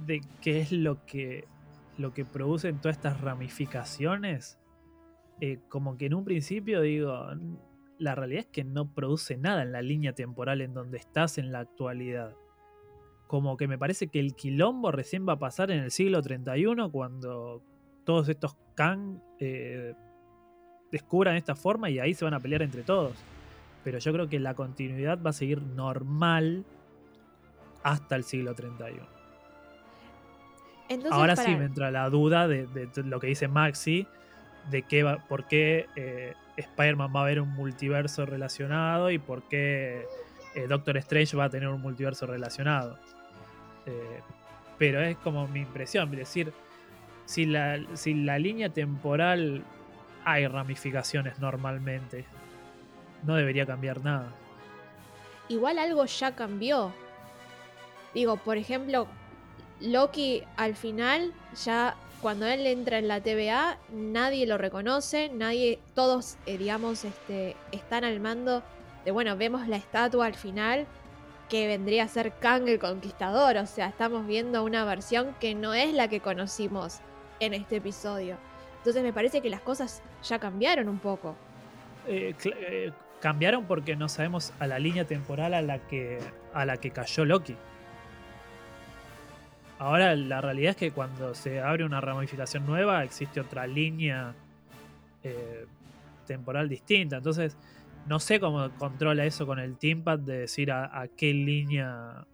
de 0.05 0.21
qué 0.41 0.61
es 0.61 0.71
lo 0.71 1.05
que, 1.05 1.45
lo 1.99 2.13
que 2.13 2.25
producen 2.25 2.79
todas 2.79 2.97
estas 2.97 3.21
ramificaciones, 3.21 4.59
eh, 5.41 5.59
como 5.69 5.97
que 5.97 6.07
en 6.07 6.13
un 6.15 6.23
principio 6.25 6.81
digo, 6.81 7.31
"N- 7.31 7.57
la 7.97 8.15
realidad 8.15 8.41
es 8.45 8.47
que 8.47 8.63
no 8.63 8.93
produce 8.93 9.37
nada 9.37 9.61
en 9.63 9.71
la 9.71 9.81
línea 9.81 10.13
temporal 10.13 10.61
en 10.61 10.73
donde 10.73 10.97
estás 10.97 11.37
en 11.37 11.51
la 11.51 11.59
actualidad. 11.59 12.33
Como 13.27 13.57
que 13.57 13.67
me 13.67 13.77
parece 13.77 14.07
que 14.07 14.19
el 14.19 14.33
quilombo 14.35 14.91
recién 14.91 15.27
va 15.27 15.33
a 15.33 15.39
pasar 15.39 15.69
en 15.71 15.79
el 15.83 15.91
siglo 15.91 16.21
31 16.21 16.91
cuando 16.91 17.61
todos 18.05 18.27
estos 18.29 18.55
Kang 18.75 19.19
eh, 19.39 19.93
descubran 20.91 21.35
esta 21.35 21.55
forma 21.55 21.89
y 21.89 21.99
ahí 21.99 22.13
se 22.13 22.25
van 22.25 22.33
a 22.33 22.39
pelear 22.39 22.61
entre 22.63 22.81
todos 22.83 23.13
pero 23.83 23.97
yo 23.99 24.11
creo 24.11 24.27
que 24.27 24.39
la 24.39 24.55
continuidad 24.55 25.19
va 25.21 25.29
a 25.29 25.33
seguir 25.33 25.61
normal 25.61 26.65
hasta 27.83 28.15
el 28.17 28.23
siglo 28.23 28.53
31. 28.53 29.18
Entonces, 30.89 31.11
Ahora 31.13 31.35
para- 31.35 31.47
sí 31.47 31.55
me 31.55 31.65
entra 31.65 31.91
la 31.91 32.09
duda 32.09 32.47
de, 32.47 32.67
lo 33.05 33.19
que 33.19 33.27
dice 33.27 33.47
Maxi, 33.47 34.07
de 34.69 34.81
qué 34.81 35.03
va, 35.03 35.17
por 35.17 35.45
qué 35.47 35.87
eh, 35.95 36.33
Spider-Man 36.57 37.13
va 37.15 37.21
a 37.21 37.23
haber 37.23 37.39
un 37.41 37.49
multiverso 37.53 38.25
relacionado 38.25 39.09
y 39.11 39.19
por 39.19 39.43
qué 39.43 40.05
eh, 40.55 40.67
Doctor 40.67 40.97
Strange 40.97 41.37
va 41.37 41.45
a 41.45 41.49
tener 41.49 41.69
un 41.69 41.81
multiverso 41.81 42.25
relacionado. 42.25 42.97
Eh, 43.85 44.19
pero 44.77 45.01
es 45.01 45.15
como 45.17 45.47
mi 45.47 45.59
impresión, 45.61 46.11
es 46.13 46.19
decir, 46.19 46.53
si 47.25 47.45
la, 47.45 47.79
si 47.93 48.13
la 48.13 48.39
línea 48.39 48.69
temporal 48.69 49.63
hay 50.25 50.47
ramificaciones 50.47 51.39
normalmente, 51.39 52.25
no 53.23 53.35
debería 53.35 53.65
cambiar 53.65 54.03
nada. 54.03 54.29
igual 55.49 55.77
algo 55.79 56.05
ya 56.05 56.35
cambió. 56.35 56.91
Digo, 58.13 58.37
por 58.37 58.57
ejemplo, 58.57 59.07
Loki 59.79 60.43
al 60.57 60.75
final, 60.75 61.33
ya 61.65 61.95
cuando 62.21 62.45
él 62.45 62.67
entra 62.67 62.97
en 62.97 63.07
la 63.07 63.21
TVA, 63.21 63.77
nadie 63.93 64.45
lo 64.45 64.57
reconoce, 64.57 65.29
nadie, 65.29 65.79
todos, 65.95 66.37
eh, 66.45 66.57
digamos, 66.57 67.05
este, 67.05 67.55
están 67.71 68.03
al 68.03 68.19
mando 68.19 68.61
de, 69.05 69.11
bueno, 69.11 69.37
vemos 69.37 69.67
la 69.67 69.77
estatua 69.77 70.25
al 70.25 70.35
final, 70.35 70.85
que 71.47 71.67
vendría 71.67 72.03
a 72.03 72.07
ser 72.07 72.33
Kang 72.39 72.67
el 72.67 72.77
Conquistador, 72.77 73.57
o 73.57 73.65
sea, 73.65 73.87
estamos 73.87 74.27
viendo 74.27 74.63
una 74.63 74.83
versión 74.83 75.33
que 75.39 75.55
no 75.55 75.73
es 75.73 75.93
la 75.93 76.07
que 76.07 76.19
conocimos 76.19 76.99
en 77.39 77.53
este 77.53 77.77
episodio. 77.77 78.37
Entonces 78.77 79.01
me 79.01 79.13
parece 79.13 79.41
que 79.41 79.49
las 79.49 79.61
cosas 79.61 80.01
ya 80.23 80.39
cambiaron 80.39 80.87
un 80.87 80.99
poco. 80.99 81.35
Eh, 82.07 82.35
eh, 82.43 82.91
cambiaron 83.19 83.65
porque 83.65 83.95
no 83.95 84.09
sabemos 84.09 84.53
a 84.59 84.67
la 84.67 84.79
línea 84.79 85.05
temporal 85.05 85.53
a 85.53 85.61
la 85.61 85.79
que 85.79 86.19
a 86.53 86.65
la 86.65 86.77
que 86.77 86.91
cayó 86.91 87.25
Loki. 87.25 87.55
Ahora 89.79 90.15
la 90.15 90.41
realidad 90.41 90.71
es 90.71 90.75
que 90.75 90.91
cuando 90.91 91.33
se 91.33 91.61
abre 91.61 91.85
una 91.85 92.01
ramificación 92.01 92.65
nueva 92.65 93.03
existe 93.03 93.39
otra 93.39 93.65
línea 93.65 94.35
eh, 95.23 95.65
temporal 96.27 96.67
distinta. 96.69 97.17
Entonces 97.17 97.57
no 98.05 98.19
sé 98.19 98.39
cómo 98.39 98.69
controla 98.77 99.25
eso 99.25 99.45
con 99.47 99.57
el 99.57 99.77
teampad 99.77 100.19
de 100.19 100.39
decir 100.39 100.71
a, 100.71 100.99
a 101.01 101.07
qué 101.07 101.33
línea 101.33 102.25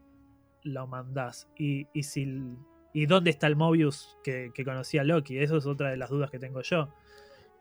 lo 0.64 0.88
mandás 0.88 1.48
y, 1.56 1.88
y 1.94 2.04
si 2.04 2.56
y 2.94 3.06
dónde 3.08 3.30
está 3.30 3.48
el 3.48 3.58
Mobius 3.58 4.18
que, 4.24 4.52
que 4.54 4.64
conocía 4.64 5.04
Loki. 5.04 5.38
Eso 5.38 5.58
es 5.58 5.66
otra 5.66 5.90
de 5.90 5.98
las 5.98 6.10
dudas 6.10 6.32
que 6.32 6.40
tengo 6.40 6.62
yo. 6.62 6.90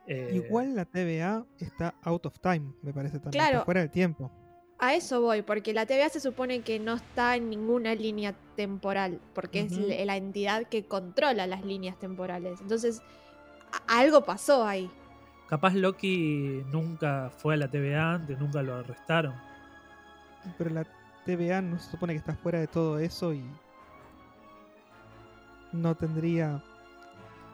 Eh, 0.07 0.31
Igual 0.33 0.77
la 0.77 0.85
TVA 0.85 1.45
está 1.59 1.95
out 2.03 2.25
of 2.27 2.39
time, 2.39 2.73
me 2.83 2.93
parece 2.93 3.19
también. 3.19 3.33
Claro. 3.33 3.55
Está 3.57 3.65
fuera 3.65 3.81
del 3.81 3.91
tiempo. 3.91 4.31
A 4.79 4.95
eso 4.95 5.21
voy, 5.21 5.43
porque 5.43 5.73
la 5.73 5.87
TVA 5.87 6.09
se 6.09 6.21
supone 6.21 6.63
que 6.63 6.79
no 6.79 6.95
está 6.95 7.37
en 7.37 7.49
ninguna 7.49 7.95
línea 7.95 8.35
temporal, 8.57 9.21
porque 9.33 9.61
es 9.61 9.73
la 10.07 10.17
entidad 10.17 10.67
que 10.67 10.85
controla 10.85 11.47
las 11.47 11.65
líneas 11.65 11.99
temporales. 11.99 12.61
Entonces, 12.61 13.01
algo 13.87 14.25
pasó 14.25 14.67
ahí. 14.67 14.91
Capaz 15.49 15.75
Loki 15.75 16.63
nunca 16.73 17.31
fue 17.37 17.55
a 17.55 17.57
la 17.57 17.69
TVA 17.69 18.15
antes, 18.15 18.39
nunca 18.39 18.63
lo 18.63 18.75
arrestaron. 18.75 19.35
Pero 20.59 20.71
la 20.71 20.87
TVA 21.25 21.63
no 21.63 21.79
se 21.79 21.91
supone 21.91 22.15
que 22.15 22.19
está 22.19 22.35
fuera 22.35 22.59
de 22.59 22.67
todo 22.67 22.99
eso 22.99 23.33
y. 23.33 23.45
no 25.73 25.95
tendría. 25.95 26.63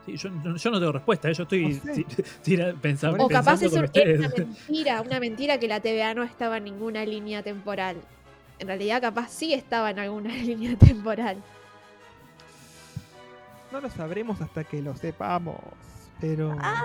Sí, 0.05 0.17
yo, 0.17 0.29
no- 0.29 0.55
yo 0.57 0.71
no 0.71 0.79
tengo 0.79 0.91
respuesta, 0.93 1.29
¿eh? 1.29 1.33
yo 1.33 1.43
estoy 1.43 1.79
No 1.83 1.93
sé. 1.93 2.03
ti- 2.03 2.23
tira- 2.43 2.73
pensa- 2.73 3.11
O 3.11 3.27
capaz 3.27 3.59
pensando 3.59 3.85
eso 3.85 3.99
era 4.01 4.17
una 4.19 4.29
mentira, 4.35 5.01
una 5.01 5.19
mentira 5.19 5.57
que 5.59 5.67
la 5.67 5.79
TVA 5.79 6.13
no 6.15 6.23
estaba 6.23 6.57
en 6.57 6.63
ninguna 6.63 7.05
línea 7.05 7.43
temporal. 7.43 7.97
En 8.59 8.67
realidad 8.67 9.01
capaz 9.01 9.29
sí 9.29 9.53
estaba 9.53 9.89
en 9.91 9.99
alguna 9.99 10.29
línea 10.35 10.75
temporal. 10.77 11.37
No 13.71 13.79
lo 13.79 13.89
sabremos 13.89 14.41
hasta 14.41 14.63
que 14.63 14.81
lo 14.81 14.95
sepamos. 14.95 15.55
Pero. 16.19 16.55
Ah, 16.59 16.83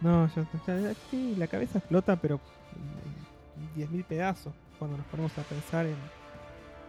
No, 0.00 0.28
yo, 0.34 0.44
sí, 1.10 1.34
la 1.36 1.46
cabeza 1.48 1.78
explota, 1.78 2.16
pero 2.16 2.40
en 3.76 3.82
10.000 3.88 4.04
pedazos 4.04 4.52
cuando 4.78 4.96
nos 4.96 5.06
ponemos 5.06 5.36
a 5.38 5.42
pensar 5.42 5.86
en, 5.86 5.96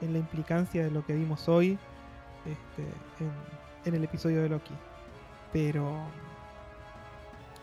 en 0.01 0.13
la 0.13 0.19
implicancia 0.19 0.83
de 0.83 0.91
lo 0.91 1.05
que 1.05 1.13
vimos 1.13 1.47
hoy 1.49 1.77
este, 2.45 2.81
en, 3.23 3.31
en 3.85 3.95
el 3.95 4.03
episodio 4.03 4.41
de 4.43 4.49
Loki. 4.49 4.73
Pero. 5.53 6.03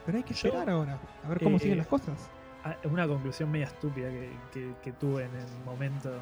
Pero 0.04 0.18
hay 0.18 0.24
que 0.24 0.34
Yo, 0.34 0.48
esperar 0.48 0.70
ahora, 0.70 0.98
a 1.24 1.28
ver 1.28 1.42
cómo 1.42 1.56
eh, 1.56 1.60
siguen 1.60 1.78
las 1.78 1.86
cosas. 1.86 2.28
Ah, 2.64 2.76
Una 2.84 3.06
conclusión 3.08 3.50
media 3.50 3.66
estúpida 3.66 4.08
que, 4.10 4.30
que- 4.52 4.72
que 4.82 4.92
tuve 4.92 5.24
en 5.24 5.34
el 5.34 5.64
momento 5.64 6.12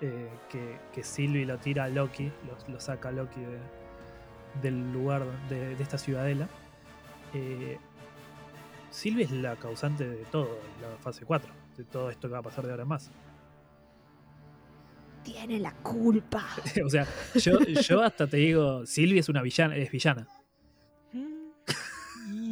eh, 0.00 0.28
que, 0.48 0.78
que 0.92 1.02
Sylvie 1.02 1.44
lo 1.46 1.58
tira 1.58 1.84
a 1.84 1.88
Loki, 1.88 2.30
lo, 2.46 2.72
lo 2.74 2.80
saca 2.80 3.08
a 3.10 3.12
Loki 3.12 3.40
de- 3.40 3.58
del 4.68 4.92
lugar 4.92 5.24
de, 5.48 5.76
de 5.76 5.82
esta 5.82 5.96
ciudadela. 5.98 6.48
Eh, 7.34 7.78
Sylvie 8.90 9.24
es 9.24 9.30
la 9.30 9.56
causante 9.56 10.06
de 10.08 10.24
todo, 10.26 10.58
la 10.82 10.96
fase 10.98 11.24
4, 11.24 11.50
de 11.78 11.84
todo 11.84 12.10
esto 12.10 12.28
que 12.28 12.32
va 12.34 12.40
a 12.40 12.42
pasar 12.42 12.64
de 12.64 12.70
ahora 12.72 12.82
en 12.82 12.88
más. 12.88 13.10
tiene 15.22 15.58
la 15.60 15.72
culpa. 15.72 16.44
o 16.84 16.90
sea, 16.90 17.06
yo, 17.36 17.58
yo 17.60 18.02
hasta 18.02 18.26
te 18.26 18.38
digo, 18.38 18.84
Sylvie 18.86 19.20
es 19.20 19.28
una 19.28 19.40
villana, 19.42 19.76
es 19.76 19.90
villana. 19.90 20.26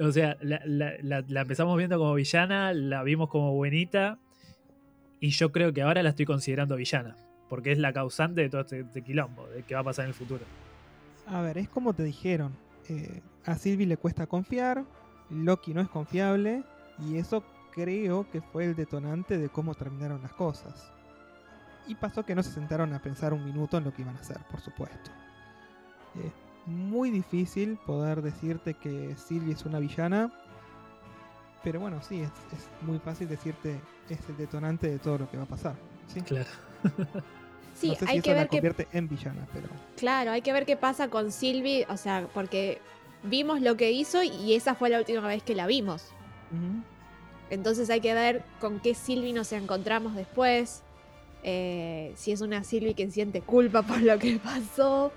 O 0.00 0.12
sea, 0.12 0.36
la, 0.40 1.40
empezamos 1.40 1.76
viendo 1.76 1.98
como 1.98 2.14
villana, 2.14 2.72
la 2.72 3.02
vimos 3.02 3.28
como 3.28 3.52
buenita, 3.54 4.18
y 5.18 5.30
yo 5.30 5.50
creo 5.50 5.72
que 5.72 5.82
ahora 5.82 6.04
la 6.04 6.10
estoy 6.10 6.24
considerando 6.24 6.76
villana, 6.76 7.16
porque 7.48 7.72
es 7.72 7.78
la 7.78 7.92
causante 7.92 8.42
de 8.42 8.48
todo 8.48 8.60
este, 8.60 8.80
este 8.80 9.02
quilombo, 9.02 9.48
de 9.48 9.64
qué 9.64 9.74
va 9.74 9.80
a 9.80 9.84
pasar 9.84 10.04
en 10.04 10.10
el 10.10 10.14
futuro. 10.14 10.44
A 11.26 11.40
ver, 11.40 11.58
es 11.58 11.68
como 11.68 11.94
te 11.94 12.04
dijeron. 12.04 12.52
eh, 12.88 13.22
a 13.44 13.56
Sylvie 13.56 13.86
le 13.86 13.96
cuesta 13.96 14.28
confiar, 14.28 14.84
Loki 15.30 15.74
no 15.74 15.80
es 15.80 15.88
confiable, 15.88 16.62
y 17.00 17.16
eso 17.16 17.42
creo 17.72 18.30
que 18.30 18.40
fue 18.40 18.66
el 18.66 18.76
detonante 18.76 19.36
de 19.36 19.48
cómo 19.48 19.74
terminaron 19.74 20.22
las 20.22 20.32
cosas. 20.32 20.92
Y 21.88 21.94
pasó 21.96 22.24
que 22.24 22.34
no 22.34 22.42
se 22.42 22.52
sentaron 22.52 22.92
a 22.92 23.00
pensar 23.00 23.32
un 23.32 23.44
minuto 23.44 23.78
en 23.78 23.84
lo 23.84 23.92
que 23.92 24.02
iban 24.02 24.16
a 24.16 24.20
hacer, 24.20 24.38
por 24.50 24.60
supuesto. 24.60 25.10
Es 26.22 26.32
muy 26.68 27.10
difícil 27.10 27.78
poder 27.86 28.22
decirte 28.22 28.74
que 28.74 29.14
Sylvie 29.16 29.54
es 29.54 29.64
una 29.64 29.78
villana, 29.78 30.32
pero 31.64 31.80
bueno, 31.80 32.00
sí, 32.02 32.20
es, 32.20 32.30
es 32.56 32.68
muy 32.82 32.98
fácil 32.98 33.28
decirte 33.28 33.80
es 34.08 34.18
el 34.28 34.36
detonante 34.36 34.88
de 34.88 34.98
todo 34.98 35.18
lo 35.18 35.30
que 35.30 35.36
va 35.36 35.42
a 35.44 35.46
pasar. 35.46 35.74
¿sí? 36.12 36.20
Claro. 36.22 36.48
Sí, 37.74 37.88
no 37.88 37.94
sé 37.94 38.06
si 38.06 38.10
hay 38.10 38.18
eso 38.18 38.24
que 38.24 38.30
la 38.30 38.36
ver 38.36 38.48
qué 38.48 38.56
convierte 38.56 38.88
en 38.92 39.08
villana, 39.08 39.46
pero... 39.52 39.68
Claro, 39.96 40.32
hay 40.32 40.42
que 40.42 40.52
ver 40.52 40.66
qué 40.66 40.76
pasa 40.76 41.08
con 41.08 41.30
Sylvie, 41.30 41.86
o 41.88 41.96
sea, 41.96 42.26
porque 42.34 42.80
vimos 43.22 43.60
lo 43.60 43.76
que 43.76 43.92
hizo 43.92 44.22
y 44.22 44.54
esa 44.54 44.74
fue 44.74 44.90
la 44.90 44.98
última 44.98 45.26
vez 45.26 45.42
que 45.42 45.54
la 45.54 45.66
vimos. 45.66 46.06
Entonces 47.50 47.88
hay 47.90 48.00
que 48.00 48.14
ver 48.14 48.42
con 48.60 48.80
qué 48.80 48.94
Sylvie 48.94 49.32
nos 49.32 49.52
encontramos 49.52 50.14
después. 50.14 50.82
eh, 51.44 52.12
si 52.16 52.32
es 52.32 52.40
una 52.40 52.64
Sylvie 52.64 52.94
que 52.94 53.08
siente 53.10 53.42
culpa 53.42 53.82
por 53.82 54.02
lo 54.02 54.18
que 54.18 54.38
pasó. 54.42 55.12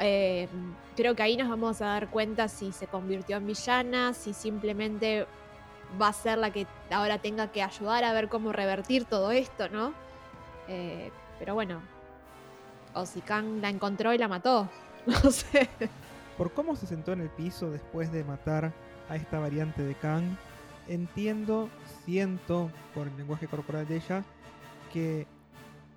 Eh, 0.00 0.48
creo 0.96 1.14
que 1.14 1.22
ahí 1.22 1.36
nos 1.36 1.48
vamos 1.48 1.80
a 1.80 1.86
dar 1.86 2.08
cuenta 2.08 2.48
si 2.48 2.72
se 2.72 2.86
convirtió 2.86 3.36
en 3.36 3.46
villana, 3.46 4.12
si 4.12 4.32
simplemente 4.32 5.26
va 6.00 6.08
a 6.08 6.12
ser 6.12 6.38
la 6.38 6.50
que 6.50 6.66
ahora 6.90 7.18
tenga 7.18 7.52
que 7.52 7.62
ayudar 7.62 8.04
a 8.04 8.12
ver 8.12 8.28
cómo 8.28 8.52
revertir 8.52 9.04
todo 9.04 9.30
esto, 9.30 9.68
¿no? 9.68 9.92
Eh, 10.68 11.10
pero 11.38 11.54
bueno. 11.54 11.80
O 12.94 13.06
si 13.06 13.20
Kang 13.20 13.60
la 13.60 13.70
encontró 13.70 14.12
y 14.12 14.18
la 14.18 14.28
mató. 14.28 14.68
No 15.06 15.30
sé. 15.30 15.68
Por 16.38 16.52
cómo 16.52 16.76
se 16.76 16.86
sentó 16.86 17.12
en 17.12 17.20
el 17.20 17.28
piso 17.28 17.70
después 17.70 18.10
de 18.10 18.24
matar 18.24 18.72
a 19.10 19.16
esta 19.16 19.38
variante 19.38 19.82
de 19.82 19.94
Kang, 19.94 20.24
entiendo, 20.88 21.68
siento 22.04 22.70
por 22.94 23.08
el 23.08 23.16
lenguaje 23.16 23.46
corporal 23.46 23.86
de 23.86 23.96
ella, 23.96 24.24
que 24.92 25.26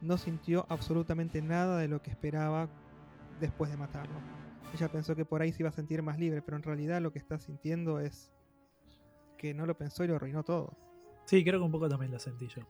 no 0.02 0.18
sintió 0.18 0.66
absolutamente 0.70 1.42
nada 1.42 1.78
de 1.78 1.88
lo 1.88 2.02
que 2.02 2.10
esperaba 2.10 2.68
después 3.40 3.70
de 3.72 3.78
matarlo. 3.78 4.16
Ella 4.74 4.90
pensó 4.90 5.16
que 5.16 5.26
por 5.26 5.42
ahí 5.42 5.52
se 5.54 5.62
iba 5.64 5.70
a 5.70 5.74
sentir 5.74 6.02
más 6.02 6.20
libre, 6.20 6.42
pero 6.42 6.58
en 6.58 6.64
realidad 6.64 7.02
lo 7.02 7.12
que 7.12 7.20
está 7.20 7.38
sintiendo 7.40 8.00
es 8.00 8.32
que 9.38 9.54
no 9.54 9.66
lo 9.66 9.78
pensó 9.78 10.04
y 10.04 10.08
lo 10.08 10.16
arruinó 10.16 10.44
todo. 10.44 10.78
Sí, 11.26 11.44
creo 11.44 11.60
que 11.60 11.66
un 11.66 11.72
poco 11.72 11.88
también 11.90 12.12
lo 12.12 12.20
sentí 12.20 12.48
yo. 12.48 12.62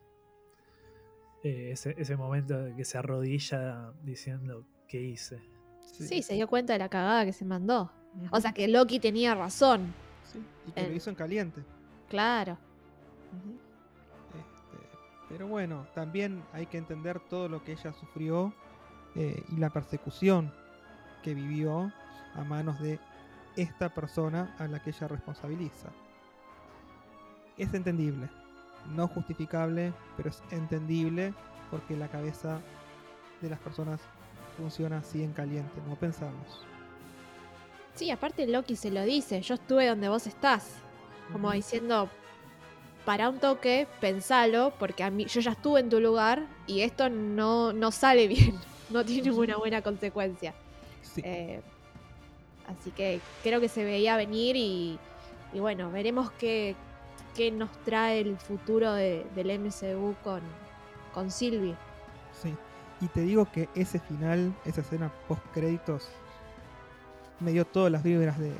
Eh, 1.42 1.70
ese, 1.72 1.94
ese 1.98 2.16
momento 2.16 2.58
de 2.58 2.74
que 2.74 2.84
se 2.84 2.98
arrodilla 2.98 3.92
diciendo 4.02 4.64
qué 4.88 5.00
hice. 5.00 5.40
Sí, 5.80 6.22
se 6.22 6.34
dio 6.34 6.46
cuenta 6.48 6.72
de 6.74 6.78
la 6.80 6.88
cagada 6.88 7.24
que 7.24 7.32
se 7.32 7.44
mandó. 7.44 7.90
O 8.30 8.40
sea 8.40 8.52
que 8.52 8.66
Loki 8.68 9.00
tenía 9.00 9.34
razón. 9.34 9.92
Sí, 10.24 10.42
y 10.66 10.72
que 10.72 10.82
lo 10.82 10.88
el- 10.88 10.96
hizo 10.96 11.10
en 11.10 11.16
caliente. 11.16 11.62
Claro. 12.08 12.58
Este, 14.34 14.98
pero 15.28 15.46
bueno, 15.46 15.86
también 15.94 16.42
hay 16.52 16.66
que 16.66 16.78
entender 16.78 17.20
todo 17.28 17.48
lo 17.48 17.62
que 17.64 17.72
ella 17.72 17.92
sufrió 17.92 18.52
eh, 19.14 19.42
y 19.50 19.56
la 19.56 19.70
persecución 19.70 20.52
que 21.22 21.34
vivió 21.34 21.92
a 22.34 22.44
manos 22.44 22.78
de 22.80 22.98
esta 23.56 23.88
persona 23.88 24.54
a 24.58 24.66
la 24.68 24.80
que 24.80 24.90
ella 24.90 25.08
responsabiliza. 25.08 25.88
Es 27.56 27.74
entendible, 27.74 28.28
no 28.94 29.08
justificable, 29.08 29.92
pero 30.16 30.30
es 30.30 30.42
entendible 30.50 31.34
porque 31.70 31.96
la 31.96 32.08
cabeza 32.08 32.60
de 33.40 33.50
las 33.50 33.58
personas 33.58 34.00
funciona 34.56 34.98
así 34.98 35.22
en 35.22 35.32
caliente, 35.32 35.80
no 35.88 35.96
pensamos. 35.96 36.64
Sí, 37.94 38.10
aparte 38.10 38.46
Loki 38.46 38.76
se 38.76 38.90
lo 38.90 39.02
dice, 39.02 39.40
yo 39.40 39.54
estuve 39.54 39.88
donde 39.88 40.08
vos 40.08 40.26
estás. 40.26 40.76
Como 41.32 41.50
diciendo, 41.52 42.08
para 43.04 43.28
un 43.28 43.38
toque, 43.38 43.88
pensalo, 44.00 44.72
porque 44.78 45.02
a 45.02 45.10
mí, 45.10 45.24
yo 45.26 45.40
ya 45.40 45.52
estuve 45.52 45.80
en 45.80 45.88
tu 45.88 46.00
lugar 46.00 46.46
y 46.66 46.82
esto 46.82 47.10
no, 47.10 47.72
no 47.72 47.90
sale 47.90 48.28
bien, 48.28 48.54
no 48.90 49.04
tiene 49.04 49.30
una 49.30 49.56
buena 49.56 49.82
consecuencia. 49.82 50.54
Sí. 51.02 51.22
Eh, 51.24 51.60
así 52.66 52.90
que 52.90 53.20
creo 53.42 53.60
que 53.60 53.68
se 53.68 53.84
veía 53.84 54.16
venir 54.16 54.56
y, 54.56 54.98
y 55.52 55.60
bueno, 55.60 55.90
veremos 55.90 56.30
qué, 56.32 56.74
qué 57.36 57.50
nos 57.50 57.70
trae 57.84 58.20
el 58.20 58.36
futuro 58.36 58.92
de- 58.92 59.26
del 59.34 59.50
MCU 59.58 60.14
con, 60.22 60.40
con 61.14 61.30
Sylvie. 61.30 61.74
Sí, 62.42 62.54
y 63.00 63.08
te 63.08 63.20
digo 63.22 63.50
que 63.50 63.68
ese 63.74 63.98
final, 63.98 64.54
esa 64.64 64.80
escena 64.82 65.10
post 65.26 65.42
créditos, 65.52 66.08
me 67.40 67.52
dio 67.52 67.64
todas 67.64 67.90
las 67.92 68.02
vibras 68.02 68.38
de 68.38 68.52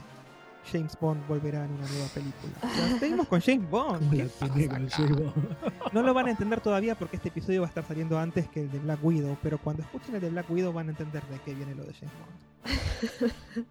James 0.70 0.96
Bond 1.00 1.26
volverá 1.26 1.64
en 1.64 1.70
una 1.72 1.86
nueva 1.88 2.06
película. 2.14 2.52
Seguimos 3.00 3.28
con 3.28 3.40
James 3.40 3.68
Bond. 3.70 4.30
No 5.92 6.02
lo 6.02 6.12
van 6.14 6.26
a 6.26 6.30
entender 6.30 6.60
todavía 6.60 6.94
porque 6.96 7.16
este 7.16 7.28
episodio 7.28 7.62
va 7.62 7.66
a 7.66 7.70
estar 7.70 7.84
saliendo 7.84 8.18
antes 8.18 8.48
que 8.48 8.60
el 8.62 8.70
de 8.70 8.78
Black 8.78 9.02
Widow, 9.02 9.36
pero 9.42 9.58
cuando 9.58 9.82
escuchen 9.82 10.14
el 10.14 10.20
de 10.20 10.30
Black 10.30 10.50
Widow 10.50 10.72
van 10.72 10.88
a 10.88 10.90
entender 10.90 11.22
de 11.28 11.38
qué 11.40 11.54
viene 11.54 11.74
lo 11.74 11.84
de 11.84 11.94
James 11.94 12.14
Bond. 12.18 13.32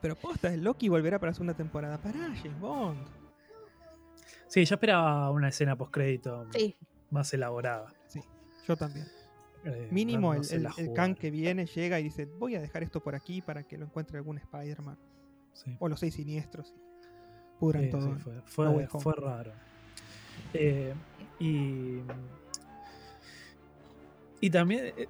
Pero 0.00 0.14
posta, 0.14 0.52
el 0.54 0.62
Loki 0.62 0.88
volverá 0.88 1.18
para 1.18 1.30
la 1.30 1.34
segunda 1.34 1.54
temporada. 1.54 1.98
Pará, 1.98 2.20
James 2.40 2.60
Bond. 2.60 2.98
Sí, 4.46 4.64
yo 4.64 4.74
esperaba 4.76 5.28
una 5.32 5.48
escena 5.48 5.76
post-crédito 5.76 6.46
Sí, 6.52 6.76
más 7.10 7.32
elaborada. 7.34 7.92
Yo 8.66 8.76
también. 8.76 9.06
Eh, 9.64 9.88
Mínimo 9.90 10.32
no- 10.34 10.40
no 10.40 10.48
el, 10.48 10.68
el. 10.76 10.92
Kang 10.92 11.16
que 11.16 11.30
viene 11.32 11.66
llega 11.66 11.98
y 11.98 12.04
dice, 12.04 12.26
voy 12.26 12.54
a 12.54 12.60
dejar 12.60 12.84
esto 12.84 13.00
por 13.00 13.14
aquí 13.16 13.42
para 13.42 13.64
que 13.64 13.76
lo 13.76 13.86
encuentre 13.86 14.18
algún 14.18 14.38
Spider-Man. 14.38 14.96
Sí. 15.64 15.76
O 15.78 15.88
los 15.88 15.98
seis 16.00 16.14
siniestros. 16.14 16.74
Pudran 17.58 17.84
Sí, 17.84 17.90
todo. 17.90 18.02
sí, 18.02 18.20
fue, 18.22 18.32
fue- 18.46 18.64
No 18.66 18.70
Way 18.72 18.86
Home. 18.92 19.02
fue 19.02 19.14
raro. 19.16 19.52
Eh, 20.54 20.94
y. 21.40 21.98
Y 24.40 24.50
también. 24.50 24.86
eh, 24.96 25.08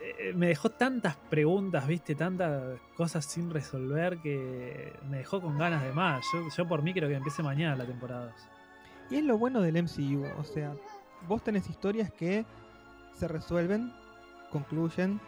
eh, 0.00 0.32
me 0.34 0.48
dejó 0.48 0.70
tantas 0.70 1.16
preguntas, 1.16 1.86
viste, 1.86 2.14
tantas 2.14 2.78
cosas 2.96 3.24
sin 3.24 3.50
resolver 3.50 4.18
que 4.18 4.92
me 5.08 5.18
dejó 5.18 5.40
con 5.40 5.56
ganas 5.58 5.82
de 5.82 5.92
más. 5.92 6.24
Yo, 6.32 6.40
yo 6.56 6.66
por 6.68 6.82
mí 6.82 6.92
creo 6.92 7.08
que 7.08 7.14
empiece 7.14 7.42
mañana 7.42 7.76
la 7.76 7.86
temporada 7.86 8.26
2. 8.26 8.34
Y 9.10 9.16
es 9.16 9.24
lo 9.24 9.38
bueno 9.38 9.60
del 9.62 9.76
MCU, 9.82 10.24
o 10.38 10.44
sea, 10.44 10.74
vos 11.26 11.42
tenés 11.42 11.68
historias 11.70 12.12
que 12.12 12.44
se 13.14 13.28
resuelven, 13.28 13.92
concluyen, 14.50 15.20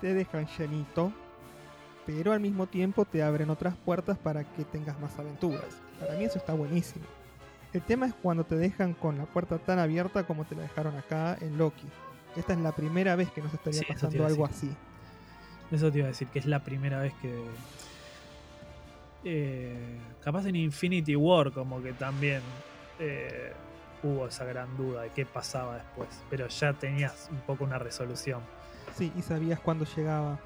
te 0.00 0.12
dejan 0.14 0.46
llenito, 0.58 1.12
pero 2.06 2.32
al 2.32 2.40
mismo 2.40 2.66
tiempo 2.66 3.04
te 3.04 3.22
abren 3.22 3.50
otras 3.50 3.76
puertas 3.76 4.18
para 4.18 4.44
que 4.44 4.64
tengas 4.64 4.98
más 5.00 5.18
aventuras. 5.18 5.64
Para 6.00 6.14
mí 6.14 6.24
eso 6.24 6.38
está 6.38 6.52
buenísimo. 6.52 7.04
El 7.72 7.82
tema 7.82 8.06
es 8.06 8.14
cuando 8.14 8.44
te 8.44 8.56
dejan 8.56 8.92
con 8.94 9.16
la 9.18 9.24
puerta 9.24 9.58
tan 9.58 9.78
abierta 9.78 10.24
como 10.24 10.44
te 10.44 10.54
la 10.54 10.62
dejaron 10.62 10.96
acá 10.96 11.36
en 11.40 11.56
Loki. 11.58 11.86
Esta 12.36 12.52
es 12.52 12.58
la 12.58 12.72
primera 12.72 13.14
vez 13.16 13.30
que 13.30 13.40
nos 13.42 13.52
estaría 13.54 13.80
Sí, 13.80 13.86
pasando 13.88 14.26
algo 14.26 14.44
así. 14.44 14.70
Eso 15.70 15.90
te 15.90 15.98
iba 15.98 16.06
a 16.06 16.10
decir, 16.10 16.28
que 16.28 16.38
es 16.38 16.46
la 16.46 16.62
primera 16.64 17.00
vez 17.00 17.14
que. 17.22 17.44
eh, 19.24 19.98
capaz 20.22 20.46
en 20.46 20.56
Infinity 20.56 21.16
War, 21.16 21.52
como 21.52 21.82
que 21.82 21.92
también 21.92 22.40
eh, 22.98 23.52
hubo 24.02 24.26
esa 24.26 24.44
gran 24.44 24.76
duda 24.76 25.02
de 25.02 25.10
qué 25.10 25.24
pasaba 25.24 25.76
después. 25.76 26.08
Pero 26.30 26.48
ya 26.48 26.72
tenías 26.74 27.28
un 27.30 27.38
poco 27.40 27.64
una 27.64 27.78
resolución. 27.78 28.40
Sí, 28.96 29.12
y 29.16 29.22
sabías 29.22 29.60
cuándo 29.60 29.84
llegaba. 29.96 30.38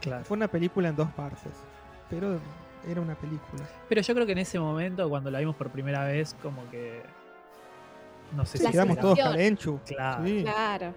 Claro. 0.00 0.24
Fue 0.24 0.36
una 0.36 0.48
película 0.48 0.88
en 0.88 0.96
dos 0.96 1.10
partes, 1.10 1.52
pero 2.08 2.38
era 2.88 3.00
una 3.00 3.14
película. 3.14 3.62
Pero 3.88 4.00
yo 4.00 4.14
creo 4.14 4.26
que 4.26 4.32
en 4.32 4.38
ese 4.38 4.58
momento, 4.58 5.08
cuando 5.08 5.30
la 5.30 5.38
vimos 5.40 5.56
por 5.56 5.70
primera 5.70 6.04
vez, 6.04 6.34
como 6.42 6.68
que. 6.70 7.02
No 8.34 8.46
sé 8.46 8.58
La 8.62 8.66
si. 8.66 8.72
Quedamos 8.72 8.98
todos 8.98 9.18
calenchu. 9.18 9.80
Claro. 9.86 10.24
Sí. 10.24 10.42
Claro. 10.42 10.94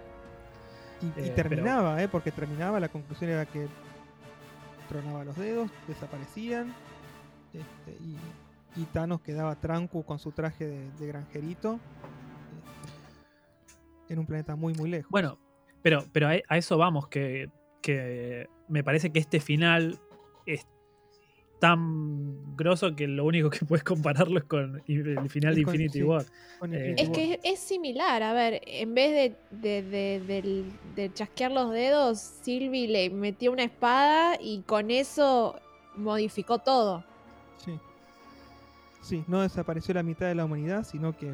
Y, 1.01 1.05
y 1.05 1.09
Eh, 1.09 1.13
pero- 1.15 1.49
terminaba, 1.49 2.01
¿eh? 2.01 2.07
Porque 2.07 2.31
terminaba, 2.31 2.79
la 2.79 2.87
conclusión 2.89 3.29
era 3.31 3.45
que 3.45 3.67
tronaba 4.87 5.23
los 5.25 5.35
dedos, 5.35 5.69
desaparecían, 5.87 6.73
este, 7.53 7.91
y, 8.03 8.17
y 8.81 8.85
Thanos 8.85 9.21
quedaba 9.21 9.55
tranco 9.55 10.03
con 10.03 10.19
su 10.19 10.31
traje 10.31 10.65
de, 10.67 10.91
de 10.91 11.07
granjerito 11.07 11.79
este, 14.07 14.13
en 14.13 14.19
un 14.19 14.25
planeta 14.25 14.55
muy, 14.55 14.73
muy 14.75 14.89
lejos. 14.89 15.09
Bueno, 15.09 15.37
pero, 15.81 16.05
pero 16.13 16.27
a, 16.29 16.33
a 16.47 16.57
eso 16.57 16.77
vamos, 16.77 17.07
que, 17.07 17.49
que 17.83 18.47
me 18.67 18.83
parece 18.83 19.11
que 19.11 19.19
este 19.19 19.39
final 19.39 19.99
es 20.47 20.65
tan 21.59 22.55
grosso 22.57 22.95
que 22.95 23.07
lo 23.07 23.23
único 23.25 23.49
que 23.49 23.65
puedes 23.65 23.83
compararlo 23.83 24.39
es 24.39 24.45
con 24.45 24.81
el 24.87 25.29
final 25.29 25.53
de 25.55 25.63
con- 25.63 25.73
Infinity 25.75 25.99
sí. 25.99 26.03
War. 26.03 26.23
Eh, 26.71 26.95
Infinity 26.97 27.01
Es 27.01 27.07
War. 27.09 27.15
que 27.17 27.33
es, 27.33 27.39
es 27.43 27.59
similar, 27.59 28.23
a 28.23 28.33
ver, 28.33 28.61
en 28.65 28.93
vez 28.95 29.11
de, 29.11 29.35
de, 29.61 29.83
de- 29.83 30.19
del- 30.25 30.71
de 30.95 31.13
chasquear 31.13 31.51
los 31.51 31.71
dedos, 31.71 32.19
Sylvie 32.19 32.87
le 32.87 33.09
metió 33.11 33.51
una 33.51 33.63
espada 33.63 34.37
y 34.41 34.61
con 34.63 34.89
eso 34.91 35.59
modificó 35.95 36.57
todo. 36.59 37.05
Sí. 37.57 37.79
Sí, 39.01 39.23
no 39.27 39.41
desapareció 39.41 39.93
la 39.93 40.03
mitad 40.03 40.27
de 40.27 40.35
la 40.35 40.45
humanidad, 40.45 40.83
sino 40.85 41.15
que 41.15 41.33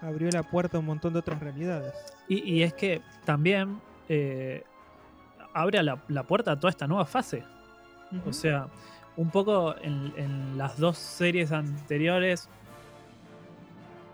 abrió 0.00 0.30
la 0.30 0.42
puerta 0.42 0.76
a 0.78 0.80
un 0.80 0.86
montón 0.86 1.12
de 1.12 1.18
otras 1.20 1.38
realidades. 1.40 1.92
Y, 2.28 2.42
y 2.50 2.62
es 2.62 2.72
que 2.74 3.00
también 3.24 3.80
eh, 4.08 4.64
abre 5.54 5.82
la, 5.82 5.98
la 6.08 6.22
puerta 6.22 6.52
a 6.52 6.56
toda 6.56 6.70
esta 6.70 6.86
nueva 6.86 7.04
fase. 7.06 7.42
O 8.26 8.32
sea, 8.32 8.66
un 9.16 9.30
poco 9.30 9.74
en, 9.80 10.12
en 10.16 10.58
las 10.58 10.76
dos 10.78 10.98
series 10.98 11.50
anteriores, 11.52 12.48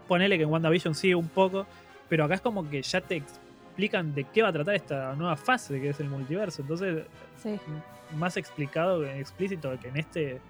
ponele 0.07 0.37
que 0.37 0.45
en 0.45 0.51
WandaVision 0.51 0.95
sí 0.95 1.15
un 1.15 1.29
poco, 1.29 1.67
pero 2.09 2.25
acá 2.25 2.35
es 2.35 2.41
como 2.41 2.69
que 2.69 2.83
ya 2.83 3.01
te 3.01 3.17
explican 3.17 4.15
de 4.15 4.25
qué 4.25 4.43
va 4.43 4.49
a 4.49 4.53
tratar 4.53 4.75
esta 4.75 5.15
nueva 5.15 5.37
fase 5.37 5.81
que 5.81 5.91
es 5.91 6.01
el 6.01 6.09
multiverso. 6.09 6.63
Entonces, 6.63 7.05
Sí. 7.43 7.59
más 8.17 8.37
explicado, 8.37 9.05
explícito 9.05 9.71
que 9.81 9.89
en 9.89 9.97
este 9.97 10.41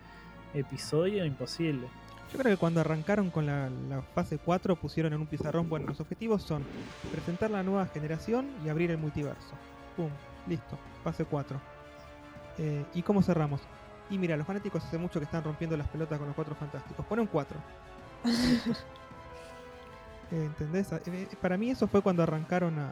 episodio, 0.55 1.25
imposible. 1.25 1.87
Yo 2.33 2.39
creo 2.39 2.53
que 2.55 2.59
cuando 2.59 2.81
arrancaron 2.81 3.31
con 3.31 3.47
la, 3.47 3.69
la 3.89 4.03
fase 4.03 4.39
4 4.39 4.77
pusieron 4.77 5.13
en 5.15 5.21
un 5.21 5.27
pizarrón, 5.27 5.69
bueno, 5.69 5.87
los 5.87 6.01
objetivos 6.01 6.43
son 6.43 6.63
presentar 7.11 7.51
la 7.51 7.63
nueva 7.63 7.87
generación 7.87 8.47
y 8.65 8.69
abrir 8.69 8.91
el 8.91 8.99
multiverso. 8.99 9.53
Pum, 9.97 10.09
listo, 10.49 10.79
fase 11.05 11.25
4. 11.25 11.61
Eh, 12.59 12.85
¿Y 12.95 13.03
cómo 13.03 13.23
cerramos? 13.23 13.61
Y 14.11 14.19
mira, 14.19 14.37
los 14.37 14.47
fanáticos 14.47 14.83
hace 14.85 14.99
mucho 14.99 15.21
que 15.21 15.25
están 15.27 15.45
rompiendo 15.45 15.77
las 15.77 15.87
pelotas 15.89 16.19
con 16.19 16.27
los 16.29 16.35
cuatro 16.35 16.55
fantásticos. 16.55 17.05
Pone 17.07 17.23
un 17.23 17.29
4. 17.29 17.59
Eh, 20.31 20.45
¿Entendés? 20.45 20.93
Eh, 20.93 21.27
Para 21.41 21.57
mí 21.57 21.71
eso 21.71 21.89
fue 21.89 22.03
cuando 22.03 22.23
arrancaron 22.23 22.79
a, 22.79 22.91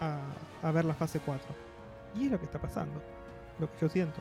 a, 0.00 0.68
a 0.68 0.72
ver 0.72 0.84
la 0.84 0.94
fase 0.94 1.20
4. 1.20 1.46
Y 2.16 2.24
es 2.26 2.32
lo 2.32 2.38
que 2.40 2.46
está 2.46 2.58
pasando, 2.60 3.00
lo 3.60 3.70
que 3.70 3.78
yo 3.80 3.88
siento. 3.88 4.20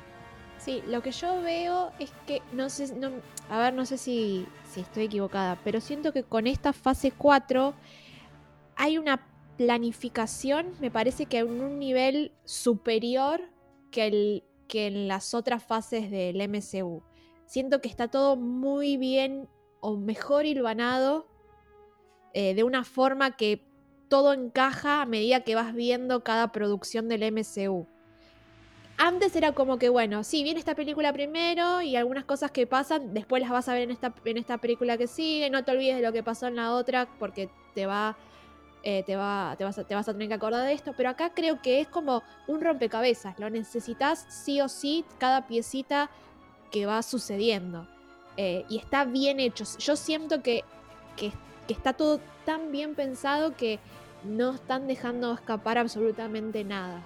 Sí, 0.59 0.83
lo 0.87 1.01
que 1.01 1.11
yo 1.11 1.41
veo 1.41 1.91
es 1.99 2.11
que, 2.27 2.43
no 2.53 2.69
sé, 2.69 2.93
no- 2.95 3.09
a 3.49 3.57
ver, 3.57 3.73
no 3.73 3.85
sé 3.87 3.97
si, 3.97 4.47
si 4.71 4.81
estoy 4.81 5.05
equivocada, 5.05 5.57
pero 5.63 5.81
siento 5.81 6.13
que 6.13 6.23
con 6.23 6.45
esta 6.45 6.73
fase 6.73 7.11
4 7.11 7.73
hay 8.75 8.97
una 8.99 9.19
planificación, 9.57 10.73
me 10.79 10.91
parece 10.91 11.25
que 11.25 11.39
en 11.39 11.61
un 11.61 11.79
nivel 11.79 12.31
superior 12.45 13.41
que, 13.91 14.07
el, 14.07 14.43
que 14.67 14.87
en 14.87 15.07
las 15.07 15.33
otras 15.33 15.63
fases 15.63 16.11
del 16.11 16.37
MCU. 16.47 17.03
Siento 17.45 17.81
que 17.81 17.89
está 17.89 18.07
todo 18.07 18.35
muy 18.35 18.97
bien 18.97 19.49
o 19.79 19.97
mejor 19.97 20.45
hilvanado, 20.45 21.27
eh, 22.33 22.53
de 22.53 22.63
una 22.63 22.83
forma 22.83 23.35
que 23.35 23.63
todo 24.09 24.33
encaja 24.33 25.01
a 25.01 25.05
medida 25.05 25.43
que 25.43 25.55
vas 25.55 25.73
viendo 25.73 26.23
cada 26.23 26.51
producción 26.51 27.07
del 27.07 27.31
MCU. 27.31 27.87
Antes 28.97 29.35
era 29.35 29.51
como 29.51 29.77
que, 29.77 29.89
bueno, 29.89 30.23
sí, 30.23 30.43
viene 30.43 30.59
esta 30.59 30.73
película 30.73 31.13
primero 31.13 31.81
y 31.81 31.95
algunas 31.95 32.25
cosas 32.25 32.49
que 32.49 32.65
pasan, 32.65 33.13
después 33.13 33.41
las 33.41 33.51
vas 33.51 33.69
a 33.69 33.73
ver 33.73 33.83
en 33.83 33.91
esta, 33.91 34.13
en 34.25 34.37
esta 34.37 34.57
película 34.57 34.97
que 34.97 35.07
sigue, 35.07 35.49
no 35.49 35.63
te 35.63 35.71
olvides 35.71 35.97
de 35.97 36.01
lo 36.01 36.11
que 36.11 36.23
pasó 36.23 36.47
en 36.47 36.55
la 36.55 36.73
otra 36.73 37.07
porque 37.19 37.49
te 37.75 37.85
va, 37.85 38.17
eh, 38.83 39.03
te, 39.03 39.15
va, 39.15 39.55
te, 39.57 39.63
vas 39.63 39.77
a, 39.77 39.83
te 39.83 39.95
vas 39.95 40.07
a 40.07 40.13
tener 40.13 40.27
que 40.27 40.33
acordar 40.35 40.65
de 40.65 40.73
esto, 40.73 40.93
pero 40.95 41.09
acá 41.09 41.31
creo 41.33 41.61
que 41.61 41.81
es 41.81 41.87
como 41.87 42.23
un 42.47 42.61
rompecabezas, 42.61 43.37
lo 43.39 43.49
necesitas 43.49 44.25
sí 44.29 44.61
o 44.61 44.69
sí, 44.69 45.05
cada 45.17 45.47
piecita 45.47 46.09
que 46.71 46.85
va 46.85 47.01
sucediendo. 47.01 47.87
Eh, 48.37 48.65
y 48.69 48.77
está 48.77 49.03
bien 49.03 49.39
hecho. 49.39 49.65
Yo 49.79 49.95
siento 49.95 50.43
que, 50.43 50.63
que, 51.15 51.31
está 51.67 51.93
todo 51.93 52.21
tan 52.45 52.71
bien 52.71 52.95
pensado 52.95 53.55
que 53.55 53.79
no 54.23 54.53
están 54.53 54.87
dejando 54.87 55.33
escapar 55.33 55.77
absolutamente 55.77 56.63
nada. 56.63 57.01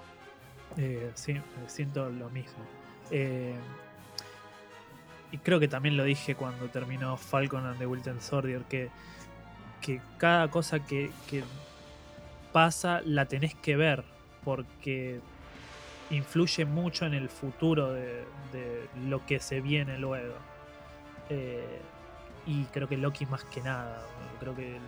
Eh, 0.76 1.10
sí, 1.14 1.34
siento 1.66 2.10
lo 2.10 2.30
mismo. 2.30 2.62
Y 5.32 5.38
creo 5.38 5.58
que 5.58 5.66
también 5.66 5.96
lo 5.96 6.04
dije 6.04 6.34
cuando 6.34 6.68
terminó 6.68 7.16
Falcon 7.16 7.64
and 7.64 7.78
the 7.78 7.86
Winter 7.86 8.20
Soldier, 8.20 8.62
que, 8.64 8.90
que 9.82 10.00
cada 10.16 10.48
cosa 10.48 10.80
que, 10.80 11.10
pasa 12.52 13.00
la 13.04 13.26
tenés 13.26 13.54
que 13.54 13.76
ver, 13.76 14.04
porque 14.44 15.20
influye 16.10 16.66
mucho 16.66 17.06
en 17.06 17.14
el 17.14 17.28
futuro 17.28 17.92
de, 17.92 18.24
lo 19.08 19.24
que 19.26 19.40
se 19.40 19.60
viene 19.60 19.98
luego. 19.98 20.34
Eh, 21.30 21.80
y 22.46 22.64
creo 22.64 22.88
que 22.88 22.96
Loki 22.96 23.26
más 23.26 23.44
que 23.44 23.60
nada, 23.62 24.02
creo 24.40 24.54
que 24.54 24.78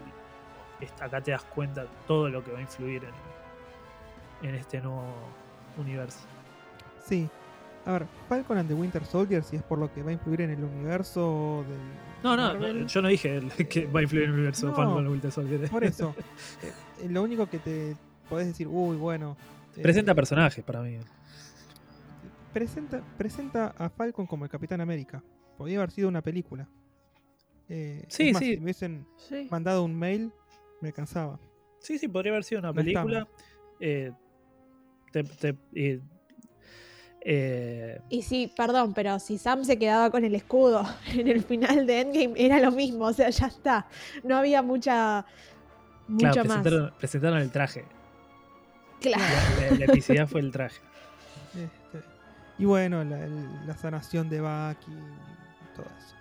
acá 1.00 1.20
te 1.20 1.30
das 1.30 1.44
cuenta 1.44 1.86
todo 2.06 2.28
lo 2.28 2.44
que 2.44 2.52
va 2.52 2.58
a 2.58 2.62
influir 2.62 3.02
en, 3.04 4.48
en 4.48 4.54
este 4.54 4.80
nuevo 4.80 5.14
universo. 5.78 6.20
Sí. 7.06 7.28
A 7.86 7.92
ver, 7.92 8.06
Falcon 8.28 8.58
and 8.58 8.68
the 8.68 8.74
Winter 8.74 9.04
Soldier, 9.04 9.42
si 9.42 9.56
es 9.56 9.62
por 9.62 9.78
lo 9.78 9.92
que 9.92 10.02
va 10.02 10.10
a 10.10 10.12
influir 10.14 10.40
en 10.40 10.50
el 10.50 10.64
universo 10.64 11.64
del. 11.68 12.13
No, 12.24 12.36
no, 12.36 12.42
Marvel, 12.54 12.80
no, 12.80 12.86
yo 12.88 13.02
no 13.02 13.08
dije 13.08 13.40
que 13.70 13.86
va 13.86 14.00
a 14.00 14.02
influir 14.02 14.24
en 14.24 14.30
el 14.30 14.34
universo 14.36 14.66
No, 14.68 14.74
Falcon 14.74 15.06
Winter 15.06 15.30
Soldier. 15.30 15.68
Por 15.70 15.84
eso. 15.84 16.14
eh, 17.02 17.08
lo 17.08 17.22
único 17.22 17.46
que 17.48 17.58
te 17.60 17.94
podés 18.28 18.48
decir, 18.48 18.66
uy, 18.66 18.96
bueno. 18.96 19.36
eh, 19.76 19.82
Presenta 19.82 20.14
personajes 20.14 20.64
para 20.64 20.80
mí. 20.82 20.98
presenta, 22.52 23.02
presenta 23.18 23.74
a 23.78 23.88
Falcon 23.90 24.26
como 24.26 24.44
el 24.44 24.50
Capitán 24.50 24.80
América. 24.80 25.22
Podría 25.58 25.78
haber 25.78 25.90
sido 25.90 26.08
una 26.08 26.22
película. 26.22 26.68
Eh, 27.68 28.04
Sí, 28.08 28.32
más, 28.32 28.42
sí. 28.42 28.50
Si 28.52 28.56
me 28.58 28.62
hubiesen 28.64 29.06
Sí. 29.16 29.48
mandado 29.50 29.84
un 29.84 29.94
mail, 29.96 30.32
me 30.80 30.92
cansaba. 30.92 31.38
Sí, 31.80 31.98
sí, 31.98 32.08
podría 32.08 32.32
haber 32.32 32.44
sido 32.44 32.60
una 32.60 32.68
No 32.68 32.74
película. 32.74 33.28
Eh, 33.80 34.12
te- 35.12 35.24
te- 35.24 35.56
eh, 37.24 38.00
Y 38.10 38.22
sí, 38.22 38.52
perdón, 38.56 38.92
pero 38.94 39.18
si 39.18 39.38
Sam 39.38 39.64
se 39.64 39.78
quedaba 39.78 40.10
con 40.10 40.24
el 40.24 40.34
escudo 40.34 40.84
en 41.14 41.28
el 41.28 41.42
final 41.42 41.86
de 41.86 42.00
Endgame 42.02 42.34
era 42.36 42.60
lo 42.60 42.70
mismo, 42.70 43.06
o 43.06 43.12
sea, 43.12 43.30
ya 43.30 43.46
está. 43.46 43.86
No 44.22 44.36
había 44.36 44.62
mucha 44.62 45.24
mucho 46.06 46.32
claro, 46.32 46.44
más. 46.48 46.58
presentaron, 46.58 46.92
presentaron 46.98 47.38
el 47.38 47.50
traje. 47.50 47.84
Claro. 49.00 49.22
La, 49.60 49.70
la- 49.70 49.76
la 49.78 49.84
epicidad 49.86 50.26
fue 50.28 50.40
el 50.40 50.50
traje. 50.50 50.80
Este, 51.54 52.04
y 52.58 52.64
bueno, 52.66 53.02
la, 53.04 53.26
la 53.66 53.76
sanación 53.76 54.28
de 54.28 54.40
Bucky 54.40 54.90
y 54.92 55.76
todo 55.76 55.86
eso. 55.86 56.14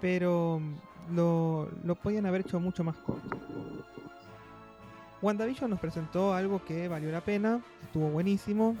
Pero 0.00 0.60
mm, 0.60 1.14
lo, 1.16 1.70
lo 1.84 1.94
podían 1.94 2.26
haber 2.26 2.40
hecho 2.42 2.58
mucho 2.60 2.82
más 2.84 2.96
corto. 2.96 3.36
WandaVision 5.22 5.70
nos 5.70 5.80
presentó 5.80 6.34
algo 6.34 6.64
que 6.64 6.88
valió 6.88 7.10
la 7.10 7.20
pena, 7.22 7.60
estuvo 7.82 8.08
buenísimo, 8.08 8.76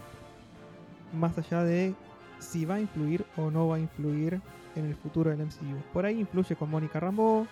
más 1.12 1.36
allá 1.38 1.62
de 1.64 1.94
si 2.38 2.64
va 2.64 2.76
a 2.76 2.80
influir 2.80 3.24
o 3.36 3.50
no 3.50 3.68
va 3.68 3.76
a 3.76 3.78
influir 3.78 4.40
en 4.74 4.86
el 4.86 4.94
futuro 4.94 5.30
del 5.30 5.46
MCU. 5.46 5.80
Por 5.92 6.04
ahí 6.04 6.20
influye 6.20 6.54
con 6.54 6.70
Mónica 6.70 7.00
Rambeau, 7.00 7.46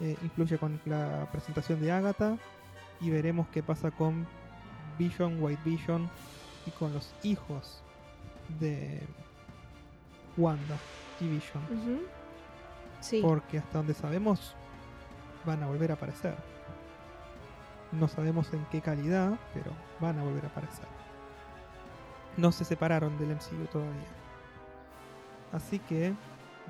eh, 0.00 0.16
influye 0.22 0.56
con 0.58 0.80
la 0.86 1.28
presentación 1.32 1.80
de 1.80 1.92
Agatha 1.92 2.38
y 3.00 3.10
veremos 3.10 3.48
qué 3.48 3.62
pasa 3.62 3.90
con 3.90 4.26
Vision, 4.98 5.42
White 5.42 5.62
Vision 5.64 6.08
y 6.66 6.70
con 6.70 6.92
los 6.92 7.12
hijos 7.22 7.82
de 8.60 9.00
Wanda 10.36 10.76
y 11.20 11.28
Vision. 11.28 11.62
Sí. 13.00 13.20
Porque 13.22 13.58
hasta 13.58 13.78
donde 13.78 13.94
sabemos 13.94 14.54
van 15.44 15.62
a 15.62 15.66
volver 15.66 15.90
a 15.90 15.94
aparecer. 15.94 16.34
No 17.92 18.06
sabemos 18.08 18.52
en 18.52 18.64
qué 18.66 18.80
calidad, 18.80 19.38
pero 19.52 19.72
van 20.00 20.18
a 20.18 20.22
volver 20.22 20.44
a 20.44 20.48
aparecer. 20.48 20.86
No 22.36 22.52
se 22.52 22.64
separaron 22.64 23.16
del 23.18 23.30
MCU 23.36 23.66
todavía. 23.70 23.92
Así 25.52 25.78
que 25.80 26.12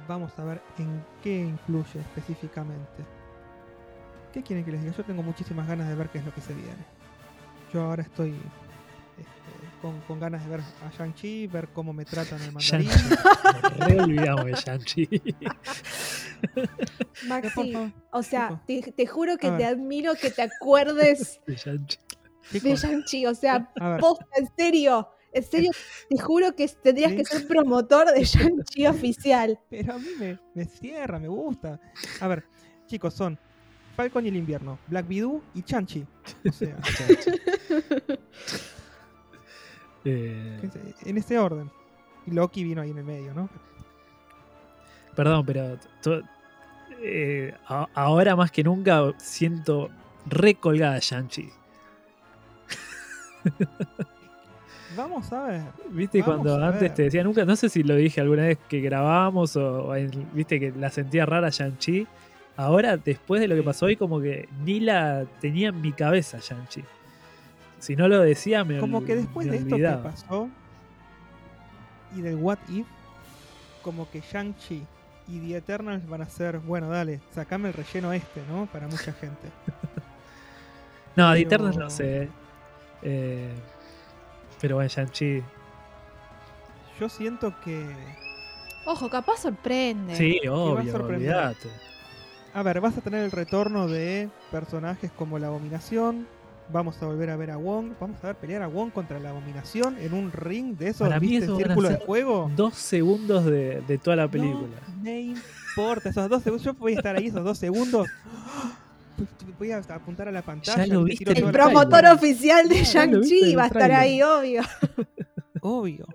vamos 0.08 0.36
a 0.38 0.44
ver 0.44 0.62
en 0.78 1.04
qué 1.22 1.40
influye 1.40 2.00
específicamente. 2.00 3.04
¿Qué 4.32 4.42
quieren 4.42 4.64
que 4.64 4.72
les 4.72 4.82
diga? 4.82 4.94
Yo 4.96 5.04
tengo 5.04 5.22
muchísimas 5.22 5.66
ganas 5.66 5.88
de 5.88 5.94
ver 5.94 6.08
qué 6.08 6.18
es 6.18 6.24
lo 6.24 6.32
que 6.32 6.40
se 6.40 6.54
viene. 6.54 6.84
Yo 7.72 7.82
ahora 7.82 8.02
estoy 8.02 8.30
este, 9.18 9.80
con, 9.82 10.00
con 10.02 10.20
ganas 10.20 10.44
de 10.44 10.50
ver 10.50 10.60
a 10.60 10.90
Shang-Chi, 10.96 11.48
ver 11.48 11.68
cómo 11.68 11.92
me 11.92 12.04
tratan 12.04 12.40
el 12.42 12.52
mandarín. 12.52 12.88
Re 13.78 14.00
olvidamos 14.00 14.44
de 14.46 14.52
Shang-Chi. 14.52 15.08
Maxi, 17.28 17.72
favor, 17.72 17.90
o 18.12 18.22
sea, 18.22 18.62
te, 18.66 18.80
te 18.80 19.06
juro 19.06 19.36
que 19.36 19.50
te 19.50 19.66
admiro 19.66 20.14
que 20.14 20.30
te 20.30 20.40
acuerdes 20.42 21.38
De 21.46 21.54
Shang-Chi. 21.54 21.98
de 22.52 22.76
Shang-Chi. 22.76 23.26
O 23.26 23.34
sea, 23.34 23.70
posta, 24.00 24.24
en 24.36 24.48
serio. 24.56 25.08
En 25.32 25.42
serio, 25.44 25.70
te 26.08 26.18
juro 26.20 26.54
que 26.56 26.66
tendrías 26.68 27.12
que 27.12 27.24
ser 27.24 27.46
promotor 27.46 28.12
de 28.12 28.24
Shang-Chi 28.24 28.86
oficial. 28.86 29.58
pero 29.68 29.94
a 29.94 29.98
mí 29.98 30.08
me, 30.18 30.38
me 30.54 30.64
cierra, 30.64 31.18
me 31.18 31.28
gusta. 31.28 31.78
A 32.20 32.26
ver, 32.28 32.44
chicos, 32.86 33.14
son 33.14 33.38
Falcon 33.96 34.24
y 34.24 34.28
el 34.30 34.36
invierno, 34.36 34.78
Black 34.88 35.08
Widow 35.08 35.42
y 35.54 35.62
Chanchi. 35.62 36.04
O 36.48 36.52
sea, 36.52 36.76
Eh, 40.04 40.58
en 41.04 41.18
ese 41.18 41.38
orden. 41.38 41.70
Y 42.26 42.30
Loki 42.30 42.64
vino 42.64 42.80
ahí 42.80 42.90
en 42.90 42.98
el 42.98 43.04
medio, 43.04 43.34
¿no? 43.34 43.48
perdón, 45.14 45.44
pero 45.44 45.76
to- 46.02 46.22
eh, 47.02 47.52
a- 47.66 47.86
ahora 47.92 48.34
más 48.34 48.50
que 48.50 48.64
nunca 48.64 49.12
siento 49.18 49.90
recolgada 50.24 50.98
Shang-Chi. 51.00 51.50
Vamos 54.96 55.32
a 55.32 55.42
ver. 55.46 55.62
¿Viste 55.90 56.20
Vamos 56.20 56.36
cuando 56.42 56.64
antes 56.64 56.94
te 56.94 57.02
decía 57.04 57.22
nunca? 57.22 57.44
No 57.44 57.54
sé 57.56 57.68
si 57.68 57.82
lo 57.82 57.94
dije 57.94 58.20
alguna 58.20 58.42
vez 58.44 58.58
que 58.68 58.80
grabábamos 58.80 59.56
o, 59.56 59.84
o 59.86 59.94
en- 59.94 60.28
viste 60.32 60.58
que 60.58 60.72
la 60.72 60.90
sentía 60.90 61.26
rara 61.26 61.48
Shang-Chi. 61.50 62.06
Ahora, 62.56 62.96
después 62.96 63.40
de 63.40 63.48
lo 63.48 63.54
que 63.54 63.62
pasó 63.62 63.86
hoy, 63.86 63.96
como 63.96 64.20
que 64.20 64.48
ni 64.64 64.80
la 64.80 65.24
tenía 65.40 65.68
en 65.68 65.80
mi 65.80 65.92
cabeza 65.92 66.38
Shang-Chi. 66.40 66.82
Si 67.78 67.96
no 67.96 68.08
lo 68.08 68.20
decía, 68.20 68.64
me 68.64 68.78
Como 68.78 69.04
que 69.04 69.16
después 69.16 69.48
de 69.50 69.56
esto 69.58 69.76
que 69.76 69.88
pasó 70.02 70.48
y 72.16 72.20
del 72.22 72.34
What 72.36 72.58
If, 72.68 72.86
como 73.82 74.10
que 74.10 74.20
Shang-Chi 74.20 74.82
y 75.28 75.38
The 75.38 75.56
Eternals 75.58 76.06
van 76.08 76.22
a 76.22 76.26
ser, 76.26 76.58
bueno, 76.58 76.88
dale, 76.88 77.20
sacame 77.32 77.68
el 77.68 77.74
relleno 77.74 78.12
este, 78.12 78.42
¿no? 78.50 78.66
Para 78.66 78.86
mucha 78.88 79.12
gente. 79.12 79.48
No, 81.16 81.30
pero- 81.32 81.34
Eternals 81.46 81.76
no 81.76 81.90
sé. 81.90 82.28
Eh, 83.02 83.52
pero 84.60 84.76
bueno, 84.76 84.88
Shang-Chi. 84.88 85.42
Yo 86.98 87.08
siento 87.08 87.54
que. 87.64 87.86
Ojo, 88.84 89.08
capaz 89.08 89.42
sorprende. 89.42 90.14
Sí, 90.16 90.40
a 90.46 90.52
obvio, 90.52 90.94
olvídate. 90.96 91.68
A 92.52 92.62
ver, 92.62 92.80
vas 92.80 92.98
a 92.98 93.00
tener 93.00 93.24
el 93.24 93.30
retorno 93.30 93.86
de 93.86 94.28
personajes 94.50 95.10
como 95.12 95.38
la 95.38 95.46
Abominación. 95.46 96.26
Vamos 96.72 97.00
a 97.02 97.06
volver 97.06 97.30
a 97.30 97.36
ver 97.36 97.50
a 97.50 97.56
Wong. 97.56 97.92
Vamos 98.00 98.22
a 98.22 98.28
ver 98.28 98.36
pelear 98.36 98.62
a 98.62 98.68
Wong 98.68 98.90
contra 98.90 99.18
la 99.18 99.30
Abominación 99.30 99.96
en 99.98 100.12
un 100.14 100.32
ring 100.32 100.76
de 100.76 100.88
esos, 100.88 101.08
Para 101.08 101.24
eso 101.24 101.56
Círculo 101.56 101.88
de 101.88 101.96
ser 101.96 102.06
fuego. 102.06 102.50
Dos 102.56 102.74
segundos 102.74 103.44
de, 103.44 103.80
de 103.82 103.98
toda 103.98 104.16
la 104.16 104.28
película. 104.28 104.76
No 104.88 105.02
me 105.02 105.20
importa, 105.20 106.10
esos 106.10 106.28
dos 106.28 106.42
segundos. 106.42 106.64
Yo 106.64 106.74
voy 106.74 106.94
a 106.94 106.96
estar 106.96 107.16
ahí 107.16 107.28
esos 107.28 107.44
dos 107.44 107.58
segundos. 107.58 108.08
Voy 109.58 109.72
a 109.72 109.78
apuntar 109.78 110.28
a 110.28 110.32
la 110.32 110.42
pantalla. 110.42 110.84
El 110.84 111.44
la 111.44 111.52
promotor 111.52 112.06
oficial 112.06 112.68
de 112.68 112.84
Shang-Chi 112.84 113.54
va 113.54 113.64
a 113.64 113.66
estar 113.66 113.92
ahí, 113.92 114.22
obvio. 114.22 114.62
Obvio. 115.62 116.06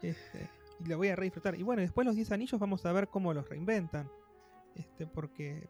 Este, 0.00 0.48
y 0.80 0.88
lo 0.88 0.96
voy 0.96 1.08
a 1.08 1.16
re 1.16 1.24
disfrutar. 1.24 1.58
Y 1.58 1.62
bueno, 1.62 1.82
después 1.82 2.06
los 2.06 2.16
10 2.16 2.32
anillos 2.32 2.58
vamos 2.58 2.86
a 2.86 2.92
ver 2.92 3.08
cómo 3.08 3.34
los 3.34 3.48
reinventan. 3.48 4.08
Este, 4.74 5.06
porque 5.06 5.68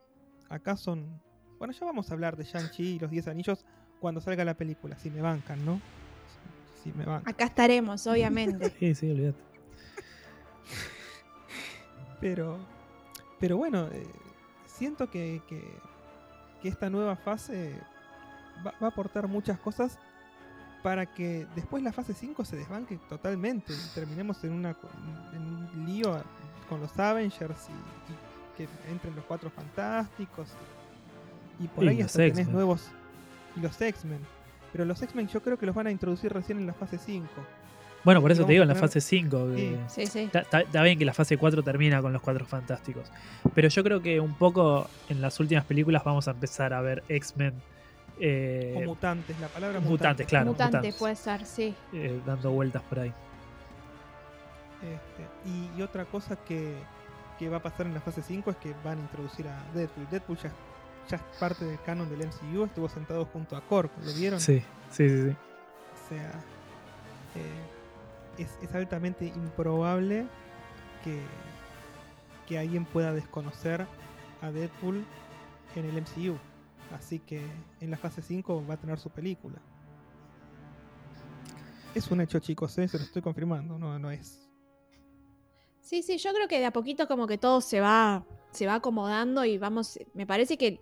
acá 0.48 0.76
son. 0.76 1.20
Bueno, 1.58 1.72
ya 1.72 1.84
vamos 1.84 2.10
a 2.10 2.14
hablar 2.14 2.36
de 2.36 2.44
Shang-Chi 2.44 2.94
y 2.94 2.98
los 2.98 3.10
10 3.10 3.28
anillos 3.28 3.64
cuando 4.00 4.20
salga 4.20 4.44
la 4.44 4.54
película. 4.54 4.96
Si 4.98 5.10
me 5.10 5.20
bancan, 5.20 5.64
¿no? 5.64 5.80
Si, 6.82 6.90
si 6.90 6.96
me 6.96 7.04
bancan. 7.04 7.32
Acá 7.32 7.44
estaremos, 7.46 8.06
obviamente. 8.06 8.72
Sí, 8.78 8.94
sí, 8.94 9.10
olvídate. 9.10 9.42
Pero. 12.20 12.58
Pero 13.40 13.56
bueno, 13.56 13.88
eh, 13.92 14.06
siento 14.66 15.10
que, 15.10 15.42
que, 15.48 15.60
que 16.64 16.70
esta 16.70 16.88
nueva 16.88 17.14
fase 17.14 17.74
va, 18.66 18.72
va 18.82 18.86
a 18.86 18.90
aportar 18.90 19.28
muchas 19.28 19.58
cosas 19.58 19.98
para 20.82 21.04
que 21.04 21.46
después 21.54 21.82
la 21.82 21.92
fase 21.92 22.14
5 22.14 22.42
se 22.42 22.56
desbanque 22.56 22.98
totalmente 23.06 23.74
y 23.74 23.94
terminemos 23.94 24.42
en, 24.44 24.52
una, 24.52 24.74
en 25.34 25.42
un 25.42 25.84
lío 25.84 26.22
con 26.66 26.80
los 26.80 26.98
Avengers 26.98 27.68
y, 27.68 28.12
y 28.12 28.56
que 28.56 28.90
entren 28.90 29.14
los 29.14 29.26
cuatro 29.26 29.50
fantásticos 29.50 30.48
y, 31.60 31.68
por 31.68 31.84
Y 31.84 31.88
ahí 31.88 32.00
hasta 32.00 32.20
tenés 32.20 32.48
nuevos 32.48 32.88
y 33.56 33.60
los 33.60 33.78
X-Men. 33.78 34.20
Pero 34.72 34.86
los 34.86 35.02
X-Men 35.02 35.28
yo 35.28 35.42
creo 35.42 35.58
que 35.58 35.66
los 35.66 35.74
van 35.74 35.88
a 35.88 35.90
introducir 35.90 36.32
recién 36.32 36.56
en 36.56 36.66
la 36.66 36.72
fase 36.72 36.96
5. 36.96 37.28
Bueno, 38.04 38.20
por 38.20 38.30
eso 38.30 38.44
te 38.44 38.52
digo, 38.52 38.62
a 38.62 38.64
en 38.64 38.68
la 38.68 38.74
fase 38.74 39.00
5. 39.00 39.48
Sí. 39.56 39.76
Sí, 39.88 40.06
sí. 40.06 40.30
Está, 40.32 40.82
bien 40.82 40.98
que 40.98 41.04
la 41.04 41.14
fase 41.14 41.38
4 41.38 41.62
termina 41.62 42.02
con 42.02 42.12
los 42.12 42.20
cuatro 42.20 42.44
fantásticos. 42.44 43.10
Pero 43.54 43.68
yo 43.68 43.82
creo 43.82 44.02
que 44.02 44.20
un 44.20 44.34
poco 44.34 44.88
en 45.08 45.20
las 45.20 45.40
últimas 45.40 45.64
películas 45.64 46.04
vamos 46.04 46.28
a 46.28 46.32
empezar 46.32 46.74
a 46.74 46.80
ver 46.82 47.02
X-Men 47.08 47.54
eh, 48.20 48.74
o 48.76 48.82
mutantes, 48.82 49.38
la 49.40 49.48
palabra 49.48 49.80
mutantes, 49.80 49.90
mutantes. 49.90 50.26
claro. 50.26 50.46
Mutante 50.46 50.76
mutantes. 50.76 50.94
puede 50.96 51.16
ser, 51.16 51.44
sí. 51.44 51.74
eh, 51.92 52.20
dando 52.24 52.50
vueltas 52.52 52.82
por 52.82 53.00
ahí. 53.00 53.12
Este, 54.82 55.48
y, 55.48 55.78
y 55.78 55.82
otra 55.82 56.04
cosa 56.04 56.36
que, 56.36 56.74
que 57.38 57.48
va 57.48 57.56
a 57.56 57.62
pasar 57.62 57.86
en 57.86 57.94
la 57.94 58.00
fase 58.00 58.22
5 58.22 58.50
es 58.50 58.56
que 58.58 58.74
van 58.84 58.98
a 58.98 59.00
introducir 59.00 59.48
a 59.48 59.64
Deadpool. 59.74 60.06
Deadpool 60.10 60.38
ya, 60.38 60.52
ya 61.08 61.16
es 61.16 61.22
parte 61.40 61.64
del 61.64 61.80
canon 61.82 62.08
del 62.08 62.28
MCU, 62.28 62.64
estuvo 62.64 62.88
sentado 62.88 63.24
junto 63.26 63.56
a 63.56 63.62
Korg, 63.62 63.90
¿lo 64.04 64.12
vieron? 64.12 64.38
Sí, 64.38 64.62
sí, 64.90 65.08
sí. 65.08 65.22
sí. 65.22 65.28
O 65.30 66.08
sea, 66.08 66.30
eh, 67.34 67.73
es, 68.38 68.58
es 68.62 68.74
altamente 68.74 69.26
improbable 69.26 70.26
que, 71.02 71.20
que 72.46 72.58
alguien 72.58 72.84
pueda 72.84 73.12
desconocer 73.12 73.86
a 74.42 74.50
Deadpool 74.50 75.04
en 75.76 75.84
el 75.84 76.02
MCU. 76.02 76.38
Así 76.92 77.18
que 77.18 77.42
en 77.80 77.90
la 77.90 77.96
fase 77.96 78.22
5 78.22 78.66
va 78.68 78.74
a 78.74 78.76
tener 78.76 78.98
su 78.98 79.10
película. 79.10 79.60
Es 81.94 82.10
un 82.10 82.20
hecho, 82.20 82.38
chicos, 82.40 82.76
¿eh? 82.78 82.88
se 82.88 82.98
lo 82.98 83.04
estoy 83.04 83.22
confirmando, 83.22 83.78
no, 83.78 83.98
no 83.98 84.10
es. 84.10 84.50
Sí, 85.80 86.02
sí, 86.02 86.18
yo 86.18 86.32
creo 86.32 86.48
que 86.48 86.58
de 86.58 86.66
a 86.66 86.72
poquito 86.72 87.06
como 87.06 87.26
que 87.26 87.38
todo 87.38 87.60
se 87.60 87.80
va, 87.80 88.24
se 88.50 88.66
va 88.66 88.76
acomodando 88.76 89.44
y 89.44 89.58
vamos, 89.58 89.98
me 90.12 90.26
parece 90.26 90.56
que, 90.56 90.80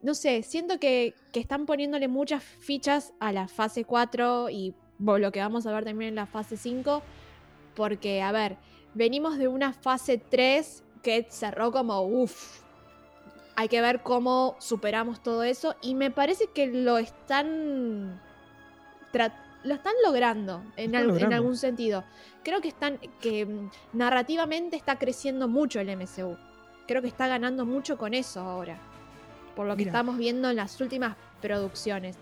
no 0.00 0.14
sé, 0.14 0.42
siento 0.42 0.80
que, 0.80 1.14
que 1.32 1.40
están 1.40 1.66
poniéndole 1.66 2.08
muchas 2.08 2.42
fichas 2.42 3.12
a 3.20 3.32
la 3.32 3.46
fase 3.48 3.84
4 3.84 4.50
y 4.50 4.74
lo 5.18 5.32
que 5.32 5.40
vamos 5.40 5.66
a 5.66 5.72
ver 5.72 5.84
también 5.84 6.10
en 6.10 6.14
la 6.16 6.26
fase 6.26 6.56
5, 6.56 7.02
porque, 7.74 8.22
a 8.22 8.32
ver, 8.32 8.56
venimos 8.94 9.38
de 9.38 9.48
una 9.48 9.72
fase 9.72 10.18
3 10.18 10.82
que 11.02 11.26
cerró 11.30 11.72
como, 11.72 12.02
uff, 12.02 12.60
hay 13.56 13.68
que 13.68 13.80
ver 13.80 14.02
cómo 14.02 14.56
superamos 14.58 15.22
todo 15.22 15.42
eso 15.42 15.74
y 15.82 15.94
me 15.94 16.10
parece 16.10 16.46
que 16.54 16.68
lo 16.68 16.98
están, 16.98 18.20
lo 19.64 19.74
están 19.74 19.92
logrando 20.04 20.62
en, 20.76 20.94
algún 20.96 21.56
sentido 21.56 22.04
creo 22.42 22.60
que 22.60 22.68
están 22.68 22.98
que 23.20 23.46
mm, 23.46 23.70
narrativamente 23.92 24.76
está 24.76 24.98
creciendo 24.98 25.48
mucho 25.48 25.80
el 25.80 25.96
MCU. 25.96 26.36
Creo 26.86 27.02
que 27.02 27.08
está 27.08 27.28
ganando 27.28 27.64
mucho 27.64 27.96
con 27.96 28.14
eso 28.14 28.40
ahora. 28.40 28.78
Por 29.56 29.66
lo 29.66 29.76
que 29.76 29.84
estamos 29.84 30.16
viendo 30.16 30.50
en 30.50 30.56
las 30.56 30.80
últimas 30.80 31.16
producciones. 31.40 32.16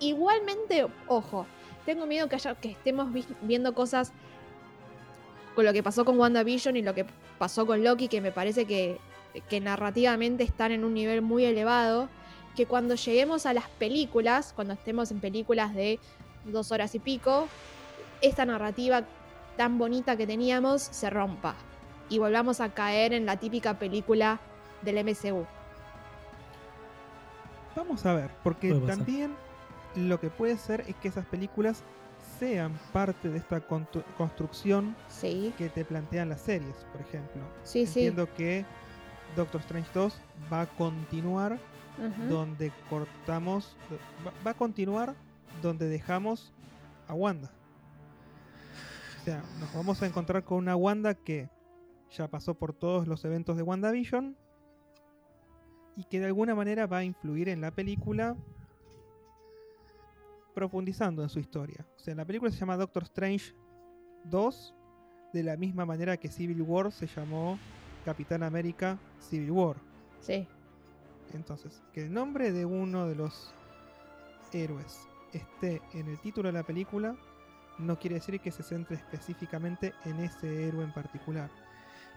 Igualmente, 0.00 0.86
ojo, 1.06 1.46
tengo 1.88 2.04
miedo 2.04 2.28
que 2.28 2.34
haya 2.36 2.54
que 2.54 2.70
estemos 2.72 3.10
vi- 3.14 3.24
viendo 3.40 3.72
cosas 3.74 4.12
con 5.54 5.64
lo 5.64 5.72
que 5.72 5.82
pasó 5.82 6.04
con 6.04 6.18
WandaVision 6.20 6.76
y 6.76 6.82
lo 6.82 6.92
que 6.94 7.06
pasó 7.38 7.64
con 7.64 7.82
Loki, 7.82 8.08
que 8.08 8.20
me 8.20 8.30
parece 8.30 8.66
que, 8.66 8.98
que 9.48 9.58
narrativamente 9.60 10.44
están 10.44 10.70
en 10.72 10.84
un 10.84 10.92
nivel 10.92 11.22
muy 11.22 11.46
elevado. 11.46 12.10
Que 12.54 12.66
cuando 12.66 12.94
lleguemos 12.94 13.46
a 13.46 13.54
las 13.54 13.68
películas, 13.70 14.52
cuando 14.54 14.74
estemos 14.74 15.10
en 15.12 15.20
películas 15.20 15.74
de 15.74 15.98
dos 16.44 16.72
horas 16.72 16.94
y 16.94 16.98
pico, 16.98 17.48
esta 18.20 18.44
narrativa 18.44 19.04
tan 19.56 19.78
bonita 19.78 20.14
que 20.18 20.26
teníamos 20.26 20.82
se 20.82 21.08
rompa 21.08 21.54
y 22.10 22.18
volvamos 22.18 22.60
a 22.60 22.68
caer 22.68 23.14
en 23.14 23.24
la 23.24 23.38
típica 23.38 23.78
película 23.78 24.40
del 24.82 24.98
MCU. 25.04 25.46
Vamos 27.74 28.04
a 28.04 28.12
ver, 28.14 28.30
porque 28.42 28.72
también 28.74 29.34
lo 29.98 30.20
que 30.20 30.30
puede 30.30 30.56
ser 30.58 30.82
es 30.88 30.94
que 30.96 31.08
esas 31.08 31.26
películas 31.26 31.82
sean 32.38 32.72
parte 32.92 33.28
de 33.28 33.38
esta 33.38 33.66
constru- 33.66 34.04
construcción 34.16 34.94
Sí, 35.08 35.52
que 35.58 35.68
te 35.68 35.84
plantean 35.84 36.28
las 36.28 36.40
series, 36.42 36.74
por 36.92 37.00
ejemplo. 37.00 37.42
sí, 37.64 37.86
sí. 37.86 38.00
Entiendo 38.06 38.32
que 38.34 38.64
Doctor 39.36 39.60
Strange 39.60 39.90
2 39.94 40.20
va 40.52 40.62
a 40.62 40.66
continuar 40.66 41.58
donde 42.28 42.70
cortamos, 42.88 43.76
va 44.46 44.52
a 44.52 44.54
continuar 44.54 45.14
donde 45.62 45.88
dejamos 45.88 46.52
a 47.08 47.14
Wanda. 47.14 47.50
O 49.20 49.24
sea, 49.24 49.42
nos 49.58 49.74
vamos 49.74 50.00
a 50.02 50.06
encontrar 50.06 50.44
con 50.44 50.58
una 50.58 50.76
Wanda 50.76 51.14
que 51.14 51.48
ya 52.12 52.28
pasó 52.28 52.54
por 52.54 52.72
todos 52.72 53.08
los 53.08 53.24
eventos 53.24 53.56
de 53.56 53.62
WandaVision 53.64 54.36
y 55.96 56.04
que 56.04 56.20
de 56.20 56.26
alguna 56.26 56.54
manera 56.54 56.86
va 56.86 56.98
a 56.98 57.04
influir 57.04 57.48
en 57.48 57.60
la 57.60 57.72
película 57.72 58.36
profundizando 60.58 61.22
en 61.22 61.28
su 61.28 61.38
historia. 61.38 61.86
O 61.96 62.00
sea, 62.00 62.16
la 62.16 62.24
película 62.24 62.50
se 62.50 62.58
llama 62.58 62.76
Doctor 62.76 63.04
Strange 63.04 63.54
2 64.24 64.74
de 65.32 65.42
la 65.44 65.56
misma 65.56 65.86
manera 65.86 66.16
que 66.16 66.28
Civil 66.28 66.62
War 66.62 66.90
se 66.90 67.06
llamó 67.06 67.56
Capitán 68.04 68.42
América 68.42 68.98
Civil 69.20 69.52
War. 69.52 69.76
Sí. 70.20 70.48
Entonces, 71.32 71.80
que 71.92 72.06
el 72.06 72.12
nombre 72.12 72.50
de 72.50 72.64
uno 72.66 73.06
de 73.06 73.14
los 73.14 73.54
héroes 74.52 75.06
esté 75.32 75.80
en 75.94 76.08
el 76.08 76.18
título 76.18 76.48
de 76.48 76.54
la 76.54 76.64
película 76.64 77.14
no 77.78 77.96
quiere 77.96 78.16
decir 78.16 78.40
que 78.40 78.50
se 78.50 78.64
centre 78.64 78.96
específicamente 78.96 79.92
en 80.06 80.18
ese 80.18 80.66
héroe 80.66 80.82
en 80.82 80.92
particular. 80.92 81.50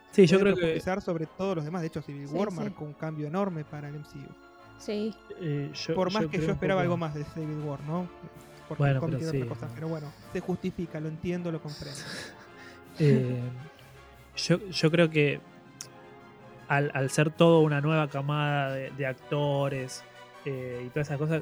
Sí, 0.10 0.26
yo 0.26 0.40
creo 0.40 0.56
que. 0.56 0.80
sobre 1.00 1.28
todos 1.28 1.58
los 1.58 1.66
demás. 1.66 1.82
De 1.82 1.88
hecho, 1.90 2.02
Civil 2.02 2.28
Sí, 2.28 2.34
War 2.34 2.50
sí. 2.50 2.56
marcó 2.58 2.86
un 2.86 2.94
cambio 2.94 3.28
enorme 3.28 3.64
para 3.66 3.90
el 3.90 4.00
MCU. 4.00 4.34
Sí. 4.82 5.14
eh, 5.40 5.70
yo- 5.74 5.94
Por 5.96 6.12
más 6.12 6.26
que 6.28 6.38
yo 6.40 6.52
esperaba 6.52 6.80
poco- 6.82 6.84
algo 6.84 6.98
más 6.98 7.14
de 7.14 7.24
Civil 7.24 7.60
War, 7.64 7.80
¿no? 7.84 8.08
Porque 8.68 8.84
Bueno, 8.84 9.02
pero 9.02 9.20
sí. 9.32 9.42
cosa. 9.44 9.68
Pero 9.76 9.88
bueno, 9.88 10.12
se 10.34 10.40
justifica, 10.40 11.00
lo 11.00 11.08
entiendo, 11.08 11.52
lo 11.52 11.62
comprendo. 11.62 12.00
Eh, 13.00 13.42
yo, 14.36 14.60
yo 14.70 14.92
creo 14.92 15.10
que 15.10 15.40
al, 16.68 16.92
al 16.94 17.10
ser 17.10 17.32
todo 17.32 17.62
una 17.62 17.80
nueva 17.82 18.08
camada 18.10 18.74
de, 18.74 18.92
de 18.92 19.06
actores 19.06 20.04
eh, 20.46 20.84
y 20.86 20.90
todas 20.90 21.08
esas 21.08 21.18
cosas, 21.18 21.42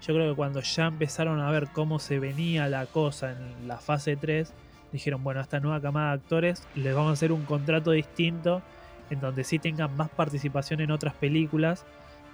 yo 0.00 0.14
creo 0.14 0.30
que 0.30 0.36
cuando 0.36 0.60
ya 0.60 0.86
empezaron 0.86 1.40
a 1.40 1.50
ver 1.50 1.68
cómo 1.72 1.98
se 1.98 2.18
venía 2.18 2.68
la 2.68 2.86
cosa 2.86 3.32
en 3.32 3.68
la 3.68 3.76
fase 3.78 4.16
3, 4.16 4.52
dijeron, 4.92 5.22
bueno, 5.22 5.40
a 5.40 5.42
esta 5.44 5.60
nueva 5.60 5.80
camada 5.80 6.08
de 6.08 6.14
actores 6.22 6.66
les 6.74 6.94
vamos 6.94 7.10
a 7.10 7.12
hacer 7.12 7.32
un 7.32 7.44
contrato 7.44 7.90
distinto 7.92 8.62
en 9.10 9.20
donde 9.20 9.44
sí 9.44 9.58
tengan 9.58 9.94
más 9.96 10.08
participación 10.08 10.80
en 10.80 10.90
otras 10.90 11.14
películas 11.14 11.84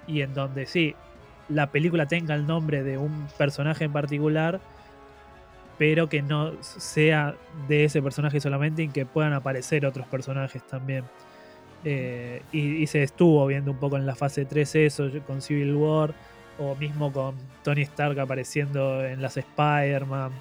y 0.08 0.22
en 0.22 0.34
donde 0.34 0.66
sí 0.66 0.96
la 1.48 1.70
película 1.70 2.06
tenga 2.06 2.34
el 2.34 2.46
nombre 2.46 2.82
de 2.82 2.98
un 2.98 3.28
personaje 3.38 3.84
en 3.84 3.92
particular, 3.92 4.60
pero 5.78 6.08
que 6.08 6.22
no 6.22 6.52
sea 6.62 7.36
de 7.68 7.84
ese 7.84 8.02
personaje 8.02 8.40
solamente 8.40 8.82
y 8.82 8.88
que 8.88 9.06
puedan 9.06 9.32
aparecer 9.32 9.86
otros 9.86 10.06
personajes 10.08 10.66
también. 10.66 11.04
Eh, 11.84 12.42
y, 12.52 12.86
se 12.88 13.04
estuvo 13.04 13.46
viendo 13.46 13.70
un 13.70 13.78
poco 13.78 13.96
en 13.96 14.04
la 14.04 14.16
fase 14.16 14.44
3 14.44 14.74
eso, 14.74 15.08
con 15.26 15.40
Civil 15.40 15.74
War, 15.76 16.12
o 16.58 16.74
mismo 16.74 17.12
con 17.12 17.36
Tony 17.62 17.82
Stark 17.82 18.18
apareciendo 18.18 19.04
en 19.04 19.22
las 19.22 19.36
Spider-Man. 19.36 20.32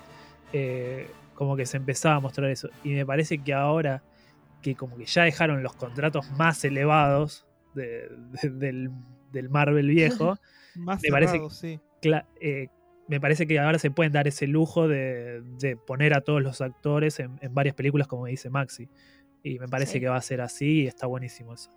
eh, 0.53 1.09
como 1.35 1.55
que 1.55 1.65
se 1.67 1.77
empezaba 1.77 2.15
a 2.15 2.19
mostrar 2.19 2.49
eso. 2.49 2.69
Y 2.83 2.93
me 2.93 3.05
parece 3.05 3.37
que 3.37 3.53
ahora 3.53 4.01
que 4.61 4.75
como 4.75 4.97
que 4.97 5.05
ya 5.05 5.23
dejaron 5.23 5.61
los 5.61 5.75
contratos 5.75 6.31
más 6.31 6.63
elevados 6.65 7.45
de- 7.75 8.09
del, 8.41 8.89
del 9.31 9.49
Marvel 9.49 9.87
viejo, 9.87 10.37
Más 10.75 11.01
Me 11.01 11.09
parece- 11.09 11.31
cerrado, 11.33 11.49
sí. 11.49 11.79
cla- 12.01 12.25
eh, 12.39 12.67
me 13.07 13.19
parece 13.21 13.47
que 13.47 13.57
ahora 13.59 13.79
se 13.79 13.89
pueden 13.89 14.11
dar 14.11 14.27
ese 14.27 14.47
lujo 14.47 14.87
de, 14.87 15.41
de 15.59 15.75
poner 15.77 16.13
a 16.13 16.21
todos 16.21 16.41
los 16.41 16.59
actores 16.61 17.19
en, 17.19 17.39
en 17.41 17.53
varias 17.53 17.73
películas, 17.75 18.07
como 18.07 18.25
dice 18.25 18.49
Maxi. 18.49 18.89
Y 19.43 19.59
me 19.59 19.67
parece 19.67 19.93
Sí. 19.93 19.99
que 20.01 20.09
va 20.09 20.17
a 20.17 20.21
ser 20.21 20.41
así 20.41 20.81
y 20.83 20.87
está 20.87 21.07
buenísimo 21.07 21.53
eso. 21.53 21.71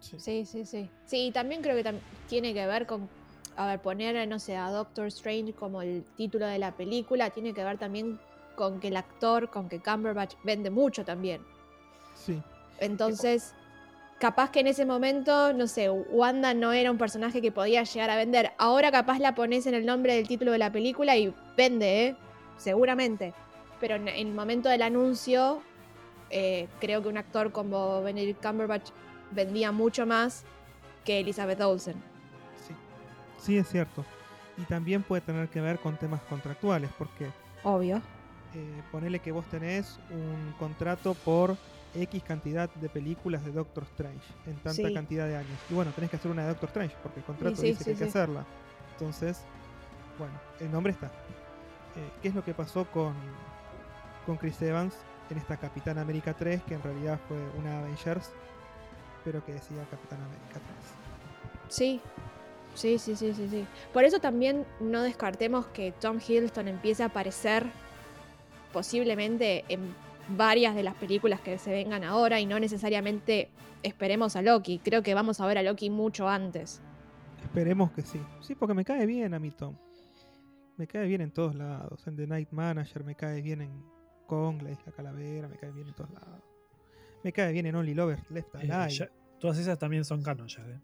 Sí. 0.00 0.18
Sí, 0.18 0.44
sí, 0.46 0.64
sí. 0.64 0.90
Sí, 1.04 1.26
y 1.26 1.30
también 1.30 1.60
creo 1.62 1.76
que 1.76 1.84
tam- 1.84 2.00
tiene 2.28 2.54
que 2.54 2.66
ver 2.66 2.86
con, 2.86 3.08
a 3.56 3.66
ver, 3.66 3.80
poner, 3.80 4.26
no 4.26 4.38
sé, 4.38 4.56
a 4.56 4.70
Doctor 4.70 5.06
Strange 5.08 5.52
como 5.52 5.82
el 5.82 6.04
título 6.16 6.46
de 6.46 6.58
la 6.58 6.72
película, 6.74 7.28
tiene 7.30 7.52
que 7.52 7.62
ver 7.62 7.76
también 7.78 8.18
con 8.56 8.80
que 8.80 8.88
el 8.88 8.96
actor, 8.96 9.50
con 9.50 9.68
que 9.68 9.78
Cumberbatch 9.80 10.34
vende 10.42 10.70
mucho 10.70 11.04
también. 11.04 11.42
Sí. 12.14 12.40
Entonces, 12.80 13.54
capaz 14.22 14.52
que 14.52 14.60
en 14.60 14.68
ese 14.68 14.86
momento, 14.86 15.52
no 15.52 15.66
sé, 15.66 15.90
Wanda 15.90 16.54
no 16.54 16.72
era 16.72 16.92
un 16.92 16.96
personaje 16.96 17.42
que 17.42 17.50
podía 17.50 17.82
llegar 17.82 18.08
a 18.08 18.14
vender. 18.14 18.52
Ahora 18.56 18.92
capaz 18.92 19.18
la 19.18 19.34
pones 19.34 19.66
en 19.66 19.74
el 19.74 19.84
nombre 19.84 20.14
del 20.14 20.28
título 20.28 20.52
de 20.52 20.58
la 20.58 20.70
película 20.70 21.16
y 21.16 21.34
vende, 21.56 22.06
¿eh? 22.06 22.16
Seguramente. 22.56 23.34
Pero 23.80 23.96
en 23.96 24.06
el 24.06 24.32
momento 24.32 24.68
del 24.68 24.82
anuncio, 24.82 25.60
eh, 26.30 26.68
creo 26.78 27.02
que 27.02 27.08
un 27.08 27.18
actor 27.18 27.50
como 27.50 28.00
Benedict 28.04 28.40
Cumberbatch 28.40 28.90
vendía 29.32 29.72
mucho 29.72 30.06
más 30.06 30.44
que 31.04 31.18
Elizabeth 31.18 31.60
Olsen. 31.60 31.96
Sí. 32.64 32.74
Sí, 33.40 33.58
es 33.58 33.68
cierto. 33.68 34.04
Y 34.56 34.62
también 34.66 35.02
puede 35.02 35.22
tener 35.22 35.48
que 35.48 35.60
ver 35.60 35.80
con 35.80 35.96
temas 35.96 36.20
contractuales, 36.28 36.90
porque 36.96 37.26
Obvio. 37.64 37.96
eh, 38.54 38.82
ponele 38.92 39.18
que 39.18 39.32
vos 39.32 39.44
tenés 39.46 39.98
un 40.10 40.54
contrato 40.60 41.14
por 41.14 41.56
X 41.94 42.22
cantidad 42.22 42.70
de 42.74 42.88
películas 42.88 43.44
de 43.44 43.52
Doctor 43.52 43.84
Strange 43.84 44.24
en 44.46 44.54
tanta 44.56 44.72
Sí. 44.88 44.94
cantidad 44.94 45.26
de 45.26 45.36
años. 45.36 45.58
Y 45.70 45.74
bueno, 45.74 45.92
tenés 45.92 46.10
que 46.10 46.16
hacer 46.16 46.30
una 46.30 46.42
de 46.42 46.48
Doctor 46.48 46.68
Strange 46.68 46.94
porque 47.02 47.20
el 47.20 47.26
contrato 47.26 47.56
sí, 47.56 47.66
dice 47.68 47.78
sí, 47.78 47.84
que 47.84 47.90
hay 47.90 47.96
que 47.96 48.04
hacerla. 48.04 48.44
Entonces, 48.92 49.40
bueno, 50.18 50.34
el 50.60 50.70
nombre 50.70 50.92
está. 50.92 51.06
Eh, 51.06 52.10
¿Qué 52.22 52.28
es 52.28 52.34
lo 52.34 52.42
que 52.44 52.54
pasó 52.54 52.86
con, 52.86 53.14
con 54.26 54.36
Chris 54.36 54.60
Evans 54.62 54.94
en 55.30 55.38
esta 55.38 55.56
Capitán 55.56 55.98
América 55.98 56.34
3, 56.34 56.62
que 56.62 56.74
en 56.74 56.82
realidad 56.82 57.18
fue 57.28 57.38
una 57.58 57.80
Avengers, 57.80 58.30
pero 59.24 59.44
que 59.44 59.52
decía 59.52 59.84
Capitán 59.90 60.20
América 60.20 60.54
3? 60.54 60.62
Sí. 61.68 62.00
Sí, 62.74 62.98
sí, 62.98 63.16
sí, 63.16 63.34
sí, 63.34 63.48
sí. 63.50 63.66
Por 63.92 64.04
eso 64.04 64.18
también 64.18 64.64
no 64.80 65.02
descartemos 65.02 65.66
que 65.66 65.92
Tom 65.92 66.18
Hiddleston 66.26 66.68
empiece 66.68 67.02
a 67.02 67.06
aparecer 67.06 67.66
posiblemente 68.72 69.64
en 69.68 69.94
varias 70.36 70.74
de 70.74 70.82
las 70.82 70.94
películas 70.94 71.40
que 71.40 71.58
se 71.58 71.70
vengan 71.70 72.04
ahora 72.04 72.40
y 72.40 72.46
no 72.46 72.58
necesariamente 72.60 73.50
esperemos 73.82 74.36
a 74.36 74.42
Loki. 74.42 74.78
Creo 74.78 75.02
que 75.02 75.14
vamos 75.14 75.40
a 75.40 75.46
ver 75.46 75.58
a 75.58 75.62
Loki 75.62 75.90
mucho 75.90 76.28
antes. 76.28 76.80
Esperemos 77.42 77.90
que 77.92 78.02
sí. 78.02 78.20
Sí, 78.40 78.54
porque 78.54 78.74
me 78.74 78.84
cae 78.84 79.06
bien 79.06 79.34
a 79.34 79.38
mí 79.38 79.50
Tom. 79.50 79.76
Me 80.76 80.86
cae 80.86 81.06
bien 81.06 81.20
en 81.20 81.30
todos 81.32 81.54
lados. 81.54 82.06
En 82.06 82.16
The 82.16 82.26
Night 82.26 82.50
Manager, 82.50 83.04
me 83.04 83.14
cae 83.14 83.42
bien 83.42 83.60
en 83.60 83.82
Kong, 84.26 84.62
la 84.62 84.70
Isla 84.70 84.92
Calavera, 84.96 85.48
me 85.48 85.56
cae 85.56 85.70
bien 85.72 85.88
en 85.88 85.94
todos 85.94 86.10
lados. 86.12 86.42
Me 87.22 87.32
cae 87.32 87.52
bien 87.52 87.66
en 87.66 87.74
Only 87.76 87.94
Lovers 87.94 88.28
Left 88.30 88.54
Eh, 88.56 88.70
Alive. 88.72 88.90
ya- 88.90 89.10
todas 89.38 89.58
esas 89.58 89.78
también 89.78 90.04
son 90.04 90.22
canon 90.22 90.48
ya. 90.48 90.62
¿eh? 90.62 90.80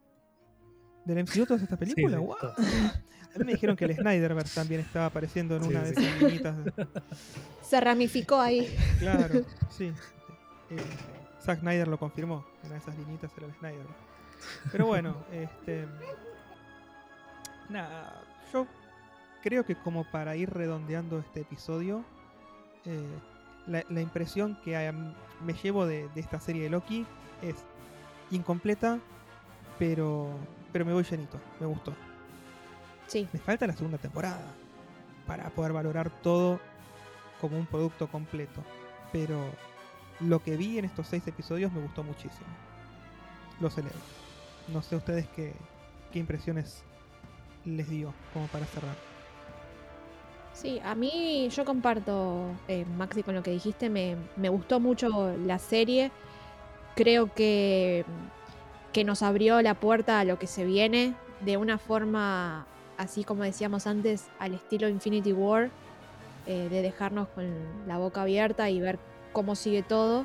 ¿Del 1.09 1.25
MCU 1.25 1.47
todas 1.47 1.63
estas 1.63 1.79
películas? 1.79 2.21
Sí, 2.21 2.27
todas. 2.41 2.59
A 3.35 3.39
mí 3.41 3.45
me 3.45 3.53
dijeron 3.53 3.77
que 3.77 3.85
el 3.85 3.95
Snyderverse 3.95 4.55
también 4.55 4.81
estaba 4.81 5.07
apareciendo 5.07 5.57
en 5.57 5.63
Sí, 5.65 5.69
una 5.71 5.83
de 5.83 5.91
esas 5.91 6.23
linitas. 6.23 6.65
de- 6.65 6.73
Se 7.63 7.81
ramificó 7.81 8.41
ahí. 8.41 8.75
Claro, 8.99 9.43
sí. 9.71 9.93
Eh, 10.71 10.77
Zack 11.43 11.61
Snyder 11.61 11.89
lo 11.89 11.99
confirmó. 11.99 12.45
Una 12.65 12.73
de 12.75 12.79
esas 12.79 12.97
linitas 12.97 13.31
era 13.37 13.47
el 13.47 13.55
Snyder. 13.55 13.87
Pero 14.73 14.87
bueno, 14.87 15.17
este. 15.33 15.87
Nada, 17.69 18.23
yo 18.53 18.67
creo 19.43 19.65
que 19.65 19.77
como 19.77 20.05
para 20.11 20.35
ir 20.37 20.51
redondeando 20.51 21.19
este 21.19 21.41
episodio, 21.41 22.05
eh, 22.87 23.07
la, 23.67 23.85
la 23.91 24.01
impresión 24.01 24.59
que 24.65 24.93
me 25.45 25.53
llevo 25.53 25.87
de, 25.87 26.09
de 26.15 26.21
esta 26.21 26.41
serie 26.41 26.63
de 26.63 26.71
Loki 26.71 27.07
es 27.43 27.57
incompleta, 28.31 28.99
pero, 29.79 30.31
pero 30.73 30.85
me 30.85 30.93
voy 30.93 31.05
llenito, 31.05 31.41
me 31.61 31.67
gustó. 31.67 31.95
Sí, 33.07 33.27
Me 33.33 33.39
falta 33.39 33.67
la 33.67 33.73
segunda 33.73 33.99
temporada 33.99 34.55
para 35.27 35.49
poder 35.51 35.73
valorar 35.73 36.11
todo 36.11 36.61
como 37.41 37.59
un 37.59 37.67
producto 37.67 38.09
completo. 38.09 38.63
Pero 39.13 39.51
lo 40.21 40.43
que 40.43 40.57
vi 40.57 40.79
en 40.79 40.85
estos 40.85 41.07
seis 41.07 41.27
episodios 41.27 41.73
me 41.73 41.81
gustó 41.81 42.03
muchísimo. 42.05 42.47
Lo 43.61 43.71
celebro. 43.71 43.99
No 44.69 44.83
sé 44.83 44.97
ustedes 44.97 45.27
qué, 45.29 45.55
qué 46.13 46.19
impresiones 46.19 46.83
les 47.65 47.89
dio 47.89 48.13
como 48.33 48.47
para 48.49 48.67
cerrar. 48.67 48.97
sí, 50.53 50.81
a 50.85 50.95
mí 50.95 51.49
yo 51.51 51.65
comparto, 51.65 52.51
eh, 52.69 52.85
Maxi, 52.85 53.23
con 53.23 53.35
lo 53.35 53.43
que 53.43 53.51
dijiste, 53.53 53.89
me, 53.91 54.17
me 54.37 54.49
gustó 54.49 54.81
mucho 54.81 55.37
la 55.39 55.59
serie. 55.59 56.11
Creo 56.95 57.33
que, 57.33 58.05
que 58.93 59.05
nos 59.05 59.23
abrió 59.23 59.61
la 59.63 59.75
puerta 59.75 60.21
a 60.21 60.25
lo 60.25 60.39
que 60.39 60.47
se 60.47 60.65
viene 60.65 61.15
de 61.41 61.57
una 61.57 61.79
forma, 61.79 62.67
así 62.97 63.25
como 63.25 63.43
decíamos 63.43 63.87
antes, 63.87 64.27
al 64.39 64.55
estilo 64.55 64.89
Infinity 64.89 65.33
War, 65.33 65.71
eh, 66.47 66.69
de 66.71 66.83
dejarnos 66.83 67.29
con 67.29 67.47
la 67.87 67.99
boca 67.99 68.23
abierta 68.23 68.71
y 68.71 68.81
ver 68.81 68.99
cómo 69.33 69.55
sigue 69.55 69.83
todo. 69.83 70.25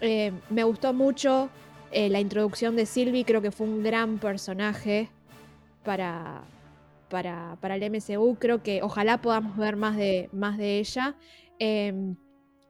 Eh, 0.00 0.32
me 0.50 0.64
gustó 0.64 0.92
mucho 0.92 1.48
eh, 1.90 2.08
la 2.08 2.20
introducción 2.20 2.76
de 2.76 2.86
Sylvie, 2.86 3.24
creo 3.24 3.42
que 3.42 3.50
fue 3.50 3.66
un 3.66 3.82
gran 3.82 4.18
personaje 4.18 5.08
para, 5.84 6.42
para, 7.08 7.56
para 7.60 7.76
el 7.76 7.90
MCU. 7.90 8.36
Creo 8.38 8.62
que 8.62 8.82
ojalá 8.82 9.20
podamos 9.20 9.56
ver 9.56 9.76
más 9.76 9.96
de, 9.96 10.28
más 10.32 10.58
de 10.58 10.78
ella. 10.78 11.16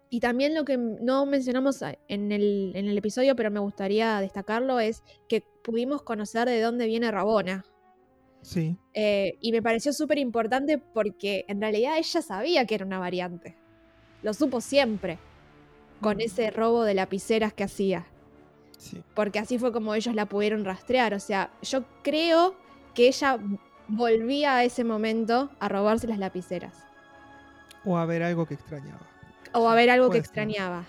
Y 0.09 0.21
también 0.21 0.55
lo 0.55 0.65
que 0.65 0.77
no 0.79 1.27
mencionamos 1.27 1.83
en 2.09 2.33
el, 2.33 2.73
en 2.75 2.87
el 2.87 2.97
episodio, 2.99 3.35
pero 3.37 3.51
me 3.51 3.61
gustaría 3.61 4.21
destacarlo, 4.21 4.79
es 4.81 5.03
que 5.29 5.43
pudimos 5.63 6.03
conocer 6.03 6.49
de 6.49 6.61
dónde 6.61 6.87
viene 6.87 7.11
Rabona. 7.11 7.65
Sí, 8.43 8.79
Eh, 8.95 9.37
y 9.41 9.51
me 9.51 9.61
pareció 9.63 9.93
súper 9.93 10.19
importante 10.19 10.79
porque 10.79 11.45
en 11.49 11.61
realidad 11.61 11.99
ella 11.99 12.23
sabía 12.23 12.65
que 12.67 12.77
era 12.77 12.87
una 12.87 12.99
variante. 13.01 13.57
lo 14.23 14.33
supo 14.35 14.61
siempre 14.61 15.19
con 16.01 16.21
ese 16.21 16.51
robo 16.51 16.85
de 16.85 16.95
lapiceras 16.95 17.53
que 17.53 17.65
hacía. 17.65 18.07
Sí. 18.79 19.03
Porque 19.15 19.39
así 19.39 19.59
fue 19.59 19.73
como 19.73 19.95
ellos 19.95 20.15
la 20.15 20.27
pudieron 20.27 20.65
rastrear. 20.65 21.15
O 21.15 21.21
sea, 21.21 21.51
yo 21.63 21.85
creo 22.03 22.57
que 22.95 23.09
ella 23.09 23.39
volvía 23.89 24.57
a 24.57 24.65
ese 24.65 24.85
momento 24.85 25.51
a 25.61 25.69
robarse 25.69 26.07
las 26.07 26.19
lapiceras. 26.19 26.85
O 27.85 27.97
a 27.97 28.07
ver 28.07 28.23
algo 28.23 28.47
que 28.47 28.55
extrañaba. 28.55 29.07
O 29.53 29.69
a 29.69 29.75
ver 29.75 29.91
algo 29.91 30.11
que 30.11 30.19
extrañaba. 30.19 30.85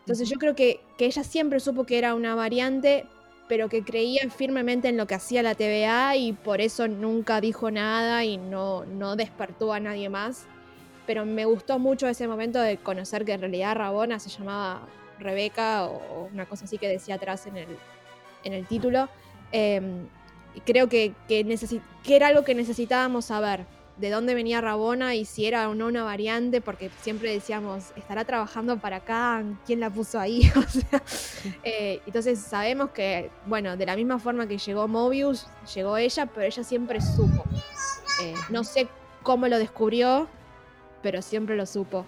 Entonces 0.00 0.28
yo 0.28 0.38
creo 0.38 0.54
que, 0.54 0.80
que 0.96 1.06
ella 1.06 1.22
siempre 1.22 1.60
supo 1.60 1.84
que 1.84 1.98
era 1.98 2.14
una 2.14 2.34
variante, 2.34 3.06
pero 3.48 3.68
que 3.68 3.82
creía 3.82 4.28
firmemente 4.30 4.88
en 4.88 4.96
lo 4.96 5.06
que 5.06 5.14
hacía 5.14 5.42
la 5.42 5.54
TVA 5.54 6.16
y 6.16 6.32
por 6.32 6.60
eso 6.60 6.88
nunca 6.88 7.40
dijo 7.40 7.70
nada 7.70 8.24
y 8.24 8.36
no, 8.36 8.84
no 8.84 9.16
despertó 9.16 9.72
a 9.72 9.80
nadie 9.80 10.08
más. 10.08 10.46
Pero 11.06 11.24
me 11.24 11.44
gustó 11.46 11.78
mucho 11.78 12.06
ese 12.06 12.28
momento 12.28 12.60
de 12.60 12.76
conocer 12.76 13.24
que 13.24 13.32
en 13.32 13.40
realidad 13.40 13.76
Rabona 13.76 14.18
se 14.18 14.28
llamaba 14.28 14.86
Rebeca 15.18 15.86
o, 15.86 16.28
una 16.32 16.46
cosa 16.46 16.66
así 16.66 16.78
que 16.78 16.88
decía 16.88 17.16
atrás 17.16 17.46
en 17.46 17.56
el, 17.56 17.68
en 18.44 18.52
el 18.52 18.66
título. 18.66 19.08
Eh, 19.52 19.80
y 20.54 20.60
creo 20.60 20.88
que, 20.88 21.14
que, 21.28 21.44
que 22.02 22.16
era 22.16 22.28
algo 22.28 22.44
que 22.44 22.54
necesitábamos 22.54 23.26
saber. 23.26 23.66
De 23.98 24.10
dónde 24.10 24.34
venía 24.34 24.60
Rabona 24.60 25.16
y 25.16 25.24
si 25.24 25.46
era 25.46 25.68
o 25.68 25.74
no 25.74 25.86
una 25.88 26.04
variante, 26.04 26.60
porque 26.60 26.88
siempre 27.02 27.32
decíamos, 27.32 27.86
¿estará 27.96 28.24
trabajando 28.24 28.78
para 28.78 28.96
acá? 28.98 29.42
¿Quién 29.66 29.80
la 29.80 29.90
puso 29.90 30.20
ahí? 30.20 30.50
O 30.56 30.62
sea, 30.62 31.02
eh, 31.64 32.00
entonces 32.06 32.38
sabemos 32.38 32.90
que, 32.90 33.30
bueno, 33.46 33.76
de 33.76 33.86
la 33.86 33.96
misma 33.96 34.18
forma 34.20 34.46
que 34.46 34.56
llegó 34.58 34.86
Mobius, 34.86 35.48
llegó 35.74 35.96
ella, 35.96 36.26
pero 36.26 36.46
ella 36.46 36.62
siempre 36.62 37.00
supo. 37.00 37.42
Eh, 38.22 38.34
no 38.50 38.62
sé 38.62 38.86
cómo 39.24 39.48
lo 39.48 39.58
descubrió, 39.58 40.28
pero 41.02 41.20
siempre 41.20 41.56
lo 41.56 41.66
supo. 41.66 42.06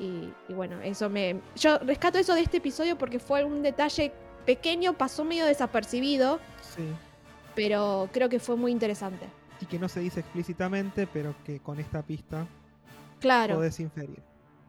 Y, 0.00 0.32
y 0.48 0.52
bueno, 0.54 0.80
eso 0.82 1.08
me. 1.10 1.40
Yo 1.56 1.78
rescato 1.78 2.18
eso 2.18 2.34
de 2.34 2.40
este 2.40 2.56
episodio 2.56 2.96
porque 2.98 3.18
fue 3.20 3.44
un 3.44 3.62
detalle 3.62 4.12
pequeño, 4.46 4.94
pasó 4.94 5.24
medio 5.24 5.44
desapercibido, 5.46 6.40
Sí. 6.74 6.82
pero 7.54 8.08
creo 8.12 8.28
que 8.28 8.40
fue 8.40 8.56
muy 8.56 8.72
interesante. 8.72 9.26
Y 9.60 9.66
que 9.66 9.78
no 9.78 9.88
se 9.88 10.00
dice 10.00 10.20
explícitamente, 10.20 11.06
pero 11.12 11.34
que 11.44 11.60
con 11.60 11.78
esta 11.80 12.02
pista 12.02 12.46
Claro. 13.20 13.56
podés 13.56 13.78
inferir. 13.80 14.22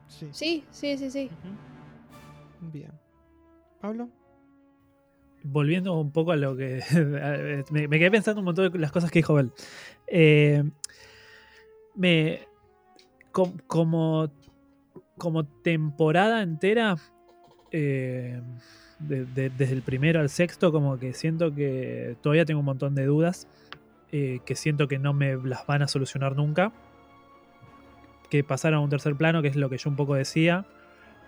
Sí. 0.08 0.28
Sí, 0.32 0.64
sí, 0.72 0.98
sí, 0.98 1.10
sí. 1.10 1.30
Bien. 2.62 2.92
¿Pablo? 3.80 4.10
volviendo 5.44 6.00
un 6.00 6.12
poco 6.12 6.32
a 6.34 6.36
lo 6.36 6.56
que. 6.56 6.84
me, 7.72 7.88
me 7.88 7.98
quedé 7.98 8.12
pensando 8.12 8.42
un 8.42 8.46
montón 8.46 8.72
de 8.72 8.78
las 8.78 8.92
cosas 8.92 9.10
que 9.10 9.20
dijo 9.20 9.34
Bel. 9.34 9.52
Eh, 10.08 10.64
me. 11.96 12.48
com- 13.32 13.58
como. 13.68 14.32
Como 15.18 15.46
temporada 15.46 16.42
entera. 16.44 16.96
eh, 17.72 18.40
de- 19.00 19.26
de- 19.26 19.50
desde 19.50 19.74
el 19.74 19.82
primero 19.82 20.20
al 20.20 20.30
sexto, 20.30 20.72
como 20.72 21.00
que 21.00 21.14
siento 21.14 21.56
que 21.56 22.18
todavía 22.22 22.46
tengo 22.46 22.60
un 22.60 22.66
montón 22.68 22.94
de 22.94 23.06
dudas. 23.06 23.48
Eh, 24.12 24.40
que 24.46 24.56
siento 24.56 24.88
que 24.88 25.00
no 25.00 25.14
me 25.14 25.36
las 25.38 25.66
van 25.68 25.82
a 25.82 25.88
solucionar 25.88 26.36
nunca. 26.36 26.72
Que 28.30 28.44
pasaron 28.44 28.80
a 28.80 28.82
un 28.82 28.90
tercer 28.90 29.16
plano, 29.16 29.42
que 29.42 29.50
es 29.50 29.56
lo 29.56 29.70
que 29.70 29.78
yo 29.78 29.90
un 29.90 29.96
poco 29.96 30.16
decía. 30.16 30.66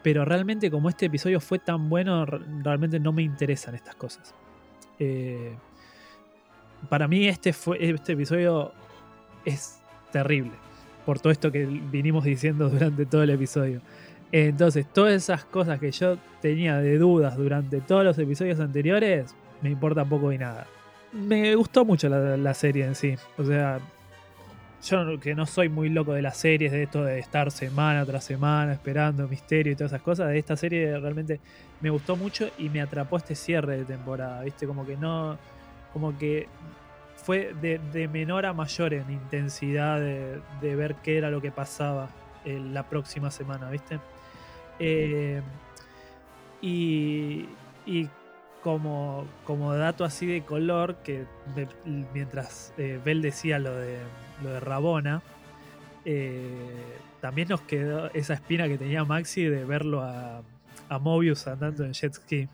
Pero 0.04 0.26
realmente 0.26 0.70
como 0.70 0.90
este 0.90 1.06
episodio 1.06 1.40
fue 1.40 1.60
tan 1.60 1.90
bueno, 1.90 2.26
re- 2.26 2.42
realmente 2.62 3.00
no 3.00 3.14
me 3.14 3.22
interesan 3.24 3.76
estas 3.76 3.96
cosas. 3.96 4.36
Eh, 5.00 5.56
para 6.90 7.08
mí 7.08 7.28
este, 7.28 7.54
fue, 7.54 7.78
este 7.90 8.14
episodio 8.14 8.74
es 9.46 9.80
terrible. 10.12 10.52
Por 11.06 11.20
todo 11.20 11.32
esto 11.32 11.52
que 11.52 11.66
vinimos 11.66 12.24
diciendo 12.24 12.70
durante 12.70 13.06
todo 13.06 13.24
el 13.24 13.30
episodio. 13.30 13.82
Entonces, 14.32 14.88
todas 14.92 15.14
esas 15.14 15.46
cosas 15.46 15.80
que 15.80 15.92
yo 15.92 16.18
tenía 16.42 16.78
de 16.78 16.98
dudas 16.98 17.38
durante 17.38 17.82
todos 17.82 18.04
los 18.04 18.18
episodios 18.18 18.60
anteriores, 18.60 19.36
me 19.62 19.70
importa 19.70 20.04
poco 20.06 20.32
y 20.32 20.38
nada. 20.38 20.66
Me 21.14 21.54
gustó 21.56 21.86
mucho 21.86 22.10
la, 22.10 22.54
serie 22.56 22.86
en 22.86 22.96
sí. 22.96 23.16
O 23.38 23.44
sea, 23.44 23.80
yo 24.84 25.20
que 25.20 25.36
no 25.36 25.46
soy 25.46 25.70
muy 25.70 25.90
loco 25.90 26.14
de 26.14 26.24
las 26.24 26.38
series, 26.38 26.72
de 26.72 26.84
esto 26.84 27.04
de 27.04 27.20
estar 27.20 27.52
semana 27.52 28.04
tras 28.06 28.24
semana 28.24 28.74
esperando 28.74 29.28
misterio 29.28 29.74
y 29.74 29.76
todas 29.76 29.92
esas 29.92 30.02
cosas, 30.02 30.30
de 30.30 30.40
esta 30.40 30.58
serie 30.58 31.00
realmente 31.00 31.40
me 31.82 31.92
gustó 31.92 32.16
mucho 32.16 32.50
y 32.58 32.70
me 32.70 32.82
atrapó 32.82 33.18
este 33.18 33.36
cierre 33.36 33.78
de 33.78 33.86
temporada, 33.86 34.42
¿viste? 34.42 34.66
Como 34.66 34.88
que 34.88 34.98
no, 34.98 35.38
como 35.94 36.18
que 36.18 36.48
fue 37.16 37.54
de, 37.62 38.08
menor 38.08 38.48
a 38.48 38.54
mayor 38.54 38.96
en 38.96 39.10
intensidad 39.12 40.00
de, 40.00 40.76
ver 40.76 40.96
qué 41.04 41.20
era 41.20 41.30
lo 41.30 41.42
que 41.42 41.52
pasaba 41.52 42.10
eh, 42.44 42.60
la 42.60 42.90
próxima 42.90 43.30
semana, 43.30 43.70
¿viste? 43.70 44.00
Eh, 44.80 45.42
y 46.60 47.48
como, 48.64 49.26
como 49.46 49.74
dato 49.74 50.06
así 50.06 50.26
de 50.26 50.42
color, 50.44 50.96
que 51.04 51.26
de- 51.56 51.68
mientras 52.14 52.74
eh, 52.78 53.00
Bell 53.04 53.22
decía 53.22 53.60
lo 53.60 53.76
de, 53.76 53.98
lo 54.42 54.50
de 54.52 54.60
Rabona, 54.60 55.22
eh, 56.06 56.96
también 57.22 57.50
nos 57.50 57.62
quedó 57.62 58.10
esa 58.14 58.34
espina 58.34 58.68
que 58.68 58.78
tenía 58.78 59.04
Maxi 59.04 59.44
de 59.44 59.66
verlo 59.66 60.02
a, 60.02 60.42
a 60.90 61.00
Mobius 61.00 61.48
andando 61.48 61.84
en 61.86 61.94
jet 61.94 62.14
ski. 62.14 62.48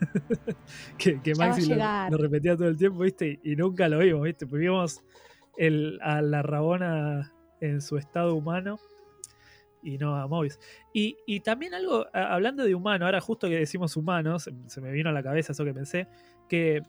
que 0.98 1.34
Maxi 1.34 1.62
lo 2.10 2.16
repetía 2.16 2.56
todo 2.56 2.68
el 2.68 2.76
tiempo, 2.78 3.00
¿viste? 3.00 3.38
Y 3.44 3.56
nunca 3.56 3.88
lo 3.88 3.98
vimos, 3.98 4.22
¿viste? 4.22 4.46
Pues 4.46 4.60
vimos 4.60 5.02
el, 5.58 5.98
a 6.02 6.22
la 6.22 6.42
Rabona 6.42 7.32
en 7.60 7.80
su 7.82 7.98
estado 7.98 8.34
humano 8.34 8.78
y 9.82 9.98
no 9.98 10.16
a 10.16 10.26
Mobius. 10.26 10.58
Y, 10.92 11.16
y 11.26 11.40
también 11.40 11.74
algo, 11.74 12.06
hablando 12.12 12.64
de 12.64 12.74
humano, 12.74 13.06
ahora 13.06 13.20
justo 13.20 13.48
que 13.48 13.56
decimos 13.56 13.96
humanos, 13.96 14.50
se, 14.66 14.80
me 14.80 14.92
vino 14.92 15.10
a 15.10 15.12
la 15.12 15.22
cabeza 15.22 15.52
eso 15.52 15.64
que 15.64 15.74
pensé, 15.74 16.06
que, 16.48 16.82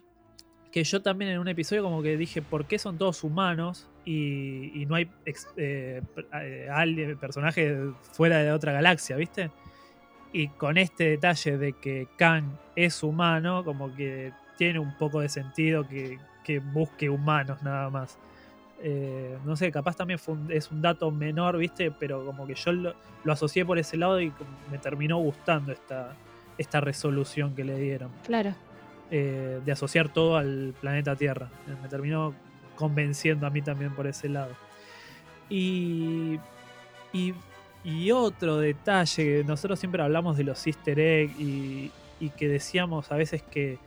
que 0.71 0.83
yo 0.83 1.01
también 1.01 1.31
en 1.31 1.39
un 1.39 1.47
episodio 1.47 1.83
como 1.83 2.01
que 2.01 2.17
dije, 2.17 2.41
¿por 2.41 2.65
qué 2.65 2.79
son 2.79 2.97
todos 2.97 3.23
humanos 3.23 3.89
y, 4.05 4.71
y 4.81 4.85
no 4.85 4.95
hay 4.95 5.09
ex- 5.25 5.47
eh, 5.57 6.01
eh, 6.33 7.15
personajes 7.19 7.77
fuera 8.13 8.39
de 8.39 8.51
otra 8.51 8.71
galaxia, 8.71 9.15
viste? 9.15 9.51
Y 10.33 10.47
con 10.47 10.77
este 10.77 11.09
detalle 11.09 11.57
de 11.57 11.73
que 11.73 12.07
Kang 12.17 12.45
es 12.75 13.03
humano, 13.03 13.63
como 13.65 13.93
que 13.93 14.31
tiene 14.57 14.79
un 14.79 14.95
poco 14.97 15.19
de 15.19 15.27
sentido 15.27 15.87
que, 15.87 16.19
que 16.43 16.59
busque 16.59 17.09
humanos 17.09 17.61
nada 17.63 17.89
más. 17.89 18.17
Eh, 18.83 19.37
no 19.45 19.55
sé, 19.55 19.71
capaz 19.71 19.95
también 19.95 20.17
fue 20.19 20.33
un- 20.33 20.51
es 20.51 20.71
un 20.71 20.81
dato 20.81 21.11
menor, 21.11 21.57
¿viste? 21.57 21.91
Pero 21.91 22.25
como 22.25 22.47
que 22.47 22.55
yo 22.55 22.71
lo, 22.71 22.95
lo 23.23 23.33
asocié 23.33 23.63
por 23.65 23.77
ese 23.77 23.95
lado 23.97 24.19
y 24.19 24.31
me 24.71 24.77
terminó 24.79 25.17
gustando 25.19 25.71
esta, 25.71 26.15
esta 26.57 26.81
resolución 26.81 27.53
que 27.55 27.63
le 27.63 27.77
dieron. 27.77 28.11
Claro. 28.25 28.55
eh, 29.13 29.59
de 29.65 29.71
asociar 29.73 30.07
todo 30.09 30.37
al 30.37 30.73
planeta 30.79 31.15
Tierra. 31.17 31.49
Eh, 31.67 31.75
Me 31.83 31.89
terminó 31.89 32.33
convenciendo 32.75 33.45
a 33.45 33.49
mí 33.49 33.61
también 33.61 33.93
por 33.93 34.07
ese 34.07 34.29
lado. 34.29 34.53
Y, 35.49 36.39
y, 37.13 37.33
y 37.83 38.11
otro 38.11 38.57
detalle, 38.57 39.43
nosotros 39.43 39.79
siempre 39.79 40.01
hablamos 40.01 40.37
de 40.37 40.45
los 40.45 40.65
easter 40.65 40.97
egg 40.99 41.31
y, 41.39 41.91
y 42.19 42.29
que 42.29 42.47
decíamos 42.47 43.11
a 43.11 43.15
veces 43.17 43.41
que, 43.43 43.77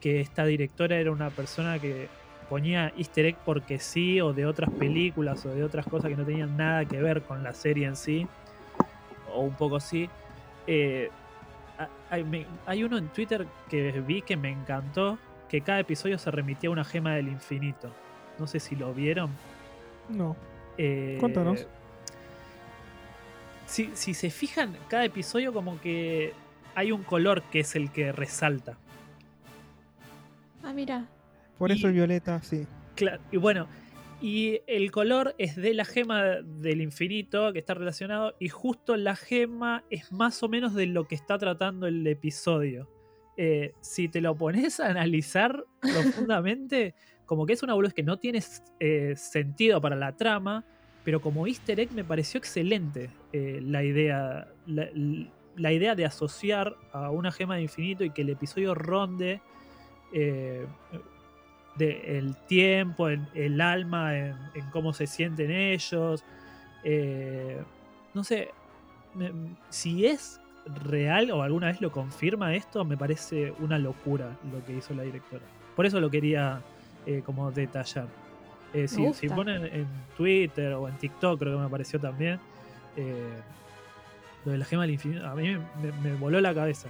que 0.00 0.20
esta 0.20 0.44
directora 0.44 0.96
era 0.96 1.10
una 1.12 1.30
persona 1.30 1.78
que 1.78 2.08
ponía 2.48 2.92
easter 2.96 3.26
egg 3.26 3.36
porque 3.44 3.78
sí, 3.78 4.20
o 4.20 4.32
de 4.32 4.46
otras 4.46 4.70
películas, 4.70 5.44
o 5.46 5.50
de 5.50 5.62
otras 5.64 5.86
cosas 5.86 6.10
que 6.10 6.16
no 6.16 6.24
tenían 6.24 6.56
nada 6.56 6.84
que 6.84 7.00
ver 7.00 7.22
con 7.22 7.42
la 7.42 7.52
serie 7.54 7.86
en 7.86 7.96
sí, 7.96 8.26
o 9.34 9.40
un 9.42 9.54
poco 9.54 9.80
sí. 9.80 10.08
Eh, 10.66 11.10
a- 11.78 11.88
hay, 12.10 12.24
me- 12.24 12.46
hay 12.66 12.84
uno 12.84 12.98
en 12.98 13.08
Twitter 13.08 13.46
que 13.68 13.92
vi 14.00 14.22
que 14.22 14.36
me 14.36 14.50
encantó, 14.50 15.18
que 15.48 15.60
cada 15.60 15.80
episodio 15.80 16.18
se 16.18 16.30
remitía 16.30 16.68
a 16.68 16.72
una 16.72 16.84
gema 16.84 17.14
del 17.14 17.28
infinito. 17.28 17.90
No 18.38 18.46
sé 18.46 18.60
si 18.60 18.76
lo 18.76 18.92
vieron. 18.94 19.30
No. 20.08 20.36
Eh, 20.76 21.16
Cuéntanos. 21.20 21.66
Si, 23.66 23.90
si 23.94 24.14
se 24.14 24.30
fijan, 24.30 24.76
cada 24.88 25.04
episodio 25.04 25.52
como 25.52 25.80
que 25.80 26.32
hay 26.74 26.92
un 26.92 27.02
color 27.02 27.42
que 27.42 27.60
es 27.60 27.76
el 27.76 27.90
que 27.90 28.12
resalta. 28.12 28.76
Ah, 30.62 30.72
mira. 30.72 31.04
Por 31.58 31.70
Y- 31.70 31.74
eso 31.74 31.88
el 31.88 31.94
violeta, 31.94 32.42
sí. 32.42 32.66
Y 33.30 33.36
bueno, 33.36 33.68
y 34.20 34.60
el 34.66 34.90
color 34.90 35.34
es 35.38 35.54
de 35.54 35.72
la 35.74 35.84
gema 35.84 36.22
del 36.42 36.80
infinito 36.80 37.52
que 37.52 37.60
está 37.60 37.74
relacionado 37.74 38.34
y 38.40 38.48
justo 38.48 38.96
la 38.96 39.14
gema 39.14 39.84
es 39.90 40.10
más 40.10 40.42
o 40.42 40.48
menos 40.48 40.74
de 40.74 40.86
lo 40.86 41.06
que 41.06 41.14
está 41.14 41.38
tratando 41.38 41.86
el 41.86 42.04
episodio. 42.06 42.88
Eh, 43.36 43.72
si 43.80 44.08
te 44.08 44.20
lo 44.20 44.34
pones 44.34 44.80
a 44.80 44.88
analizar 44.88 45.64
profundamente, 45.80 46.94
como 47.24 47.46
que 47.46 47.52
es 47.52 47.62
una 47.62 47.74
boludez 47.74 47.94
que 47.94 48.02
no 48.02 48.16
tiene 48.18 48.42
eh, 48.80 49.14
sentido 49.16 49.80
para 49.80 49.94
la 49.94 50.16
trama, 50.16 50.64
pero 51.04 51.20
como 51.20 51.46
easter 51.46 51.78
egg 51.78 51.92
me 51.92 52.02
pareció 52.02 52.38
excelente 52.38 53.10
eh, 53.32 53.60
la 53.62 53.84
idea 53.84 54.48
la, 54.66 54.88
la 55.56 55.72
idea 55.72 55.94
de 55.94 56.04
asociar 56.04 56.74
a 56.92 57.10
una 57.12 57.30
gema 57.30 57.54
de 57.56 57.62
infinito 57.62 58.02
y 58.02 58.10
que 58.10 58.22
el 58.22 58.30
episodio 58.30 58.74
ronde 58.74 59.40
de 61.78 62.18
el 62.18 62.34
tiempo, 62.46 63.08
en 63.08 63.26
el 63.34 63.60
alma, 63.60 64.16
en, 64.18 64.34
en 64.54 64.66
cómo 64.70 64.92
se 64.92 65.06
sienten 65.06 65.50
ellos. 65.50 66.24
eh, 66.84 67.62
no 68.14 68.24
sé, 68.24 68.50
si 69.70 70.06
es 70.06 70.40
real 70.84 71.30
o 71.30 71.42
alguna 71.42 71.68
vez 71.68 71.80
lo 71.80 71.90
confirma 71.90 72.54
esto, 72.54 72.84
me 72.84 72.96
parece 72.96 73.52
una 73.60 73.78
locura 73.78 74.36
lo 74.52 74.64
que 74.66 74.74
hizo 74.74 74.92
la 74.94 75.02
directora. 75.04 75.42
Por 75.76 75.86
eso 75.86 76.00
lo 76.00 76.10
quería 76.10 76.60
eh, 77.06 77.22
como 77.24 77.50
detallar. 77.50 78.06
Eh, 78.74 78.86
si, 78.86 78.96
si 79.14 79.26
ponen 79.36 79.64
en 79.64 79.86
Twitter 80.16 80.72
o 80.74 80.88
en 80.88 80.94
TikTok, 80.98 81.38
creo 81.38 81.54
que 81.54 81.60
me 81.60 81.66
apareció 81.66 81.98
también, 81.98 82.38
lo 84.44 84.52
de 84.52 84.58
la 84.58 84.64
gema 84.64 84.82
del 84.82 84.92
infinito, 84.92 85.26
a 85.26 85.34
mí 85.34 85.48
me, 85.48 85.58
me- 85.92 86.10
me 86.10 86.14
voló 86.16 86.40
la 86.40 86.54
cabeza. 86.54 86.88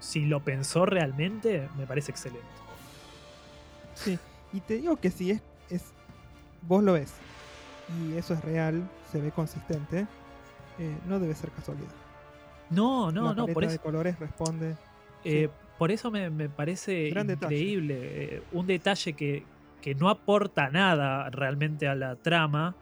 Si 0.00 0.26
lo 0.26 0.40
pensó 0.40 0.84
realmente, 0.86 1.68
me 1.78 1.86
parece 1.86 2.10
excelente. 2.10 2.46
Sí, 4.04 4.18
y 4.52 4.60
te 4.60 4.74
digo 4.78 4.96
que 4.96 5.10
si 5.10 5.30
es, 5.30 5.42
es 5.70 5.92
vos 6.62 6.82
lo 6.82 6.92
ves 6.94 7.12
y 7.98 8.16
eso 8.16 8.34
es 8.34 8.44
real, 8.44 8.82
se 9.10 9.20
ve 9.20 9.30
consistente, 9.32 10.06
eh, 10.78 10.96
no 11.06 11.18
debe 11.18 11.34
ser 11.34 11.50
casualidad. 11.50 11.90
No, 12.70 13.10
no, 13.12 13.28
La 13.28 13.34
no, 13.34 13.46
por 13.48 13.64
eso. 13.64 13.72
de 13.72 13.78
colores 13.78 14.18
responde. 14.18 14.76
Eh, 15.24 15.48
por 15.78 15.90
eso 15.90 16.10
me, 16.10 16.30
me 16.30 16.48
parece 16.48 17.10
Gran 17.10 17.26
detalle. 17.26 17.56
increíble. 17.56 17.98
eh, 18.00 18.42
un 18.52 18.66
detalle 18.66 19.12
que, 19.14 19.44
que 19.82 19.94
no 19.94 20.08
aporta 20.08 20.70
nada 20.70 21.28
realmente 21.30 21.86
a 21.88 21.94
la 21.94 22.16
trama, 22.16 22.74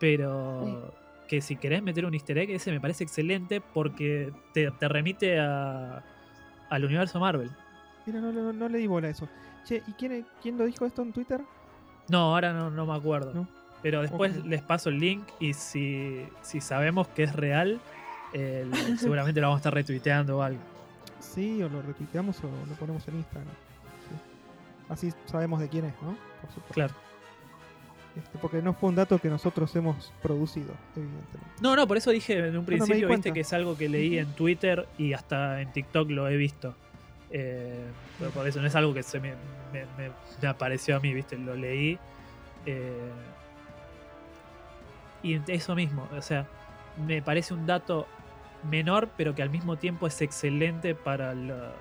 pero 0.00 0.92
que 1.28 1.40
si 1.40 1.56
querés 1.56 1.82
meter 1.82 2.04
un 2.04 2.14
easter 2.14 2.36
egg, 2.38 2.50
ese 2.50 2.72
me 2.72 2.80
parece 2.80 3.04
excelente 3.04 3.60
porque 3.60 4.32
te, 4.52 4.70
te 4.72 4.88
remite 4.88 5.38
a, 5.38 6.02
al 6.68 6.84
universo 6.84 7.20
Marvel. 7.20 7.50
Mira, 8.06 8.20
no, 8.20 8.32
no, 8.32 8.52
no 8.52 8.68
le 8.68 8.78
di 8.78 8.86
bola 8.88 9.06
a 9.08 9.10
eso. 9.12 9.28
Che, 9.64 9.82
¿y 9.86 9.92
quién, 9.92 10.26
quién 10.42 10.58
lo 10.58 10.64
dijo 10.64 10.86
esto 10.86 11.02
en 11.02 11.12
Twitter? 11.12 11.40
No, 12.08 12.34
ahora 12.34 12.52
no, 12.52 12.70
no 12.70 12.86
me 12.86 12.94
acuerdo. 12.94 13.32
¿No? 13.32 13.48
Pero 13.82 14.02
después 14.02 14.44
les 14.44 14.62
paso 14.62 14.90
el 14.90 15.00
link 15.00 15.24
y 15.40 15.54
si, 15.54 16.24
si 16.42 16.60
sabemos 16.60 17.08
que 17.08 17.24
es 17.24 17.34
real, 17.34 17.80
eh, 18.32 18.70
seguramente 18.98 19.40
lo 19.40 19.48
vamos 19.48 19.58
a 19.58 19.60
estar 19.60 19.74
retuiteando 19.74 20.38
o 20.38 20.42
algo. 20.42 20.60
Sí, 21.18 21.62
o 21.62 21.68
lo 21.68 21.82
retuiteamos 21.82 22.38
o 22.44 22.48
lo 22.68 22.74
ponemos 22.76 23.06
en 23.08 23.16
Instagram. 23.16 23.52
Sí. 24.08 24.88
Así 24.88 25.12
sabemos 25.26 25.60
de 25.60 25.68
quién 25.68 25.86
es, 25.86 25.94
¿no? 26.02 26.16
Por 26.40 26.50
supuesto. 26.50 26.74
Claro. 26.74 26.94
Este, 28.16 28.38
porque 28.38 28.60
no 28.60 28.74
fue 28.74 28.90
un 28.90 28.94
dato 28.94 29.18
que 29.18 29.28
nosotros 29.28 29.74
hemos 29.74 30.12
producido, 30.22 30.74
evidentemente. 30.94 31.60
No, 31.60 31.74
no, 31.74 31.86
por 31.88 31.96
eso 31.96 32.10
dije 32.10 32.46
en 32.46 32.56
un 32.56 32.64
principio, 32.64 33.08
viste, 33.08 33.32
que 33.32 33.40
es 33.40 33.52
algo 33.52 33.76
que 33.76 33.88
leí 33.88 34.18
en 34.18 34.32
Twitter 34.34 34.86
y 34.98 35.14
hasta 35.14 35.62
en 35.62 35.72
TikTok 35.72 36.10
lo 36.10 36.28
he 36.28 36.36
visto. 36.36 36.74
Eh, 37.32 37.86
pero 38.18 38.30
por 38.30 38.46
eso 38.46 38.60
no 38.60 38.66
es 38.66 38.74
algo 38.76 38.92
que 38.94 39.02
se 39.02 39.18
me, 39.18 39.30
me- 39.72 39.86
me- 39.96 40.12
me 40.40 40.48
apareció 40.48 40.96
a 40.96 41.00
mí, 41.00 41.12
viste, 41.14 41.36
lo 41.38 41.54
leí. 41.56 41.98
eh, 42.66 43.10
y 45.22 45.40
eso 45.52 45.74
mismo, 45.74 46.08
o 46.16 46.20
sea, 46.22 46.46
me 47.06 47.22
parece 47.22 47.54
un 47.54 47.64
dato 47.66 48.06
menor, 48.68 49.08
pero 49.16 49.34
que 49.34 49.42
al 49.42 49.50
mismo 49.50 49.76
tiempo 49.76 50.06
es 50.06 50.20
excelente 50.20 50.94
para 50.94 51.34
la- 51.34 51.72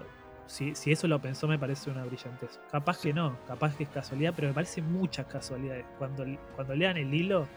Si, 0.47 0.75
si 0.75 0.91
eso 0.91 1.07
lo 1.07 1.19
pensó, 1.19 1.47
me 1.47 1.57
parece 1.57 1.89
una 1.89 2.03
brillantez. 2.03 2.59
Capaz 2.71 2.99
que 3.01 3.13
no, 3.13 3.37
capaz 3.47 3.73
que 3.77 3.83
es 3.83 3.89
casualidad, 3.89 4.33
pero 4.35 4.49
me 4.49 4.53
parece 4.53 4.81
muchas 4.81 5.25
casualidades. 5.27 5.85
Cuando, 5.97 6.25
cuando 6.55 6.75
lean 6.75 6.97
el 6.97 7.13
hilo, 7.13 7.47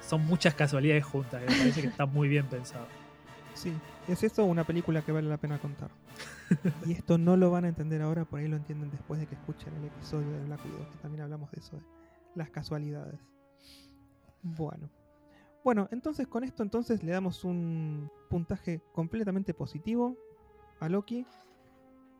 son 0.00 0.24
muchas 0.26 0.54
casualidades 0.54 1.04
juntas. 1.04 1.40
que 1.44 1.48
Me 1.50 1.56
parece 1.58 1.80
que 1.80 1.86
está 1.86 2.06
muy 2.06 2.26
bien 2.26 2.46
pensado. 2.46 2.86
Sí, 3.58 3.72
es 4.06 4.22
eso 4.22 4.44
una 4.44 4.62
película 4.62 5.02
que 5.02 5.10
vale 5.10 5.28
la 5.28 5.36
pena 5.36 5.58
contar. 5.58 5.90
y 6.86 6.92
esto 6.92 7.18
no 7.18 7.36
lo 7.36 7.50
van 7.50 7.64
a 7.64 7.68
entender 7.68 8.00
ahora, 8.00 8.24
por 8.24 8.38
ahí 8.38 8.46
lo 8.46 8.56
entienden 8.56 8.88
después 8.88 9.18
de 9.18 9.26
que 9.26 9.34
escuchen 9.34 9.74
el 9.74 9.86
episodio 9.86 10.30
de 10.30 10.44
Black 10.44 10.64
Widow, 10.64 10.88
que 10.92 10.98
también 10.98 11.24
hablamos 11.24 11.50
de 11.50 11.58
eso, 11.58 11.74
de 11.76 11.82
las 12.36 12.50
casualidades. 12.50 13.18
Bueno. 14.42 14.88
Bueno, 15.64 15.88
entonces 15.90 16.28
con 16.28 16.44
esto 16.44 16.62
entonces 16.62 17.02
le 17.02 17.10
damos 17.10 17.42
un 17.42 18.08
puntaje 18.30 18.80
completamente 18.92 19.52
positivo 19.54 20.16
a 20.78 20.88
Loki. 20.88 21.26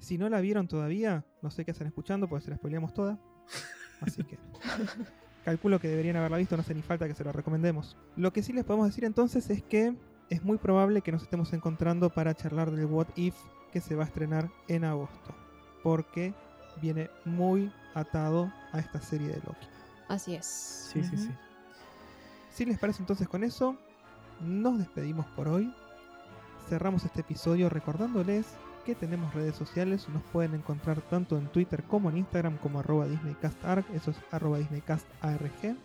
Si 0.00 0.18
no 0.18 0.28
la 0.28 0.40
vieron 0.40 0.66
todavía, 0.66 1.24
no 1.40 1.52
sé 1.52 1.64
qué 1.64 1.70
hacen 1.70 1.86
escuchando, 1.86 2.28
porque 2.28 2.46
se 2.46 2.50
la 2.50 2.56
spoileamos 2.56 2.94
toda. 2.94 3.16
Así 4.00 4.24
que 4.24 4.40
calculo 5.44 5.78
que 5.78 5.86
deberían 5.86 6.16
haberla 6.16 6.38
visto, 6.38 6.56
no 6.56 6.62
hace 6.62 6.74
ni 6.74 6.82
falta 6.82 7.06
que 7.06 7.14
se 7.14 7.22
lo 7.22 7.30
recomendemos. 7.30 7.96
Lo 8.16 8.32
que 8.32 8.42
sí 8.42 8.52
les 8.52 8.64
podemos 8.64 8.88
decir 8.88 9.04
entonces 9.04 9.48
es 9.50 9.62
que 9.62 9.94
es 10.30 10.42
muy 10.44 10.58
probable 10.58 11.02
que 11.02 11.12
nos 11.12 11.22
estemos 11.22 11.52
encontrando 11.52 12.10
para 12.10 12.34
charlar 12.34 12.70
del 12.70 12.86
What 12.86 13.08
If 13.16 13.34
que 13.72 13.80
se 13.80 13.94
va 13.94 14.04
a 14.04 14.06
estrenar 14.06 14.50
en 14.68 14.84
agosto. 14.84 15.34
Porque 15.82 16.34
viene 16.80 17.10
muy 17.24 17.72
atado 17.94 18.52
a 18.72 18.78
esta 18.78 19.00
serie 19.00 19.28
de 19.28 19.36
Loki. 19.36 19.66
Así 20.08 20.34
es. 20.34 20.46
Sí, 20.92 21.02
sí, 21.02 21.16
sí. 21.16 21.30
Si 22.50 22.64
les 22.64 22.78
parece 22.78 23.02
entonces 23.02 23.28
con 23.28 23.44
eso, 23.44 23.76
nos 24.40 24.78
despedimos 24.78 25.26
por 25.28 25.48
hoy. 25.48 25.72
Cerramos 26.68 27.04
este 27.04 27.20
episodio 27.20 27.68
recordándoles 27.68 28.46
que 28.84 28.94
tenemos 28.94 29.34
redes 29.34 29.54
sociales. 29.54 30.08
Nos 30.08 30.22
pueden 30.24 30.54
encontrar 30.54 31.00
tanto 31.02 31.36
en 31.36 31.46
Twitter 31.48 31.82
como 31.84 32.10
en 32.10 32.18
Instagram 32.18 32.56
como 32.58 32.80
arroba 32.80 33.06
DisneyCastArg. 33.06 33.84
Eso 33.94 34.10
es 34.10 34.16
arroba 34.30 34.58
DisneyCastARG. 34.58 35.76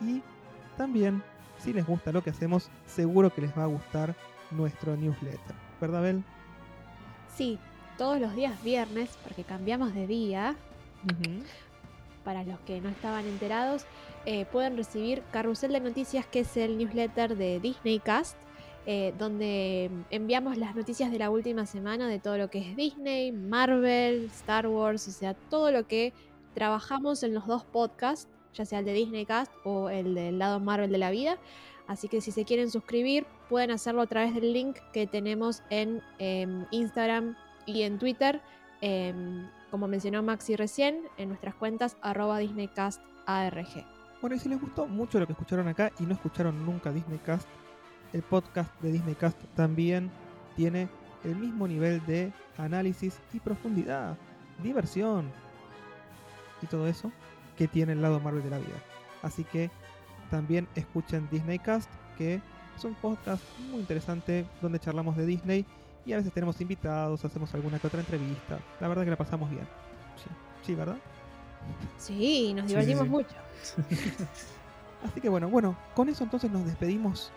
Y 0.00 0.22
también, 0.76 1.22
si 1.64 1.72
les 1.72 1.86
gusta 1.86 2.12
lo 2.12 2.22
que 2.22 2.30
hacemos, 2.30 2.68
seguro 2.86 3.32
que 3.32 3.40
les 3.40 3.56
va 3.56 3.64
a 3.64 3.66
gustar 3.66 4.14
nuestro 4.50 4.96
newsletter. 4.96 5.54
¿Verdad, 5.80 6.02
Bel? 6.02 6.24
Sí, 7.34 7.58
todos 7.96 8.20
los 8.20 8.34
días 8.34 8.62
viernes, 8.62 9.10
porque 9.22 9.44
cambiamos 9.44 9.94
de 9.94 10.06
día, 10.06 10.56
para 12.22 12.44
los 12.44 12.60
que 12.60 12.80
no 12.80 12.90
estaban 12.90 13.26
enterados, 13.26 13.86
eh, 14.26 14.44
pueden 14.46 14.76
recibir 14.76 15.22
Carrusel 15.30 15.72
de 15.72 15.80
Noticias, 15.80 16.26
que 16.26 16.40
es 16.40 16.56
el 16.56 16.76
newsletter 16.76 17.36
de 17.36 17.60
Disney 17.60 17.98
Cast, 17.98 18.36
eh, 18.86 19.14
donde 19.18 19.90
enviamos 20.10 20.58
las 20.58 20.76
noticias 20.76 21.10
de 21.10 21.18
la 21.18 21.30
última 21.30 21.64
semana 21.64 22.06
de 22.06 22.18
todo 22.18 22.36
lo 22.36 22.50
que 22.50 22.58
es 22.58 22.76
Disney, 22.76 23.32
Marvel, 23.32 24.26
Star 24.26 24.66
Wars, 24.66 25.08
o 25.08 25.10
sea, 25.10 25.32
todo 25.32 25.70
lo 25.70 25.86
que 25.86 26.12
trabajamos 26.52 27.22
en 27.22 27.32
los 27.32 27.46
dos 27.46 27.64
podcasts, 27.64 28.28
ya 28.54 28.64
sea 28.64 28.78
el 28.78 28.84
de 28.84 28.92
Disney 28.92 29.26
Cast 29.26 29.52
o 29.64 29.90
el 29.90 30.14
del 30.14 30.38
lado 30.38 30.60
Marvel 30.60 30.90
de 30.90 30.98
la 30.98 31.10
vida. 31.10 31.38
Así 31.86 32.08
que 32.08 32.20
si 32.20 32.30
se 32.30 32.44
quieren 32.44 32.70
suscribir, 32.70 33.26
pueden 33.48 33.70
hacerlo 33.70 34.02
a 34.02 34.06
través 34.06 34.34
del 34.34 34.52
link 34.52 34.78
que 34.92 35.06
tenemos 35.06 35.62
en 35.70 36.02
em, 36.18 36.64
Instagram 36.70 37.36
y 37.66 37.82
en 37.82 37.98
Twitter. 37.98 38.40
em, 38.80 39.48
como 39.70 39.88
mencionó 39.88 40.22
Maxi 40.22 40.56
recién, 40.56 41.00
en 41.16 41.28
nuestras 41.28 41.54
cuentas 41.54 41.96
arroba 42.02 42.38
DisneyCastARG. 42.38 43.86
Bueno, 44.20 44.36
y 44.36 44.38
si 44.38 44.48
les 44.48 44.60
gustó 44.60 44.86
mucho 44.86 45.18
lo 45.18 45.26
que 45.26 45.32
escucharon 45.32 45.68
acá 45.68 45.90
y 45.98 46.04
no 46.04 46.14
escucharon 46.14 46.64
nunca 46.64 46.92
Disneycast, 46.92 47.48
el 48.12 48.22
podcast 48.22 48.70
de 48.82 48.92
Disneycast 48.92 49.38
también 49.54 50.10
tiene 50.56 50.88
el 51.24 51.34
mismo 51.36 51.66
nivel 51.66 52.04
de 52.06 52.32
análisis 52.56 53.18
y 53.32 53.40
profundidad, 53.40 54.16
diversión 54.62 55.30
y 56.62 56.66
todo 56.66 56.86
eso 56.86 57.10
que 57.56 57.68
tiene 57.68 57.92
el 57.92 58.02
lado 58.02 58.20
Marvel 58.20 58.42
de 58.42 58.50
la 58.50 58.58
vida. 58.58 58.76
Así 59.22 59.44
que 59.44 59.70
también 60.30 60.68
escuchen 60.74 61.28
Disneycast, 61.30 61.90
que 62.18 62.40
es 62.76 62.84
un 62.84 62.94
podcast 62.94 63.42
muy 63.70 63.80
interesante 63.80 64.46
donde 64.60 64.78
charlamos 64.78 65.16
de 65.16 65.26
Disney 65.26 65.64
y 66.04 66.12
a 66.12 66.16
veces 66.16 66.32
tenemos 66.32 66.60
invitados, 66.60 67.24
hacemos 67.24 67.52
alguna 67.54 67.78
que 67.78 67.86
otra 67.86 68.00
entrevista. 68.00 68.58
La 68.80 68.88
verdad 68.88 69.04
que 69.04 69.10
la 69.10 69.16
pasamos 69.16 69.50
bien. 69.50 69.66
Sí, 70.16 70.30
sí 70.66 70.74
¿verdad? 70.74 70.96
Sí, 71.96 72.52
nos 72.54 72.66
Sí, 72.66 72.76
divertimos 72.76 73.02
sí, 73.02 73.06
sí. 73.06 73.10
mucho. 73.10 73.34
Así 75.04 75.20
que 75.20 75.28
bueno, 75.28 75.48
bueno, 75.48 75.76
con 75.94 76.08
eso 76.08 76.24
entonces 76.24 76.50
nos 76.50 76.64
despedimos 76.64 77.30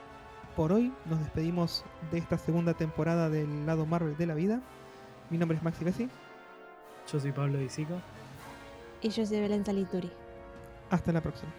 por 0.55 0.71
hoy. 0.73 0.91
Nos 1.05 1.19
despedimos 1.19 1.85
de 2.11 2.17
esta 2.17 2.37
segunda 2.37 2.73
temporada 2.73 3.29
del 3.29 3.65
lado 3.65 3.85
Marvel 3.85 4.17
de 4.17 4.25
la 4.25 4.33
vida. 4.33 4.61
Mi 5.29 5.37
nombre 5.37 5.57
es 5.57 5.63
Maxi 5.63 5.85
Bessi. 5.85 6.09
Yo 7.11 7.19
soy 7.19 7.31
Pablo 7.31 7.57
Disico. 7.57 8.01
Y 9.01 9.09
yo 9.09 9.25
soy 9.25 9.39
Belén 9.39 9.65
Salituri. 9.65 10.11
Hasta 10.89 11.11
la 11.11 11.21
próxima. 11.21 11.53